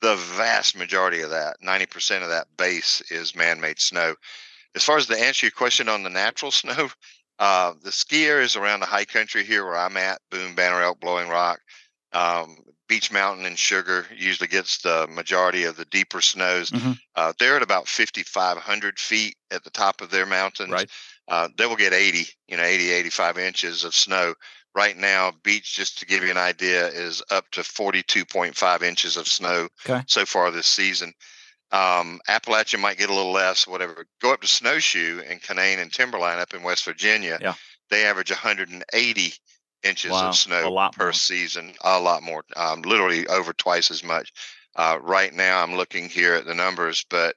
the 0.00 0.16
vast 0.16 0.76
majority 0.76 1.20
of 1.20 1.30
that, 1.30 1.56
90% 1.64 2.22
of 2.22 2.28
that 2.28 2.48
base, 2.56 3.02
is 3.10 3.36
man 3.36 3.60
made 3.60 3.80
snow. 3.80 4.14
As 4.74 4.84
far 4.84 4.96
as 4.96 5.06
the 5.06 5.18
answer 5.18 5.46
your 5.46 5.52
question 5.52 5.88
on 5.88 6.02
the 6.02 6.10
natural 6.10 6.50
snow, 6.50 6.88
uh, 7.38 7.74
the 7.82 7.92
ski 7.92 8.26
areas 8.26 8.56
around 8.56 8.80
the 8.80 8.86
high 8.86 9.04
country 9.04 9.44
here 9.44 9.64
where 9.64 9.76
I'm 9.76 9.96
at, 9.96 10.20
Boone, 10.30 10.54
Banner 10.54 10.82
Elk, 10.82 11.00
Blowing 11.00 11.28
Rock, 11.28 11.60
um, 12.12 12.56
Beech 12.92 13.10
Mountain, 13.10 13.46
and 13.46 13.58
Sugar 13.58 14.04
usually 14.14 14.48
gets 14.48 14.82
the 14.82 15.06
majority 15.10 15.64
of 15.64 15.76
the 15.76 15.86
deeper 15.86 16.20
snows. 16.20 16.68
Mm-hmm. 16.68 16.92
Uh, 17.16 17.32
they're 17.38 17.56
at 17.56 17.62
about 17.62 17.88
5,500 17.88 18.98
feet 18.98 19.34
at 19.50 19.64
the 19.64 19.70
top 19.70 20.02
of 20.02 20.10
their 20.10 20.26
mountains. 20.26 20.70
Right. 20.70 20.90
Uh, 21.26 21.48
they 21.56 21.64
will 21.64 21.76
get 21.76 21.94
80, 21.94 22.26
you 22.48 22.58
know, 22.58 22.62
80, 22.62 22.90
85 22.90 23.38
inches 23.38 23.84
of 23.84 23.94
snow 23.94 24.34
right 24.74 24.94
now 24.94 25.32
Beech 25.42 25.74
just 25.74 26.00
to 26.00 26.06
give 26.06 26.22
you 26.22 26.30
an 26.30 26.36
idea 26.36 26.86
is 26.88 27.22
up 27.30 27.50
to 27.52 27.62
42.5 27.62 28.82
inches 28.82 29.16
of 29.16 29.26
snow 29.26 29.68
okay. 29.86 30.02
so 30.06 30.26
far 30.26 30.50
this 30.50 30.66
season 30.66 31.14
um, 31.70 32.20
appalachia 32.28 32.80
might 32.80 32.96
get 32.96 33.10
a 33.10 33.14
little 33.14 33.32
less 33.32 33.66
whatever 33.66 34.06
go 34.22 34.32
up 34.32 34.40
to 34.40 34.48
snowshoe 34.48 35.20
and 35.28 35.42
canaan 35.42 35.78
and 35.78 35.92
timberline 35.92 36.38
up 36.38 36.54
in 36.54 36.62
west 36.62 36.86
virginia 36.86 37.36
yeah. 37.42 37.52
they 37.90 38.06
average 38.06 38.30
180 38.30 39.34
inches 39.84 40.12
wow. 40.12 40.28
of 40.28 40.36
snow 40.36 40.90
per 40.92 41.06
more. 41.06 41.12
season 41.12 41.72
a 41.82 42.00
lot 42.00 42.22
more 42.22 42.42
um, 42.56 42.82
literally 42.82 43.26
over 43.28 43.52
twice 43.52 43.90
as 43.90 44.04
much 44.04 44.32
uh, 44.76 44.98
right 45.02 45.34
now 45.34 45.62
i'm 45.62 45.74
looking 45.74 46.08
here 46.08 46.34
at 46.34 46.44
the 46.44 46.54
numbers 46.54 47.04
but 47.10 47.36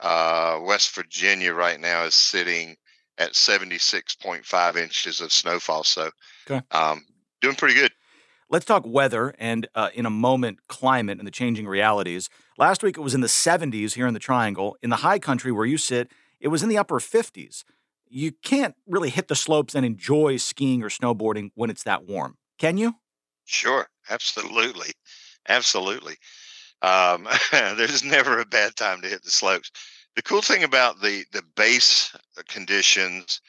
uh, 0.00 0.58
west 0.62 0.94
virginia 0.94 1.52
right 1.52 1.80
now 1.80 2.04
is 2.04 2.14
sitting 2.14 2.76
at 3.18 3.32
76.5 3.32 4.76
inches 4.76 5.20
of 5.20 5.32
snowfall. 5.32 5.84
So, 5.84 6.10
okay. 6.48 6.64
um, 6.70 7.04
doing 7.40 7.56
pretty 7.56 7.74
good. 7.74 7.92
Let's 8.50 8.64
talk 8.64 8.84
weather 8.86 9.34
and, 9.38 9.66
uh, 9.74 9.88
in 9.94 10.04
a 10.04 10.10
moment, 10.10 10.58
climate 10.68 11.18
and 11.18 11.26
the 11.26 11.32
changing 11.32 11.66
realities. 11.66 12.28
Last 12.58 12.82
week 12.82 12.98
it 12.98 13.00
was 13.00 13.14
in 13.14 13.22
the 13.22 13.26
70s 13.26 13.94
here 13.94 14.06
in 14.06 14.12
the 14.12 14.20
Triangle. 14.20 14.76
In 14.82 14.90
the 14.90 14.96
high 14.96 15.18
country 15.18 15.52
where 15.52 15.64
you 15.64 15.78
sit, 15.78 16.10
it 16.38 16.48
was 16.48 16.62
in 16.62 16.68
the 16.68 16.76
upper 16.76 16.98
50s. 16.98 17.64
You 18.14 18.32
can't 18.32 18.74
really 18.86 19.08
hit 19.08 19.28
the 19.28 19.34
slopes 19.34 19.74
and 19.74 19.86
enjoy 19.86 20.36
skiing 20.36 20.82
or 20.82 20.90
snowboarding 20.90 21.50
when 21.54 21.70
it's 21.70 21.84
that 21.84 22.04
warm, 22.04 22.36
can 22.58 22.76
you? 22.76 22.96
Sure, 23.44 23.88
absolutely. 24.10 24.92
Absolutely. 25.48 26.16
Um, 26.82 27.28
there's 27.52 28.04
never 28.04 28.40
a 28.40 28.46
bad 28.46 28.76
time 28.76 29.02
to 29.02 29.08
hit 29.08 29.22
the 29.24 29.30
slopes 29.30 29.70
the 30.16 30.22
cool 30.22 30.42
thing 30.42 30.62
about 30.64 31.00
the 31.00 31.24
the 31.32 31.42
base 31.56 32.14
conditions 32.48 33.40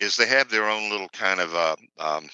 is 0.00 0.16
they 0.16 0.26
have 0.26 0.50
their 0.50 0.68
own 0.68 0.90
little 0.90 1.08
kind 1.10 1.40
of 1.40 1.54
uh, 1.54 1.76
um, 1.98 2.28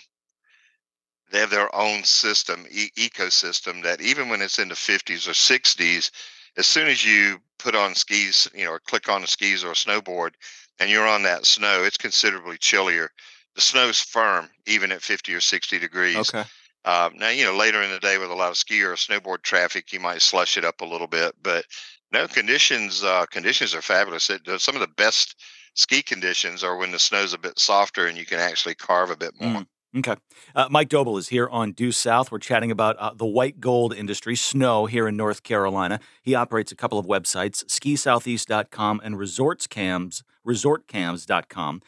they 1.30 1.40
have 1.40 1.50
their 1.50 1.74
own 1.74 2.04
system 2.04 2.64
e- 2.70 2.90
ecosystem 2.96 3.82
that 3.82 4.00
even 4.00 4.28
when 4.28 4.40
it's 4.42 4.58
in 4.60 4.68
the 4.68 4.76
50s 4.76 5.26
or 5.26 5.34
60s 5.34 6.10
as 6.56 6.66
soon 6.66 6.86
as 6.88 7.04
you 7.04 7.42
put 7.58 7.74
on 7.74 7.94
skis 7.94 8.48
you 8.54 8.64
know 8.64 8.70
or 8.72 8.78
click 8.80 9.08
on 9.08 9.22
the 9.22 9.26
skis 9.26 9.64
or 9.64 9.72
a 9.72 9.74
snowboard 9.74 10.34
and 10.78 10.90
you're 10.90 11.06
on 11.06 11.22
that 11.22 11.46
snow 11.46 11.82
it's 11.84 11.96
considerably 11.96 12.56
chillier 12.58 13.10
the 13.54 13.60
snow's 13.60 14.00
firm 14.00 14.48
even 14.66 14.92
at 14.92 15.02
50 15.02 15.34
or 15.34 15.40
60 15.40 15.78
degrees 15.78 16.16
okay 16.16 16.44
uh, 16.84 17.10
now 17.14 17.28
you 17.28 17.44
know 17.44 17.56
later 17.56 17.80
in 17.82 17.90
the 17.90 18.00
day 18.00 18.18
with 18.18 18.30
a 18.30 18.34
lot 18.34 18.50
of 18.50 18.56
ski 18.56 18.82
or 18.82 18.94
snowboard 18.94 19.42
traffic 19.42 19.92
you 19.92 20.00
might 20.00 20.20
slush 20.20 20.56
it 20.56 20.64
up 20.64 20.80
a 20.80 20.86
little 20.86 21.06
bit 21.06 21.34
but 21.42 21.64
no 22.12 22.28
conditions. 22.28 23.02
Uh, 23.02 23.26
conditions 23.30 23.74
are 23.74 23.82
fabulous. 23.82 24.30
It, 24.30 24.42
some 24.60 24.76
of 24.76 24.80
the 24.80 24.88
best 24.88 25.36
ski 25.74 26.02
conditions 26.02 26.62
are 26.62 26.76
when 26.76 26.92
the 26.92 26.98
snow's 26.98 27.32
a 27.32 27.38
bit 27.38 27.58
softer 27.58 28.06
and 28.06 28.16
you 28.16 28.26
can 28.26 28.38
actually 28.38 28.74
carve 28.74 29.10
a 29.10 29.16
bit 29.16 29.32
more. 29.40 29.62
Mm. 29.62 29.66
Okay. 29.94 30.14
Uh, 30.54 30.68
Mike 30.70 30.88
Doble 30.88 31.18
is 31.18 31.28
here 31.28 31.48
on 31.50 31.72
Due 31.72 31.92
South. 31.92 32.32
We're 32.32 32.38
chatting 32.38 32.70
about 32.70 32.96
uh, 32.96 33.12
the 33.14 33.26
white 33.26 33.60
gold 33.60 33.94
industry, 33.94 34.36
snow 34.36 34.86
here 34.86 35.06
in 35.06 35.18
North 35.18 35.42
Carolina. 35.42 36.00
He 36.22 36.34
operates 36.34 36.72
a 36.72 36.76
couple 36.76 36.98
of 36.98 37.04
websites, 37.04 37.62
skisoutheast.com 37.66 39.02
and 39.04 39.16
resortscams, 39.16 40.22
resortcams.com. 40.46 41.82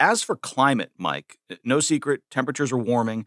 As 0.00 0.22
for 0.22 0.36
climate, 0.36 0.92
Mike, 0.98 1.38
no 1.62 1.80
secret, 1.80 2.22
temperatures 2.30 2.72
are 2.72 2.78
warming 2.78 3.26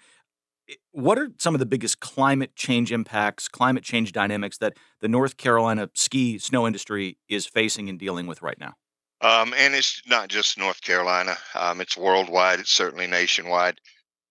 what 0.92 1.18
are 1.18 1.30
some 1.38 1.56
of 1.56 1.60
the 1.60 1.66
biggest 1.66 2.00
climate 2.00 2.56
change 2.56 2.92
impacts, 2.92 3.48
climate 3.48 3.84
change 3.84 4.12
dynamics 4.12 4.58
that 4.58 4.74
the 5.00 5.08
North 5.08 5.38
Carolina 5.38 5.90
ski 5.94 6.38
snow 6.38 6.68
industry 6.68 7.18
is 7.30 7.46
facing 7.46 7.90
and 7.90 8.00
dealing 8.00 8.28
with 8.28 8.42
right 8.42 8.60
now? 8.60 8.74
Um, 9.22 9.54
and 9.58 9.74
it's 9.74 10.02
not 10.08 10.28
just 10.28 10.58
North 10.58 10.82
Carolina; 10.82 11.36
um, 11.56 11.82
it's 11.82 11.98
worldwide. 11.98 12.60
It's 12.60 12.72
certainly 12.72 13.08
nationwide. 13.08 13.80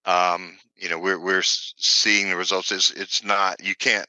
Um, 0.04 0.58
you 0.76 0.88
know, 0.88 0.98
we're 0.98 1.18
we're 1.18 1.42
seeing 1.42 2.28
the 2.28 2.36
results. 2.36 2.70
It's 2.70 2.90
it's 2.90 3.24
not 3.24 3.64
you 3.64 3.74
can't 3.74 4.06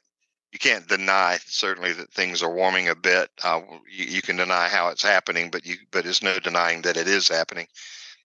you 0.52 0.58
can't 0.58 0.88
deny 0.88 1.38
certainly 1.46 1.92
that 1.92 2.12
things 2.12 2.42
are 2.42 2.52
warming 2.52 2.88
a 2.88 2.94
bit. 2.94 3.30
Uh, 3.42 3.60
you, 3.90 4.06
you, 4.06 4.22
can 4.22 4.36
deny 4.36 4.68
how 4.68 4.88
it's 4.88 5.02
happening, 5.02 5.50
but 5.50 5.66
you 5.66 5.76
but 5.90 6.04
there's 6.04 6.22
no 6.22 6.38
denying 6.38 6.82
that 6.82 6.96
it 6.96 7.06
is 7.06 7.28
happening. 7.28 7.66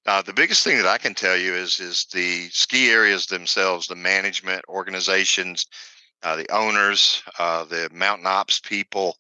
Uh, 0.06 0.22
the 0.22 0.34
biggest 0.34 0.64
thing 0.64 0.78
that 0.78 0.88
I 0.88 0.98
can 0.98 1.14
tell 1.14 1.38
you 1.38 1.54
is 1.54 1.80
is 1.80 2.06
the 2.14 2.50
ski 2.50 2.90
areas 2.90 3.26
themselves, 3.26 3.88
the 3.88 3.96
management 3.96 4.64
organizations, 4.70 5.66
uh, 6.24 6.36
the 6.36 6.50
owners, 6.52 7.22
uh, 7.40 7.66
the 7.66 7.90
mountain 7.92 8.28
ops 8.28 8.60
people. 8.60 9.18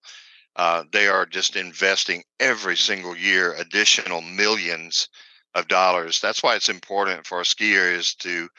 Uh, 0.56 0.84
they 0.92 1.08
are 1.08 1.26
just 1.26 1.56
investing 1.56 2.24
every 2.40 2.78
single 2.78 3.18
year 3.18 3.54
additional 3.56 4.22
millions 4.22 5.10
of 5.56 5.68
dollars. 5.68 6.20
That's 6.20 6.44
why 6.44 6.56
it's 6.56 6.70
important 6.70 7.26
for 7.26 7.44
ski 7.44 7.76
areas 7.76 8.14
to 8.16 8.50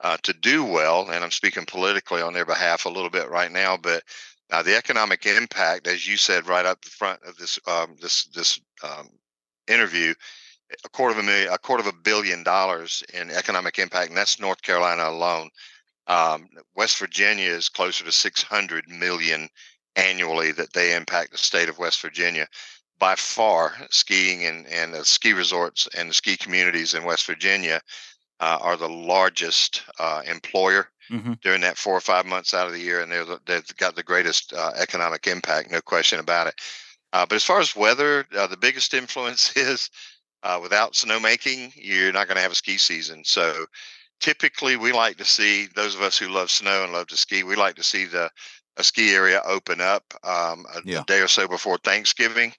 uh, 0.00 0.16
to 0.22 0.32
do 0.32 0.64
well. 0.64 1.10
And 1.10 1.24
I'm 1.24 1.30
speaking 1.30 1.64
politically 1.66 2.22
on 2.22 2.32
their 2.32 2.46
behalf 2.46 2.84
a 2.84 2.90
little 2.90 3.10
bit 3.10 3.28
right 3.28 3.50
now, 3.50 3.76
but 3.76 4.02
uh, 4.50 4.62
the 4.62 4.76
economic 4.76 5.26
impact, 5.26 5.86
as 5.86 6.06
you 6.06 6.16
said 6.16 6.46
right 6.46 6.64
up 6.64 6.80
the 6.82 6.90
front 6.90 7.20
of 7.24 7.36
this 7.36 7.58
um, 7.66 7.96
this 8.00 8.24
this 8.34 8.58
um, 8.82 9.08
interview, 9.66 10.14
a 10.84 10.88
quarter 10.88 11.12
of 11.12 11.18
a 11.18 11.22
million, 11.26 11.52
a 11.52 11.58
quarter 11.58 11.82
of 11.82 11.94
a 11.94 11.98
billion 12.02 12.42
dollars 12.42 13.02
in 13.12 13.30
economic 13.30 13.78
impact, 13.78 14.08
and 14.08 14.16
that's 14.16 14.40
North 14.40 14.62
Carolina 14.62 15.08
alone. 15.08 15.50
Um, 16.06 16.48
West 16.74 16.98
Virginia 16.98 17.50
is 17.50 17.68
closer 17.68 18.04
to 18.04 18.12
600 18.12 18.88
million 18.88 19.50
annually 19.96 20.52
that 20.52 20.72
they 20.72 20.94
impact 20.94 21.32
the 21.32 21.38
state 21.38 21.68
of 21.68 21.78
West 21.78 22.00
Virginia. 22.00 22.46
By 22.98 23.14
far, 23.14 23.76
skiing 23.90 24.44
and, 24.46 24.66
and 24.66 24.94
the 24.94 25.04
ski 25.04 25.32
resorts 25.32 25.86
and 25.96 26.08
the 26.08 26.14
ski 26.14 26.36
communities 26.36 26.94
in 26.94 27.04
West 27.04 27.26
Virginia 27.26 27.80
uh, 28.40 28.58
are 28.60 28.76
the 28.76 28.88
largest 28.88 29.82
uh, 29.98 30.22
employer 30.26 30.88
mm-hmm. 31.10 31.34
during 31.42 31.60
that 31.62 31.78
four 31.78 31.94
or 31.94 32.00
five 32.00 32.26
months 32.26 32.54
out 32.54 32.66
of 32.66 32.72
the 32.72 32.80
year, 32.80 33.00
and 33.00 33.10
they're 33.10 33.24
the, 33.24 33.40
they've 33.46 33.76
got 33.76 33.96
the 33.96 34.02
greatest 34.02 34.52
uh, 34.52 34.72
economic 34.76 35.26
impact, 35.26 35.70
no 35.70 35.80
question 35.80 36.20
about 36.20 36.46
it. 36.46 36.54
Uh, 37.12 37.26
but 37.26 37.36
as 37.36 37.44
far 37.44 37.60
as 37.60 37.74
weather, 37.74 38.26
uh, 38.36 38.46
the 38.46 38.56
biggest 38.56 38.94
influence 39.02 39.56
is 39.56 39.90
uh, 40.42 40.58
without 40.62 40.92
snowmaking, 40.92 41.72
you're 41.74 42.12
not 42.12 42.26
going 42.26 42.36
to 42.36 42.42
have 42.42 42.52
a 42.52 42.56
ski 42.56 42.78
season. 42.78 43.22
So 43.24 43.66
typically, 44.20 44.76
we 44.76 44.92
like 44.92 45.16
to 45.16 45.24
see 45.24 45.66
those 45.74 45.94
of 45.94 46.02
us 46.02 46.18
who 46.18 46.28
love 46.28 46.50
snow 46.50 46.84
and 46.84 46.92
love 46.92 47.08
to 47.08 47.16
ski. 47.16 47.42
We 47.42 47.56
like 47.56 47.76
to 47.76 47.82
see 47.82 48.04
the 48.04 48.30
a 48.76 48.84
ski 48.84 49.10
area 49.10 49.42
open 49.44 49.80
up 49.80 50.04
um, 50.22 50.64
a, 50.72 50.80
yeah. 50.84 51.00
a, 51.00 51.04
day 51.04 51.20
or 51.20 51.26
so 51.26 51.48
before 51.48 51.78
Thanksgiving, 51.78 52.52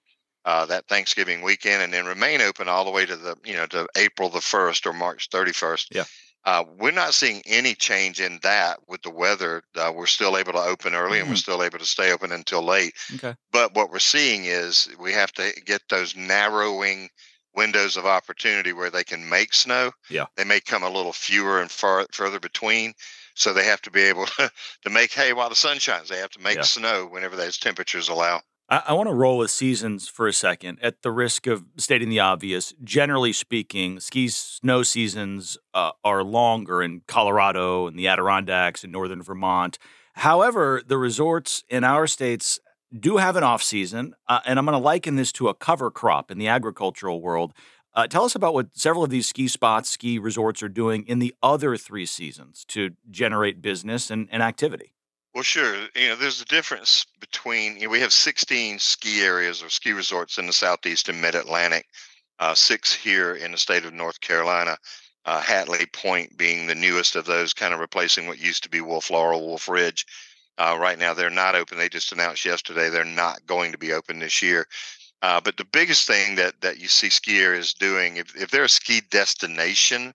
uh, 0.45 0.65
that 0.67 0.87
Thanksgiving 0.87 1.41
weekend, 1.41 1.83
and 1.83 1.93
then 1.93 2.05
remain 2.05 2.41
open 2.41 2.67
all 2.67 2.85
the 2.85 2.91
way 2.91 3.05
to 3.05 3.15
the 3.15 3.35
you 3.43 3.55
know 3.55 3.65
to 3.67 3.87
April 3.95 4.29
the 4.29 4.41
first 4.41 4.85
or 4.85 4.93
March 4.93 5.29
thirty 5.31 5.51
first. 5.51 5.89
Yeah. 5.93 6.05
Uh, 6.45 6.63
we're 6.77 6.91
not 6.91 7.13
seeing 7.13 7.41
any 7.45 7.75
change 7.75 8.21
in 8.21 8.39
that 8.43 8.79
with 8.87 9.01
the 9.01 9.09
weather. 9.09 9.61
Uh, 9.75 9.91
we're 9.93 10.05
still 10.05 10.37
able 10.37 10.53
to 10.53 10.59
open 10.59 10.95
early 10.95 11.17
mm-hmm. 11.17 11.19
and 11.19 11.29
we're 11.29 11.33
mm-hmm. 11.33 11.35
still 11.35 11.63
able 11.63 11.77
to 11.77 11.85
stay 11.85 12.13
open 12.13 12.31
until 12.31 12.63
late. 12.63 12.93
Okay. 13.15 13.35
But 13.51 13.75
what 13.75 13.91
we're 13.91 13.99
seeing 13.99 14.45
is 14.45 14.87
we 14.99 15.11
have 15.11 15.33
to 15.33 15.51
get 15.65 15.81
those 15.89 16.15
narrowing 16.15 17.09
windows 17.55 17.97
of 17.97 18.05
opportunity 18.05 18.71
where 18.71 18.89
they 18.89 19.03
can 19.03 19.27
make 19.27 19.53
snow. 19.53 19.91
Yeah. 20.09 20.27
They 20.37 20.45
may 20.45 20.61
come 20.61 20.83
a 20.83 20.89
little 20.89 21.13
fewer 21.13 21.59
and 21.59 21.69
far 21.69 22.05
further 22.13 22.39
between. 22.39 22.93
So 23.35 23.53
they 23.53 23.65
have 23.65 23.81
to 23.83 23.91
be 23.91 24.03
able 24.03 24.25
to, 24.25 24.51
to 24.83 24.89
make 24.89 25.13
hay 25.13 25.33
while 25.33 25.49
the 25.49 25.55
sun 25.55 25.79
shines. 25.79 26.09
They 26.09 26.17
have 26.17 26.31
to 26.31 26.41
make 26.41 26.57
yeah. 26.57 26.63
snow 26.63 27.05
whenever 27.05 27.35
those 27.35 27.57
temperatures 27.57 28.09
allow. 28.09 28.41
I, 28.69 28.83
I 28.87 28.93
want 28.93 29.09
to 29.09 29.13
roll 29.13 29.37
with 29.37 29.51
seasons 29.51 30.07
for 30.07 30.27
a 30.27 30.33
second. 30.33 30.79
At 30.81 31.01
the 31.01 31.11
risk 31.11 31.47
of 31.47 31.65
stating 31.77 32.09
the 32.09 32.19
obvious, 32.19 32.73
generally 32.83 33.33
speaking, 33.33 33.99
ski 33.99 34.27
snow 34.27 34.83
seasons 34.83 35.57
uh, 35.73 35.91
are 36.03 36.23
longer 36.23 36.81
in 36.81 37.01
Colorado 37.07 37.87
and 37.87 37.97
the 37.97 38.07
Adirondacks 38.07 38.83
and 38.83 38.93
northern 38.93 39.21
Vermont. 39.21 39.77
However, 40.13 40.81
the 40.85 40.97
resorts 40.97 41.63
in 41.69 41.83
our 41.83 42.05
states 42.07 42.59
do 42.97 43.17
have 43.17 43.35
an 43.35 43.43
off 43.43 43.61
season, 43.61 44.15
uh, 44.27 44.39
and 44.45 44.57
I'm 44.57 44.65
going 44.65 44.77
to 44.77 44.83
liken 44.83 45.15
this 45.15 45.31
to 45.33 45.47
a 45.47 45.53
cover 45.53 45.91
crop 45.91 46.31
in 46.31 46.37
the 46.37 46.47
agricultural 46.47 47.21
world. 47.21 47.53
Uh, 47.93 48.07
tell 48.07 48.23
us 48.23 48.35
about 48.35 48.53
what 48.53 48.67
several 48.73 49.03
of 49.03 49.09
these 49.09 49.27
ski 49.27 49.47
spots, 49.47 49.89
ski 49.89 50.19
resorts 50.19 50.63
are 50.63 50.69
doing 50.69 51.05
in 51.07 51.19
the 51.19 51.33
other 51.41 51.77
three 51.77 52.05
seasons 52.05 52.65
to 52.67 52.91
generate 53.09 53.61
business 53.61 54.09
and, 54.09 54.27
and 54.31 54.41
activity. 54.41 54.93
Well, 55.33 55.43
sure. 55.43 55.87
You 55.95 56.09
know, 56.09 56.15
there's 56.15 56.41
a 56.41 56.45
difference 56.45 57.05
between 57.19 57.75
you 57.77 57.83
know, 57.83 57.89
we 57.89 57.99
have 57.99 58.13
16 58.13 58.79
ski 58.79 59.21
areas 59.21 59.61
or 59.61 59.69
ski 59.69 59.91
resorts 59.91 60.37
in 60.37 60.47
the 60.47 60.53
southeast 60.53 61.07
and 61.09 61.21
mid 61.21 61.35
Atlantic, 61.35 61.87
uh, 62.39 62.55
six 62.55 62.93
here 62.93 63.35
in 63.35 63.51
the 63.51 63.57
state 63.57 63.85
of 63.85 63.93
North 63.93 64.21
Carolina. 64.21 64.77
Uh, 65.25 65.41
Hatley 65.41 65.91
Pointe 65.93 66.35
being 66.37 66.65
the 66.65 66.75
newest 66.75 67.15
of 67.15 67.25
those, 67.25 67.53
kind 67.53 67.73
of 67.73 67.79
replacing 67.79 68.27
what 68.27 68.39
used 68.39 68.63
to 68.63 68.69
be 68.69 68.81
Wolf 68.81 69.11
Laurel, 69.11 69.45
Wolf 69.45 69.67
Ridge. 69.69 70.05
Uh, 70.57 70.75
right 70.79 70.97
now, 70.97 71.13
they're 71.13 71.29
not 71.29 71.55
open. 71.55 71.77
They 71.77 71.89
just 71.89 72.11
announced 72.11 72.45
yesterday 72.45 72.89
they're 72.89 73.05
not 73.05 73.45
going 73.45 73.71
to 73.71 73.77
be 73.77 73.93
open 73.93 74.19
this 74.19 74.41
year. 74.41 74.67
Uh, 75.21 75.39
but 75.39 75.57
the 75.57 75.65
biggest 75.65 76.07
thing 76.07 76.35
that 76.35 76.59
that 76.61 76.79
you 76.79 76.87
see 76.87 77.09
ski 77.09 77.39
areas 77.39 77.73
doing, 77.73 78.17
if, 78.17 78.35
if 78.35 78.49
they're 78.49 78.63
a 78.63 78.69
ski 78.69 79.01
destination, 79.11 80.13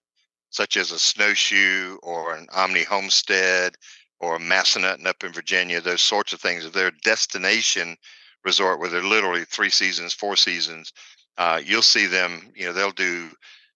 such 0.51 0.77
as 0.77 0.91
a 0.91 0.99
snowshoe 0.99 1.99
or 2.03 2.35
an 2.35 2.47
Omni 2.53 2.83
Homestead 2.85 3.75
or 4.21 4.39
Massanutten 4.39 5.07
up 5.07 5.25
in 5.25 5.33
Virginia, 5.33 5.81
those 5.81 6.03
sorts 6.03 6.33
of 6.33 6.41
things. 6.41 6.65
If 6.65 6.73
they're 6.73 6.93
destination 7.03 7.97
resort 8.45 8.79
where 8.79 8.91
they're 8.91 9.03
literally 9.03 9.45
three 9.45 9.71
seasons, 9.71 10.13
four 10.13 10.37
seasons, 10.37 10.93
uh, 11.39 11.61
you'll 11.65 11.83
see 11.83 12.07
them. 12.07 12.53
You 12.55 12.67
know, 12.67 12.73
they'll 12.73 12.91
do 12.91 13.31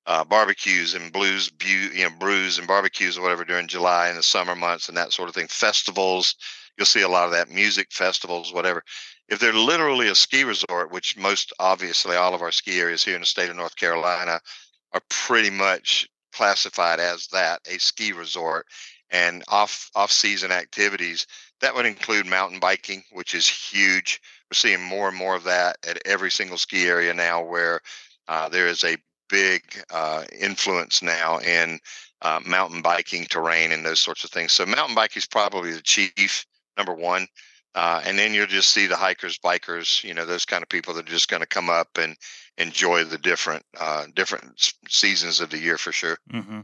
uh, 0.07 0.25
barbecues 0.25 0.95
and 0.95 1.13
blues, 1.13 1.51
bu- 1.51 1.67
you 1.95 2.05
know, 2.05 2.11
brews 2.19 2.59
and 2.59 2.67
barbecues 2.67 3.19
or 3.19 3.23
whatever 3.23 3.45
during 3.45 3.67
July 3.67 4.09
and 4.09 4.19
the 4.19 4.23
summer 4.23 4.55
months 4.55 4.89
and 4.89 4.97
that 4.97 5.13
sort 5.13 5.29
of 5.29 5.35
thing. 5.35 5.49
Festivals, 5.49 6.35
you'll 6.77 6.87
see 6.87 7.03
a 7.03 7.09
lot 7.09 7.27
of 7.27 7.33
that. 7.33 7.51
Music 7.51 7.89
festivals, 7.91 8.53
whatever. 8.53 8.83
If 9.29 9.39
they're 9.41 9.53
literally 9.53 10.09
a 10.09 10.15
ski 10.15 10.45
resort, 10.45 10.93
which 10.93 11.17
most 11.17 11.53
obviously 11.59 12.17
all 12.17 12.35
of 12.35 12.41
our 12.43 12.53
ski 12.53 12.81
areas 12.81 13.05
here 13.05 13.15
in 13.17 13.21
the 13.21 13.27
state 13.27 13.51
of 13.51 13.57
North 13.57 13.77
Carolina 13.77 14.41
are 14.95 15.03
pretty 15.11 15.51
much 15.51 16.09
classified 16.33 17.01
as 17.01 17.27
that, 17.29 17.61
a 17.69 17.79
ski 17.79 18.13
resort 18.13 18.67
and 19.11 19.43
off 19.49 19.91
off 19.95 20.11
season 20.11 20.53
activities 20.53 21.27
that 21.61 21.75
would 21.75 21.87
include 21.87 22.27
mountain 22.27 22.61
biking 22.61 23.03
which 23.13 23.35
is 23.35 23.47
huge. 23.49 24.21
We're 24.51 24.55
seeing 24.55 24.83
more 24.83 25.09
and 25.09 25.17
more 25.17 25.37
of 25.37 25.45
that 25.45 25.77
at 25.87 26.01
every 26.07 26.31
single 26.31 26.59
ski 26.59 26.87
area 26.87 27.13
now 27.13 27.43
where 27.43 27.81
uh, 28.29 28.49
there 28.49 28.67
is 28.67 28.85
a 28.85 28.97
big 29.29 29.63
uh, 29.91 30.25
influence 30.39 31.03
now 31.03 31.39
in 31.39 31.79
uh, 32.23 32.41
mountain 32.47 32.81
biking 32.83 33.27
terrain 33.27 33.73
and 33.73 33.85
those 33.85 34.01
sorts 34.01 34.25
of 34.25 34.31
things. 34.31 34.53
So 34.53 34.65
mountain 34.65 34.95
biking 34.95 35.21
is 35.21 35.27
probably 35.27 35.73
the 35.73 35.83
chief 35.83 36.47
number 36.77 36.95
one 36.95 37.27
uh, 37.75 38.03
and 38.05 38.19
then 38.19 38.35
you'll 38.35 38.47
just 38.47 38.71
see 38.71 38.87
the 38.87 38.97
hikers 38.97 39.39
bikers 39.39 40.03
you 40.03 40.15
know 40.15 40.25
those 40.25 40.45
kind 40.45 40.63
of 40.63 40.69
people 40.69 40.95
that 40.95 41.07
are 41.07 41.13
just 41.13 41.29
going 41.29 41.43
to 41.43 41.47
come 41.47 41.71
up 41.71 41.89
and 41.97 42.17
enjoy 42.57 43.05
the 43.05 43.19
different 43.19 43.63
uh, 43.79 44.07
different 44.15 44.73
seasons 44.89 45.41
of 45.41 45.51
the 45.51 45.59
year 45.59 45.79
for 45.79 45.93
sure. 45.93 46.19
Mm-hmm. 46.33 46.61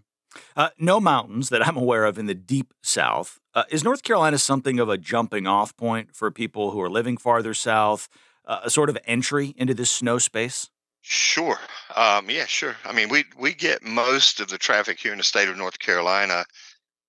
Uh, 0.56 0.70
no 0.78 1.00
mountains 1.00 1.48
that 1.48 1.66
I'm 1.66 1.76
aware 1.76 2.04
of 2.04 2.18
in 2.18 2.26
the 2.26 2.34
deep 2.34 2.72
south. 2.82 3.40
Uh, 3.54 3.64
is 3.70 3.84
North 3.84 4.02
Carolina 4.02 4.38
something 4.38 4.80
of 4.80 4.88
a 4.88 4.98
jumping 4.98 5.46
off 5.46 5.76
point 5.76 6.14
for 6.14 6.30
people 6.30 6.70
who 6.70 6.80
are 6.80 6.90
living 6.90 7.16
farther 7.16 7.54
south, 7.54 8.08
uh, 8.46 8.60
a 8.64 8.70
sort 8.70 8.90
of 8.90 8.98
entry 9.06 9.54
into 9.56 9.74
this 9.74 9.90
snow 9.90 10.18
space? 10.18 10.70
Sure. 11.06 11.58
Um, 11.94 12.30
yeah, 12.30 12.46
sure. 12.46 12.76
I 12.84 12.92
mean, 12.92 13.10
we 13.10 13.24
we 13.38 13.52
get 13.52 13.82
most 13.82 14.40
of 14.40 14.48
the 14.48 14.56
traffic 14.56 14.98
here 14.98 15.12
in 15.12 15.18
the 15.18 15.24
state 15.24 15.50
of 15.50 15.56
North 15.58 15.78
Carolina, 15.78 16.44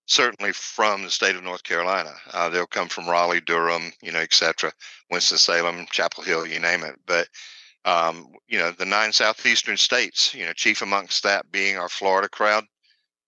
certainly 0.06 0.52
from 0.52 1.04
the 1.04 1.10
state 1.10 1.36
of 1.36 1.44
North 1.44 1.64
Carolina. 1.64 2.12
Uh, 2.34 2.50
they'll 2.50 2.68
come 2.68 2.90
from 2.90 3.10
Raleigh, 3.10 3.40
Durham, 3.40 3.94
you 4.02 4.12
know, 4.12 4.20
et 4.20 4.34
cetera, 4.34 4.74
Winston 5.10 5.38
Salem, 5.38 5.86
Chapel 5.92 6.24
Hill, 6.24 6.46
you 6.46 6.60
name 6.60 6.84
it. 6.84 7.00
But 7.08 7.30
um, 7.86 8.28
you 8.48 8.60
know, 8.60 8.72
the 8.72 8.86
nine 8.86 9.14
southeastern 9.14 9.78
states, 9.78 10.34
you 10.34 10.46
know, 10.46 10.54
chief 10.54 10.82
amongst 10.82 11.24
that 11.24 11.50
being 11.52 11.78
our 11.78 11.90
Florida 11.90 12.28
crowd. 12.28 12.66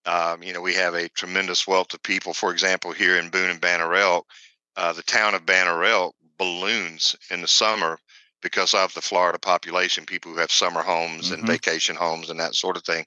Um, 0.08 0.42
you 0.42 0.54
know, 0.54 0.62
we 0.62 0.72
have 0.74 0.94
a 0.94 1.10
tremendous 1.10 1.66
wealth 1.66 1.92
of 1.92 2.02
people. 2.02 2.32
For 2.32 2.50
example, 2.50 2.92
here 2.92 3.18
in 3.18 3.28
Boone 3.28 3.50
and 3.50 3.60
Banner 3.60 3.94
Elk, 3.94 4.26
uh, 4.74 4.94
the 4.94 5.02
town 5.02 5.34
of 5.34 5.44
Banner 5.44 5.84
Elk 5.84 6.14
balloons 6.38 7.14
in 7.30 7.42
the 7.42 7.48
summer 7.48 7.98
because 8.40 8.72
of 8.72 8.94
the 8.94 9.02
Florida 9.02 9.38
population, 9.38 10.06
people 10.06 10.32
who 10.32 10.38
have 10.38 10.50
summer 10.50 10.80
homes 10.80 11.26
mm-hmm. 11.26 11.34
and 11.34 11.46
vacation 11.46 11.94
homes 11.94 12.30
and 12.30 12.40
that 12.40 12.54
sort 12.54 12.78
of 12.78 12.84
thing. 12.84 13.04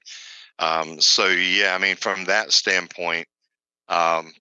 Um, 0.60 1.00
so 1.00 1.26
yeah, 1.26 1.74
I 1.74 1.78
mean, 1.78 1.96
from 1.96 2.26
that 2.26 2.52
standpoint, 2.52 3.26
um, 3.88 4.32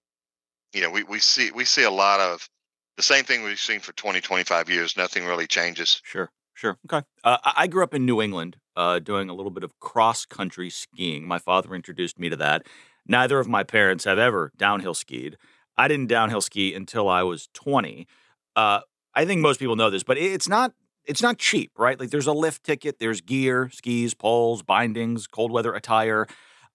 you 0.71 0.81
know, 0.81 0.91
we, 0.91 1.01
we 1.01 1.19
see 1.19 1.49
we 1.51 1.65
see 1.65 1.83
a 1.83 1.91
lot 1.91 2.19
of 2.19 2.47
the 2.95 3.03
same 3.03 3.23
thing 3.23 3.43
we've 3.43 3.59
seen 3.59 3.79
for 3.79 3.93
20, 3.93 4.21
25 4.21 4.69
years. 4.69 4.95
Nothing 4.95 5.25
really 5.25 5.47
changes. 5.47 5.99
Sure. 6.03 6.29
Sure. 6.53 6.77
Okay. 6.85 7.03
Uh, 7.23 7.37
I 7.43 7.65
grew 7.65 7.83
up 7.83 7.95
in 7.95 8.05
New 8.05 8.21
England 8.21 8.57
uh, 8.75 8.99
doing 8.99 9.29
a 9.29 9.33
little 9.33 9.51
bit 9.51 9.63
of 9.63 9.79
cross 9.79 10.25
country 10.25 10.69
skiing. 10.69 11.27
My 11.27 11.39
father 11.39 11.73
introduced 11.75 12.19
me 12.19 12.29
to 12.29 12.35
that. 12.37 12.65
Neither 13.07 13.39
of 13.39 13.47
my 13.47 13.63
parents 13.63 14.05
have 14.05 14.19
ever 14.19 14.51
downhill 14.57 14.93
skied. 14.93 15.37
I 15.77 15.87
didn't 15.87 16.07
downhill 16.07 16.41
ski 16.41 16.73
until 16.73 17.09
I 17.09 17.23
was 17.23 17.49
20. 17.53 18.07
Uh, 18.55 18.81
I 19.15 19.25
think 19.25 19.41
most 19.41 19.59
people 19.59 19.75
know 19.75 19.89
this, 19.89 20.03
but 20.03 20.17
it's 20.17 20.47
not 20.47 20.73
it's 21.05 21.21
not 21.21 21.39
cheap, 21.39 21.71
right? 21.77 21.99
Like 21.99 22.11
there's 22.11 22.27
a 22.27 22.33
lift 22.33 22.63
ticket, 22.63 22.99
there's 22.99 23.21
gear, 23.21 23.69
skis, 23.73 24.13
poles, 24.13 24.61
bindings, 24.61 25.25
cold 25.25 25.51
weather 25.51 25.73
attire. 25.73 26.27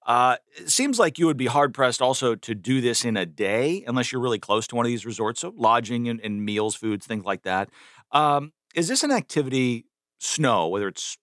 Uh, 0.04 0.36
it 0.56 0.70
seems 0.70 0.98
like 0.98 1.18
you 1.18 1.26
would 1.26 1.36
be 1.36 1.46
hard 1.46 1.74
pressed 1.74 2.02
also 2.02 2.34
to 2.34 2.54
do 2.54 2.80
this 2.80 3.04
in 3.04 3.16
a 3.16 3.26
day, 3.26 3.84
unless 3.86 4.12
you're 4.12 4.20
really 4.20 4.38
close 4.38 4.66
to 4.68 4.76
one 4.76 4.86
of 4.86 4.88
these 4.90 5.06
resorts. 5.06 5.40
So 5.40 5.52
lodging 5.56 6.08
and, 6.08 6.20
and 6.20 6.44
meals, 6.44 6.74
foods, 6.74 7.06
things 7.06 7.24
like 7.24 7.42
that. 7.42 7.70
Um, 8.12 8.52
is 8.74 8.88
this 8.88 9.02
an 9.02 9.10
activity, 9.10 9.86
snow, 10.18 10.68
whether 10.68 10.88
it's 10.88 11.16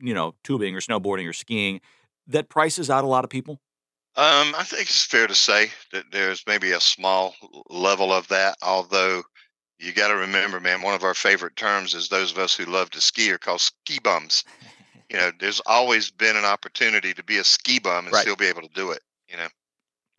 you 0.00 0.14
know 0.14 0.34
tubing 0.44 0.74
or 0.74 0.80
snowboarding 0.80 1.28
or 1.28 1.32
skiing, 1.32 1.80
that 2.26 2.48
prices 2.48 2.90
out 2.90 3.04
a 3.04 3.06
lot 3.06 3.24
of 3.24 3.30
people? 3.30 3.60
Um, 4.16 4.54
I 4.56 4.64
think 4.64 4.82
it's 4.82 5.04
fair 5.04 5.26
to 5.26 5.34
say 5.34 5.70
that 5.92 6.04
there's 6.10 6.42
maybe 6.46 6.72
a 6.72 6.80
small 6.80 7.34
level 7.68 8.12
of 8.12 8.26
that, 8.28 8.56
although 8.60 9.22
you 9.78 9.92
got 9.92 10.08
to 10.08 10.16
remember, 10.16 10.60
man, 10.60 10.82
one 10.82 10.94
of 10.94 11.04
our 11.04 11.14
favorite 11.14 11.56
terms 11.56 11.94
is 11.94 12.08
those 12.08 12.32
of 12.32 12.38
us 12.38 12.54
who 12.54 12.64
love 12.64 12.90
to 12.90 13.00
ski 13.00 13.30
are 13.32 13.38
called 13.38 13.60
ski 13.60 13.98
bums. 14.02 14.44
you 15.08 15.16
know, 15.16 15.30
there's 15.38 15.60
always 15.64 16.10
been 16.10 16.36
an 16.36 16.44
opportunity 16.44 17.14
to 17.14 17.24
be 17.24 17.38
a 17.38 17.44
ski 17.44 17.78
bum 17.78 18.06
and 18.06 18.12
right. 18.12 18.22
still 18.22 18.36
be 18.36 18.46
able 18.46 18.62
to 18.62 18.74
do 18.74 18.90
it. 18.90 19.02
You 19.28 19.36
know, 19.36 19.48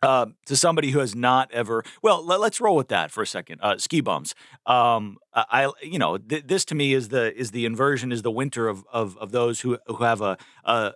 uh, 0.02 0.26
to 0.46 0.56
somebody 0.56 0.90
who 0.90 0.98
has 0.98 1.14
not 1.14 1.50
ever. 1.52 1.84
Well, 2.02 2.24
let, 2.24 2.40
us 2.40 2.60
roll 2.60 2.76
with 2.76 2.88
that 2.88 3.10
for 3.10 3.22
a 3.22 3.26
second. 3.26 3.60
Uh, 3.62 3.78
ski 3.78 4.00
bums. 4.00 4.34
Um, 4.66 5.18
I, 5.34 5.70
you 5.82 5.98
know, 5.98 6.18
th- 6.18 6.44
this 6.46 6.64
to 6.66 6.74
me 6.74 6.92
is 6.92 7.08
the 7.08 7.34
is 7.38 7.52
the 7.52 7.64
inversion 7.64 8.12
is 8.12 8.22
the 8.22 8.30
winter 8.30 8.68
of 8.68 8.84
of, 8.92 9.16
of 9.18 9.32
those 9.32 9.60
who 9.60 9.78
who 9.86 10.02
have 10.04 10.20
a, 10.20 10.36
a 10.64 10.92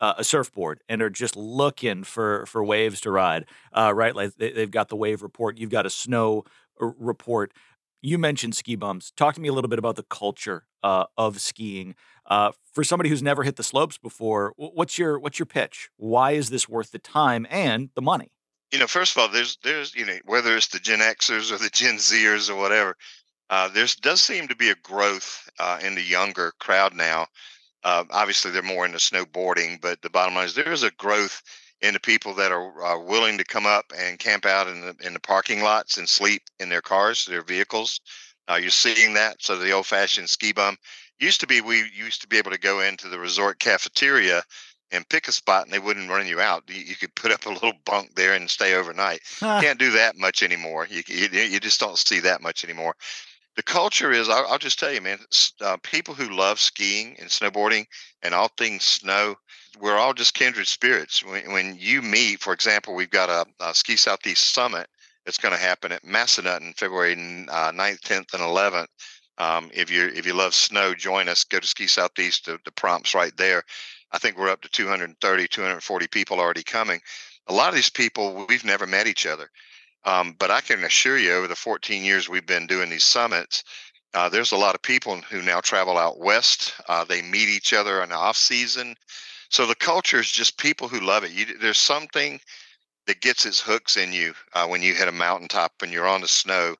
a 0.00 0.24
surfboard 0.24 0.80
and 0.88 1.02
are 1.02 1.10
just 1.10 1.36
looking 1.36 2.04
for 2.04 2.46
for 2.46 2.64
waves 2.64 3.00
to 3.02 3.10
ride. 3.10 3.46
Uh, 3.72 3.92
right, 3.94 4.14
like 4.14 4.34
they, 4.36 4.52
have 4.60 4.70
got 4.70 4.88
the 4.88 4.96
wave 4.96 5.22
report. 5.22 5.58
You've 5.58 5.70
got 5.70 5.86
a 5.86 5.90
snow 5.90 6.44
report. 6.78 7.52
You 8.02 8.16
mentioned 8.16 8.54
ski 8.54 8.76
bums. 8.76 9.12
Talk 9.14 9.34
to 9.34 9.40
me 9.40 9.48
a 9.48 9.52
little 9.52 9.68
bit 9.68 9.78
about 9.78 9.96
the 9.96 10.02
culture 10.04 10.64
uh, 10.82 11.04
of 11.18 11.40
skiing. 11.40 11.94
Uh, 12.26 12.52
for 12.72 12.82
somebody 12.84 13.10
who's 13.10 13.22
never 13.22 13.42
hit 13.42 13.56
the 13.56 13.62
slopes 13.62 13.98
before, 13.98 14.54
what's 14.56 14.98
your 14.98 15.18
what's 15.18 15.38
your 15.38 15.46
pitch? 15.46 15.90
Why 15.96 16.32
is 16.32 16.50
this 16.50 16.68
worth 16.68 16.92
the 16.92 16.98
time 16.98 17.46
and 17.50 17.90
the 17.94 18.02
money? 18.02 18.32
You 18.72 18.78
know, 18.78 18.86
first 18.86 19.16
of 19.16 19.20
all, 19.22 19.28
there's 19.28 19.58
there's 19.62 19.94
you 19.94 20.06
know 20.06 20.18
whether 20.24 20.56
it's 20.56 20.68
the 20.68 20.78
Gen 20.78 21.00
Xers 21.00 21.52
or 21.52 21.58
the 21.58 21.70
Gen 21.70 21.96
Zers 21.96 22.50
or 22.50 22.56
whatever, 22.56 22.96
uh, 23.50 23.68
there's 23.68 23.96
does 23.96 24.22
seem 24.22 24.48
to 24.48 24.56
be 24.56 24.70
a 24.70 24.74
growth 24.76 25.48
uh, 25.58 25.78
in 25.82 25.94
the 25.94 26.02
younger 26.02 26.52
crowd 26.60 26.94
now. 26.94 27.26
Uh, 27.82 28.04
obviously, 28.10 28.50
they're 28.50 28.62
more 28.62 28.86
into 28.86 28.98
snowboarding, 28.98 29.80
but 29.80 30.00
the 30.02 30.10
bottom 30.10 30.34
line 30.34 30.46
is 30.46 30.54
there 30.54 30.72
is 30.72 30.82
a 30.82 30.90
growth 30.92 31.42
in 31.80 31.94
the 31.94 32.00
people 32.00 32.34
that 32.34 32.52
are, 32.52 32.82
are 32.82 33.00
willing 33.00 33.38
to 33.38 33.44
come 33.44 33.66
up 33.66 33.86
and 33.98 34.18
camp 34.18 34.44
out 34.46 34.68
in 34.68 34.80
the 34.82 34.94
in 35.02 35.14
the 35.14 35.20
parking 35.20 35.62
lots 35.62 35.96
and 35.98 36.08
sleep 36.08 36.42
in 36.60 36.68
their 36.68 36.82
cars, 36.82 37.24
their 37.24 37.42
vehicles. 37.42 38.00
Uh, 38.48 38.56
you're 38.56 38.70
seeing 38.70 39.14
that. 39.14 39.36
So 39.40 39.56
the 39.56 39.70
old-fashioned 39.70 40.28
ski 40.28 40.52
bum 40.52 40.76
used 41.18 41.40
to 41.40 41.46
be 41.46 41.60
we 41.60 41.84
used 41.94 42.20
to 42.22 42.28
be 42.28 42.38
able 42.38 42.50
to 42.50 42.58
go 42.58 42.80
into 42.80 43.08
the 43.08 43.18
resort 43.18 43.58
cafeteria 43.58 44.42
and 44.92 45.08
pick 45.08 45.28
a 45.28 45.32
spot 45.32 45.64
and 45.64 45.72
they 45.72 45.78
wouldn't 45.78 46.10
run 46.10 46.26
you 46.26 46.40
out. 46.40 46.64
You, 46.68 46.82
you 46.82 46.96
could 46.96 47.14
put 47.14 47.32
up 47.32 47.46
a 47.46 47.50
little 47.50 47.72
bunk 47.84 48.14
there 48.14 48.34
and 48.34 48.48
stay 48.50 48.74
overnight. 48.74 49.20
Can't 49.60 49.78
do 49.78 49.90
that 49.92 50.16
much 50.16 50.42
anymore. 50.42 50.86
You, 50.90 51.02
you, 51.06 51.28
you 51.28 51.60
just 51.60 51.80
don't 51.80 51.98
see 51.98 52.20
that 52.20 52.42
much 52.42 52.64
anymore. 52.64 52.94
the 53.56 53.62
culture 53.62 54.10
is 54.12 54.28
I'll, 54.28 54.46
I'll 54.48 54.58
just 54.58 54.78
tell 54.78 54.92
you 54.92 55.00
man 55.00 55.18
uh, 55.60 55.76
people 55.82 56.14
who 56.14 56.30
love 56.30 56.58
skiing 56.60 57.16
and 57.18 57.28
snowboarding 57.28 57.86
and 58.22 58.34
all 58.34 58.48
things 58.56 58.84
snow 58.84 59.34
we're 59.80 59.98
all 59.98 60.14
just 60.14 60.34
kindred 60.34 60.66
spirits 60.66 61.24
when, 61.24 61.52
when 61.52 61.76
you 61.78 62.02
meet 62.02 62.40
for 62.40 62.52
example 62.52 62.94
we've 62.94 63.10
got 63.10 63.28
a, 63.28 63.46
a 63.64 63.74
ski 63.74 63.96
southeast 63.96 64.54
summit 64.54 64.86
that's 65.24 65.38
going 65.38 65.54
to 65.54 65.60
happen 65.60 65.92
at 65.92 66.04
Massanutten 66.04 66.76
February 66.76 67.12
uh, 67.50 67.72
9th 67.72 68.00
10th 68.00 68.34
and 68.34 68.42
11th 68.42 68.86
um, 69.38 69.70
if 69.74 69.90
you 69.90 70.06
if 70.14 70.26
you 70.26 70.34
love 70.34 70.54
snow 70.54 70.94
join 70.94 71.28
us 71.28 71.44
go 71.44 71.58
to 71.60 71.66
ski 71.66 71.86
southeast 71.86 72.46
the, 72.46 72.58
the 72.64 72.72
prompts 72.72 73.14
right 73.14 73.36
there 73.36 73.64
i 74.12 74.18
think 74.18 74.36
we're 74.36 74.50
up 74.50 74.60
to 74.62 74.68
230 74.68 75.48
240 75.48 76.06
people 76.08 76.38
already 76.38 76.62
coming 76.62 77.00
a 77.48 77.52
lot 77.52 77.68
of 77.68 77.74
these 77.74 77.90
people 77.90 78.46
we've 78.48 78.64
never 78.64 78.86
met 78.86 79.06
each 79.06 79.26
other 79.26 79.50
um, 80.04 80.34
but 80.38 80.50
I 80.50 80.60
can 80.60 80.82
assure 80.84 81.18
you, 81.18 81.32
over 81.34 81.46
the 81.46 81.56
14 81.56 82.02
years 82.04 82.28
we've 82.28 82.46
been 82.46 82.66
doing 82.66 82.88
these 82.88 83.04
summits, 83.04 83.64
uh, 84.14 84.28
there's 84.28 84.52
a 84.52 84.56
lot 84.56 84.74
of 84.74 84.82
people 84.82 85.16
who 85.20 85.42
now 85.42 85.60
travel 85.60 85.96
out 85.96 86.18
west. 86.18 86.74
Uh, 86.88 87.04
they 87.04 87.22
meet 87.22 87.48
each 87.48 87.72
other 87.72 88.02
in 88.02 88.08
the 88.08 88.16
off 88.16 88.36
season. 88.36 88.96
So 89.50 89.66
the 89.66 89.74
culture 89.74 90.18
is 90.18 90.30
just 90.30 90.58
people 90.58 90.88
who 90.88 91.00
love 91.00 91.24
it. 91.24 91.32
You, 91.32 91.58
there's 91.58 91.78
something 91.78 92.40
that 93.06 93.20
gets 93.20 93.46
its 93.46 93.60
hooks 93.60 93.96
in 93.96 94.12
you 94.12 94.34
uh, 94.54 94.66
when 94.66 94.82
you 94.82 94.94
hit 94.94 95.08
a 95.08 95.12
mountaintop 95.12 95.72
and 95.82 95.92
you're 95.92 96.08
on 96.08 96.22
the 96.22 96.28
snow. 96.28 96.76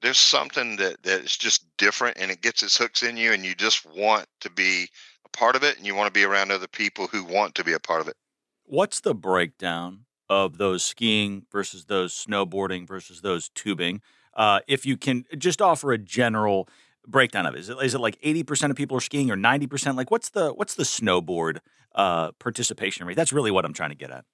There's 0.00 0.18
something 0.18 0.76
that 0.76 1.02
that's 1.02 1.36
just 1.36 1.64
different, 1.76 2.16
and 2.16 2.30
it 2.30 2.40
gets 2.40 2.62
its 2.62 2.76
hooks 2.76 3.02
in 3.02 3.16
you, 3.16 3.32
and 3.32 3.44
you 3.44 3.54
just 3.54 3.84
want 3.84 4.26
to 4.40 4.50
be 4.50 4.88
part 5.32 5.56
of 5.56 5.62
it, 5.62 5.76
and 5.76 5.86
you 5.86 5.94
want 5.94 6.06
to 6.06 6.12
be 6.12 6.24
around 6.24 6.50
other 6.50 6.68
people 6.68 7.06
who 7.06 7.24
want 7.24 7.54
to 7.56 7.64
be 7.64 7.72
a 7.72 7.80
part 7.80 8.00
of 8.00 8.08
it. 8.08 8.16
What's 8.64 9.00
the 9.00 9.14
breakdown 9.14 10.04
of 10.32 10.56
those 10.56 10.82
skiing 10.82 11.44
versus 11.52 11.84
those 11.84 12.14
snowboarding 12.14 12.88
versus 12.88 13.20
those 13.20 13.50
tubing. 13.50 14.00
Uh, 14.34 14.60
if 14.66 14.86
you 14.86 14.96
can 14.96 15.26
just 15.36 15.60
offer 15.60 15.92
a 15.92 15.98
general 15.98 16.68
breakdown 17.06 17.44
of 17.44 17.54
it, 17.54 17.60
is 17.60 17.68
it, 17.68 17.76
is 17.82 17.94
it 17.94 18.00
like 18.00 18.16
eighty 18.22 18.42
percent 18.42 18.70
of 18.70 18.76
people 18.76 18.96
are 18.96 19.00
skiing 19.00 19.30
or 19.30 19.36
ninety 19.36 19.66
percent? 19.66 19.96
Like 19.96 20.10
what's 20.10 20.30
the 20.30 20.50
what's 20.54 20.74
the 20.74 20.84
snowboard 20.84 21.58
uh, 21.94 22.32
participation 22.32 23.06
rate? 23.06 23.16
That's 23.16 23.32
really 23.32 23.50
what 23.50 23.66
I'm 23.66 23.74
trying 23.74 23.90
to 23.90 23.96
get 23.96 24.10
at. 24.10 24.24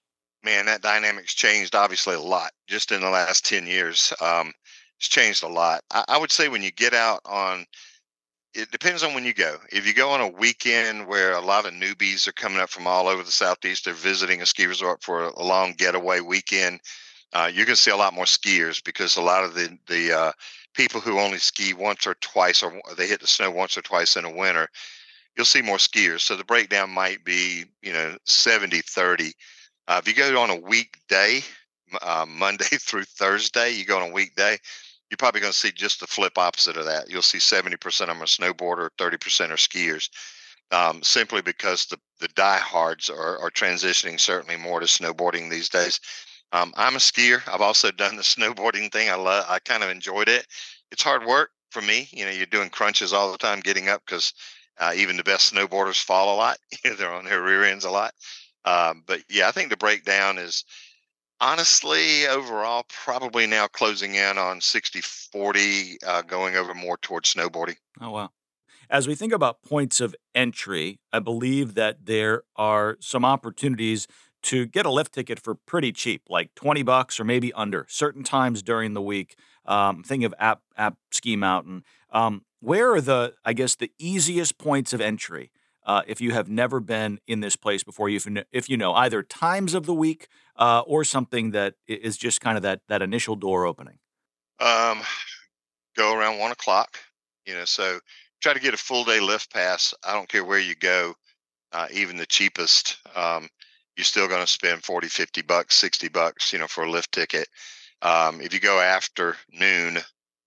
Man, 0.44 0.66
that 0.66 0.82
dynamic's 0.82 1.34
changed 1.34 1.74
obviously 1.74 2.14
a 2.14 2.20
lot 2.20 2.52
just 2.68 2.92
in 2.92 3.00
the 3.00 3.10
last 3.10 3.44
ten 3.44 3.66
years. 3.66 4.12
Um, 4.20 4.52
it's 4.98 5.08
changed 5.08 5.42
a 5.42 5.48
lot. 5.48 5.82
I, 5.90 6.04
I 6.08 6.18
would 6.18 6.30
say 6.30 6.48
when 6.48 6.62
you 6.62 6.70
get 6.70 6.94
out 6.94 7.20
on 7.24 7.66
it 8.54 8.70
depends 8.70 9.02
on 9.02 9.14
when 9.14 9.24
you 9.24 9.34
go. 9.34 9.56
If 9.70 9.86
you 9.86 9.94
go 9.94 10.10
on 10.10 10.20
a 10.20 10.28
weekend 10.28 11.06
where 11.06 11.32
a 11.32 11.40
lot 11.40 11.66
of 11.66 11.72
newbies 11.74 12.26
are 12.26 12.32
coming 12.32 12.60
up 12.60 12.70
from 12.70 12.86
all 12.86 13.08
over 13.08 13.22
the 13.22 13.30
southeast, 13.30 13.84
they're 13.84 13.94
visiting 13.94 14.42
a 14.42 14.46
ski 14.46 14.66
resort 14.66 15.02
for 15.02 15.24
a 15.24 15.42
long 15.42 15.74
getaway 15.74 16.20
weekend. 16.20 16.80
Uh, 17.32 17.50
you're 17.52 17.66
going 17.66 17.76
to 17.76 17.82
see 17.82 17.90
a 17.90 17.96
lot 17.96 18.14
more 18.14 18.24
skiers 18.24 18.82
because 18.82 19.16
a 19.16 19.22
lot 19.22 19.44
of 19.44 19.54
the 19.54 19.76
the 19.86 20.12
uh, 20.18 20.32
people 20.74 21.00
who 21.00 21.18
only 21.18 21.38
ski 21.38 21.74
once 21.74 22.06
or 22.06 22.14
twice, 22.14 22.62
or 22.62 22.80
they 22.96 23.06
hit 23.06 23.20
the 23.20 23.26
snow 23.26 23.50
once 23.50 23.76
or 23.76 23.82
twice 23.82 24.16
in 24.16 24.24
a 24.24 24.34
winter, 24.34 24.68
you'll 25.36 25.44
see 25.44 25.62
more 25.62 25.76
skiers. 25.76 26.20
So 26.20 26.34
the 26.34 26.44
breakdown 26.44 26.90
might 26.90 27.24
be, 27.24 27.64
you 27.82 27.92
know, 27.92 28.16
70 28.24 28.80
30. 28.80 29.32
Uh, 29.86 30.00
if 30.02 30.08
you 30.08 30.14
go 30.14 30.40
on 30.40 30.50
a 30.50 30.56
weekday, 30.60 31.42
uh, 32.02 32.26
Monday 32.28 32.64
through 32.80 33.04
Thursday, 33.04 33.72
you 33.72 33.84
go 33.84 33.98
on 33.98 34.10
a 34.10 34.12
weekday, 34.12 34.58
you're 35.10 35.16
probably 35.16 35.40
going 35.40 35.52
to 35.52 35.58
see 35.58 35.72
just 35.72 36.00
the 36.00 36.06
flip 36.06 36.36
opposite 36.38 36.76
of 36.76 36.84
that. 36.86 37.10
You'll 37.10 37.22
see 37.22 37.38
70% 37.38 37.74
of 37.74 38.08
them 38.08 38.22
are 38.22 38.26
snowboarder, 38.26 38.90
30% 38.98 39.50
are 39.50 39.54
skiers, 39.54 40.10
um, 40.70 41.02
simply 41.02 41.40
because 41.40 41.86
the, 41.86 41.98
the 42.20 42.28
diehards 42.28 43.08
are, 43.08 43.38
are 43.38 43.50
transitioning 43.50 44.20
certainly 44.20 44.56
more 44.56 44.80
to 44.80 44.86
snowboarding 44.86 45.50
these 45.50 45.68
days. 45.68 46.00
Um, 46.52 46.72
I'm 46.76 46.96
a 46.96 46.98
skier. 46.98 47.46
I've 47.48 47.60
also 47.60 47.90
done 47.92 48.16
the 48.16 48.22
snowboarding 48.22 48.92
thing. 48.92 49.10
I 49.10 49.14
love. 49.14 49.46
I 49.48 49.58
kind 49.60 49.82
of 49.82 49.90
enjoyed 49.90 50.28
it. 50.28 50.46
It's 50.90 51.02
hard 51.02 51.24
work 51.24 51.50
for 51.70 51.82
me. 51.82 52.08
You 52.10 52.24
know, 52.24 52.30
you're 52.30 52.46
doing 52.46 52.70
crunches 52.70 53.12
all 53.12 53.32
the 53.32 53.38
time, 53.38 53.60
getting 53.60 53.88
up 53.88 54.02
because 54.06 54.32
uh, 54.78 54.92
even 54.94 55.16
the 55.16 55.24
best 55.24 55.52
snowboarders 55.52 56.02
fall 56.02 56.34
a 56.34 56.36
lot. 56.36 56.58
They're 56.84 57.12
on 57.12 57.24
their 57.24 57.42
rear 57.42 57.64
ends 57.64 57.84
a 57.84 57.90
lot. 57.90 58.14
Um, 58.64 59.02
but 59.06 59.22
yeah, 59.28 59.48
I 59.48 59.52
think 59.52 59.70
the 59.70 59.76
breakdown 59.76 60.38
is 60.38 60.64
honestly 61.40 62.26
overall 62.26 62.84
probably 62.88 63.46
now 63.46 63.66
closing 63.66 64.14
in 64.14 64.38
on 64.38 64.60
60 64.60 65.00
40 65.00 65.98
uh, 66.06 66.22
going 66.22 66.56
over 66.56 66.74
more 66.74 66.96
towards 66.98 67.32
snowboarding. 67.34 67.76
Oh 68.00 68.10
wow. 68.10 68.30
As 68.90 69.06
we 69.06 69.14
think 69.14 69.32
about 69.32 69.62
points 69.62 70.00
of 70.00 70.14
entry 70.34 71.00
i 71.12 71.18
believe 71.18 71.74
that 71.74 72.06
there 72.06 72.42
are 72.56 72.96
some 73.00 73.24
opportunities 73.24 74.06
to 74.40 74.66
get 74.66 74.86
a 74.86 74.90
lift 74.90 75.14
ticket 75.14 75.40
for 75.40 75.54
pretty 75.54 75.92
cheap 75.92 76.22
like 76.28 76.54
20 76.54 76.82
bucks 76.82 77.18
or 77.18 77.24
maybe 77.24 77.52
under 77.54 77.86
certain 77.88 78.22
times 78.22 78.62
during 78.62 78.94
the 78.94 79.02
week 79.02 79.36
um, 79.66 80.02
think 80.02 80.24
of 80.24 80.34
app 80.38 80.62
app 80.76 80.96
ski 81.10 81.36
mountain. 81.36 81.84
Um, 82.10 82.44
where 82.60 82.92
are 82.92 83.00
the 83.00 83.34
i 83.44 83.52
guess 83.52 83.76
the 83.76 83.92
easiest 83.98 84.58
points 84.58 84.92
of 84.92 85.00
entry 85.00 85.50
uh, 85.88 86.02
if 86.06 86.20
you 86.20 86.32
have 86.32 86.50
never 86.50 86.80
been 86.80 87.18
in 87.26 87.40
this 87.40 87.56
place 87.56 87.82
before, 87.82 88.10
if 88.10 88.26
you 88.26 88.32
know, 88.32 88.44
if 88.52 88.68
you 88.68 88.76
know 88.76 88.92
either 88.92 89.22
times 89.22 89.72
of 89.72 89.86
the 89.86 89.94
week 89.94 90.28
uh, 90.56 90.82
or 90.86 91.02
something 91.02 91.52
that 91.52 91.74
is 91.88 92.18
just 92.18 92.42
kind 92.42 92.58
of 92.58 92.62
that 92.62 92.82
that 92.88 93.00
initial 93.00 93.34
door 93.34 93.64
opening. 93.64 93.98
Um, 94.60 95.00
go 95.96 96.14
around 96.14 96.38
one 96.38 96.52
o'clock. 96.52 96.98
You 97.46 97.54
know, 97.54 97.64
so 97.64 98.00
try 98.42 98.52
to 98.52 98.60
get 98.60 98.74
a 98.74 98.76
full 98.76 99.04
day 99.04 99.18
lift 99.18 99.50
pass. 99.50 99.94
I 100.06 100.12
don't 100.12 100.28
care 100.28 100.44
where 100.44 100.60
you 100.60 100.74
go, 100.74 101.14
uh, 101.72 101.88
even 101.90 102.18
the 102.18 102.26
cheapest. 102.26 102.98
Um, 103.16 103.48
you're 103.96 104.04
still 104.04 104.28
going 104.28 104.42
to 104.42 104.46
spend 104.46 104.84
40, 104.84 105.08
50 105.08 105.42
bucks, 105.42 105.74
60 105.76 106.08
bucks, 106.08 106.52
you 106.52 106.58
know, 106.58 106.68
for 106.68 106.84
a 106.84 106.90
lift 106.90 107.12
ticket. 107.12 107.48
Um, 108.02 108.42
if 108.42 108.52
you 108.52 108.60
go 108.60 108.78
after 108.78 109.36
noon, 109.50 109.98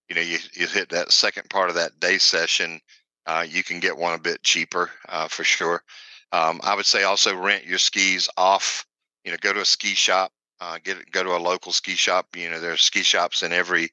you 0.08 0.16
know, 0.16 0.22
you, 0.22 0.38
you 0.54 0.68
hit 0.68 0.90
that 0.90 1.12
second 1.12 1.50
part 1.50 1.70
of 1.70 1.76
that 1.76 2.00
day 2.00 2.18
session, 2.18 2.80
uh, 3.26 3.46
you 3.48 3.64
can 3.64 3.80
get 3.80 3.98
one 3.98 4.14
a 4.14 4.20
bit 4.20 4.44
cheaper 4.44 4.90
uh, 5.10 5.28
for 5.28 5.44
sure. 5.44 5.84
Um, 6.32 6.62
I 6.64 6.76
would 6.76 6.86
say 6.86 7.04
also 7.04 7.36
rent 7.36 7.66
your 7.66 7.78
skis 7.78 8.30
off. 8.38 8.86
You 9.24 9.32
know, 9.32 9.38
go 9.40 9.54
to 9.54 9.62
a 9.62 9.66
ski 9.66 9.90
shop, 9.90 10.32
uh, 10.60 10.80
get 10.84 11.12
go 11.12 11.24
to 11.24 11.36
a 11.36 11.38
local 11.38 11.72
ski 11.72 11.96
shop. 11.96 12.28
You 12.36 12.50
know, 12.50 12.60
there's 12.60 12.82
ski 12.82 13.04
shops 13.04 13.44
in 13.44 13.52
every 13.54 13.90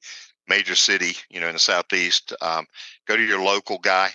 major 0.47 0.75
city. 0.75 1.13
You 1.29 1.39
know, 1.39 1.47
in 1.47 1.53
the 1.53 1.59
southeast. 1.59 2.33
Um, 2.41 2.65
go 3.07 3.15
to 3.15 3.23
your 3.23 3.43
local 3.43 3.77
guy. 3.77 4.09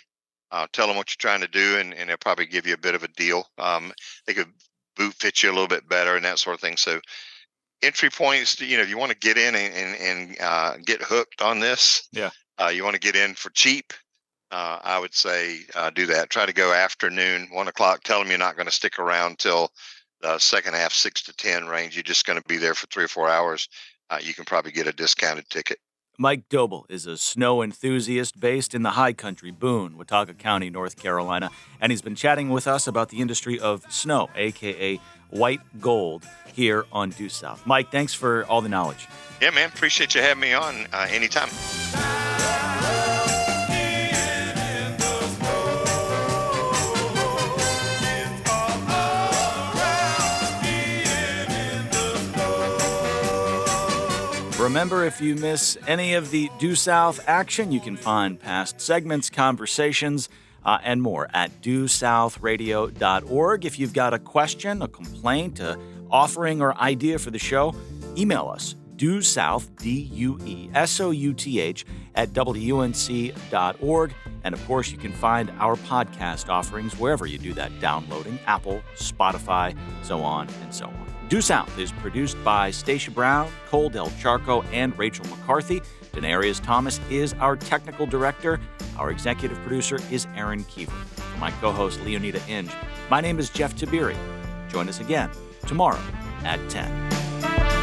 Uh, 0.50 0.66
tell 0.72 0.86
them 0.86 0.96
what 0.96 1.10
you're 1.10 1.30
trying 1.30 1.40
to 1.40 1.48
do, 1.48 1.78
and, 1.78 1.92
and 1.94 2.08
they'll 2.08 2.16
probably 2.16 2.46
give 2.46 2.66
you 2.66 2.74
a 2.74 2.78
bit 2.78 2.94
of 2.94 3.02
a 3.02 3.08
deal. 3.08 3.44
Um, 3.58 3.92
they 4.26 4.34
could 4.34 4.52
boot 4.96 5.14
fit 5.14 5.42
you 5.42 5.50
a 5.50 5.52
little 5.52 5.68
bit 5.68 5.88
better 5.88 6.14
and 6.14 6.24
that 6.24 6.38
sort 6.38 6.54
of 6.54 6.60
thing. 6.60 6.76
So 6.76 7.00
entry 7.82 8.08
points, 8.08 8.60
you 8.60 8.76
know, 8.76 8.82
if 8.84 8.88
you 8.88 8.96
want 8.96 9.10
to 9.10 9.18
get 9.18 9.36
in 9.36 9.56
and, 9.56 9.74
and, 9.74 9.96
and 10.00 10.36
uh, 10.40 10.76
get 10.84 11.02
hooked 11.02 11.42
on 11.42 11.58
this, 11.58 12.08
yeah, 12.12 12.30
uh, 12.62 12.68
you 12.68 12.84
want 12.84 12.94
to 12.94 13.00
get 13.00 13.16
in 13.16 13.34
for 13.34 13.50
cheap 13.50 13.92
uh, 14.54 14.78
I 14.84 15.00
would 15.00 15.12
say 15.12 15.58
uh, 15.74 15.90
do 15.90 16.06
that. 16.06 16.30
Try 16.30 16.46
to 16.46 16.52
go 16.52 16.72
afternoon, 16.72 17.48
one 17.50 17.66
o'clock. 17.66 18.04
Tell 18.04 18.20
them 18.20 18.28
you're 18.28 18.38
not 18.38 18.54
going 18.54 18.66
to 18.66 18.72
stick 18.72 19.00
around 19.00 19.40
till 19.40 19.72
the 20.20 20.38
second 20.38 20.74
half, 20.74 20.92
six 20.92 21.22
to 21.24 21.32
10 21.32 21.66
range. 21.66 21.96
You're 21.96 22.04
just 22.04 22.24
going 22.24 22.40
to 22.40 22.44
be 22.46 22.56
there 22.56 22.74
for 22.74 22.86
three 22.86 23.02
or 23.02 23.08
four 23.08 23.28
hours. 23.28 23.68
Uh, 24.10 24.18
you 24.22 24.32
can 24.32 24.44
probably 24.44 24.70
get 24.70 24.86
a 24.86 24.92
discounted 24.92 25.50
ticket. 25.50 25.78
Mike 26.20 26.48
Doble 26.48 26.86
is 26.88 27.04
a 27.04 27.16
snow 27.16 27.62
enthusiast 27.62 28.38
based 28.38 28.76
in 28.76 28.84
the 28.84 28.90
high 28.90 29.12
country, 29.12 29.50
Boone, 29.50 29.96
Watauga 29.96 30.34
County, 30.34 30.70
North 30.70 30.94
Carolina, 30.94 31.50
and 31.80 31.90
he's 31.90 32.02
been 32.02 32.14
chatting 32.14 32.48
with 32.50 32.68
us 32.68 32.86
about 32.86 33.08
the 33.08 33.20
industry 33.20 33.58
of 33.58 33.84
snow, 33.92 34.30
aka 34.36 35.00
white 35.30 35.80
gold, 35.80 36.24
here 36.52 36.86
on 36.92 37.10
Due 37.10 37.28
South. 37.28 37.66
Mike, 37.66 37.90
thanks 37.90 38.14
for 38.14 38.44
all 38.44 38.60
the 38.60 38.68
knowledge. 38.68 39.08
Yeah, 39.42 39.50
man, 39.50 39.68
appreciate 39.74 40.14
you 40.14 40.20
having 40.20 40.40
me 40.40 40.52
on 40.52 40.86
uh, 40.92 41.08
anytime. 41.10 41.48
Remember, 54.64 55.04
if 55.04 55.20
you 55.20 55.34
miss 55.34 55.76
any 55.86 56.14
of 56.14 56.30
the 56.30 56.50
Due 56.58 56.74
South 56.74 57.20
action, 57.26 57.70
you 57.70 57.80
can 57.80 57.98
find 57.98 58.40
past 58.40 58.80
segments, 58.80 59.28
conversations, 59.28 60.30
uh, 60.64 60.78
and 60.82 61.02
more 61.02 61.28
at 61.34 61.60
duesouthradio.org. 61.60 63.66
If 63.66 63.78
you've 63.78 63.92
got 63.92 64.14
a 64.14 64.18
question, 64.18 64.80
a 64.80 64.88
complaint, 64.88 65.60
a 65.60 65.78
offering, 66.10 66.62
or 66.62 66.74
idea 66.78 67.18
for 67.18 67.30
the 67.30 67.38
show, 67.38 67.74
email 68.16 68.48
us 68.48 68.74
due 68.96 69.20
d 69.76 70.08
u 70.14 70.38
e 70.46 70.70
s 70.72 70.98
o 70.98 71.10
u 71.10 71.34
t 71.34 71.60
h 71.60 71.84
at 72.14 72.30
wnc.org 72.30 74.14
and 74.44 74.54
of 74.54 74.66
course 74.66 74.90
you 74.90 74.96
can 74.96 75.12
find 75.12 75.52
our 75.58 75.76
podcast 75.76 76.48
offerings 76.48 76.98
wherever 76.98 77.26
you 77.26 77.36
do 77.36 77.52
that 77.52 77.70
downloading 77.80 78.38
apple 78.46 78.80
spotify 78.94 79.76
so 80.04 80.22
on 80.22 80.48
and 80.62 80.72
so 80.72 80.86
on 80.86 81.03
Due 81.34 81.40
South 81.40 81.80
is 81.80 81.90
produced 81.90 82.36
by 82.44 82.70
Stacia 82.70 83.10
Brown, 83.10 83.50
Cole 83.68 83.88
Del 83.88 84.06
Charco, 84.10 84.64
and 84.72 84.96
Rachel 84.96 85.26
McCarthy. 85.26 85.82
Denarius 86.12 86.60
Thomas 86.60 87.00
is 87.10 87.32
our 87.40 87.56
technical 87.56 88.06
director. 88.06 88.60
Our 88.96 89.10
executive 89.10 89.58
producer 89.62 89.98
is 90.12 90.28
Aaron 90.36 90.62
Keever. 90.62 90.92
For 90.92 91.38
my 91.38 91.50
co 91.60 91.72
host, 91.72 91.98
Leoneda 92.02 92.40
Inge, 92.48 92.70
my 93.10 93.20
name 93.20 93.40
is 93.40 93.50
Jeff 93.50 93.74
Tiberii. 93.74 94.16
Join 94.68 94.88
us 94.88 95.00
again 95.00 95.28
tomorrow 95.66 95.98
at 96.44 96.60
10. 96.70 97.73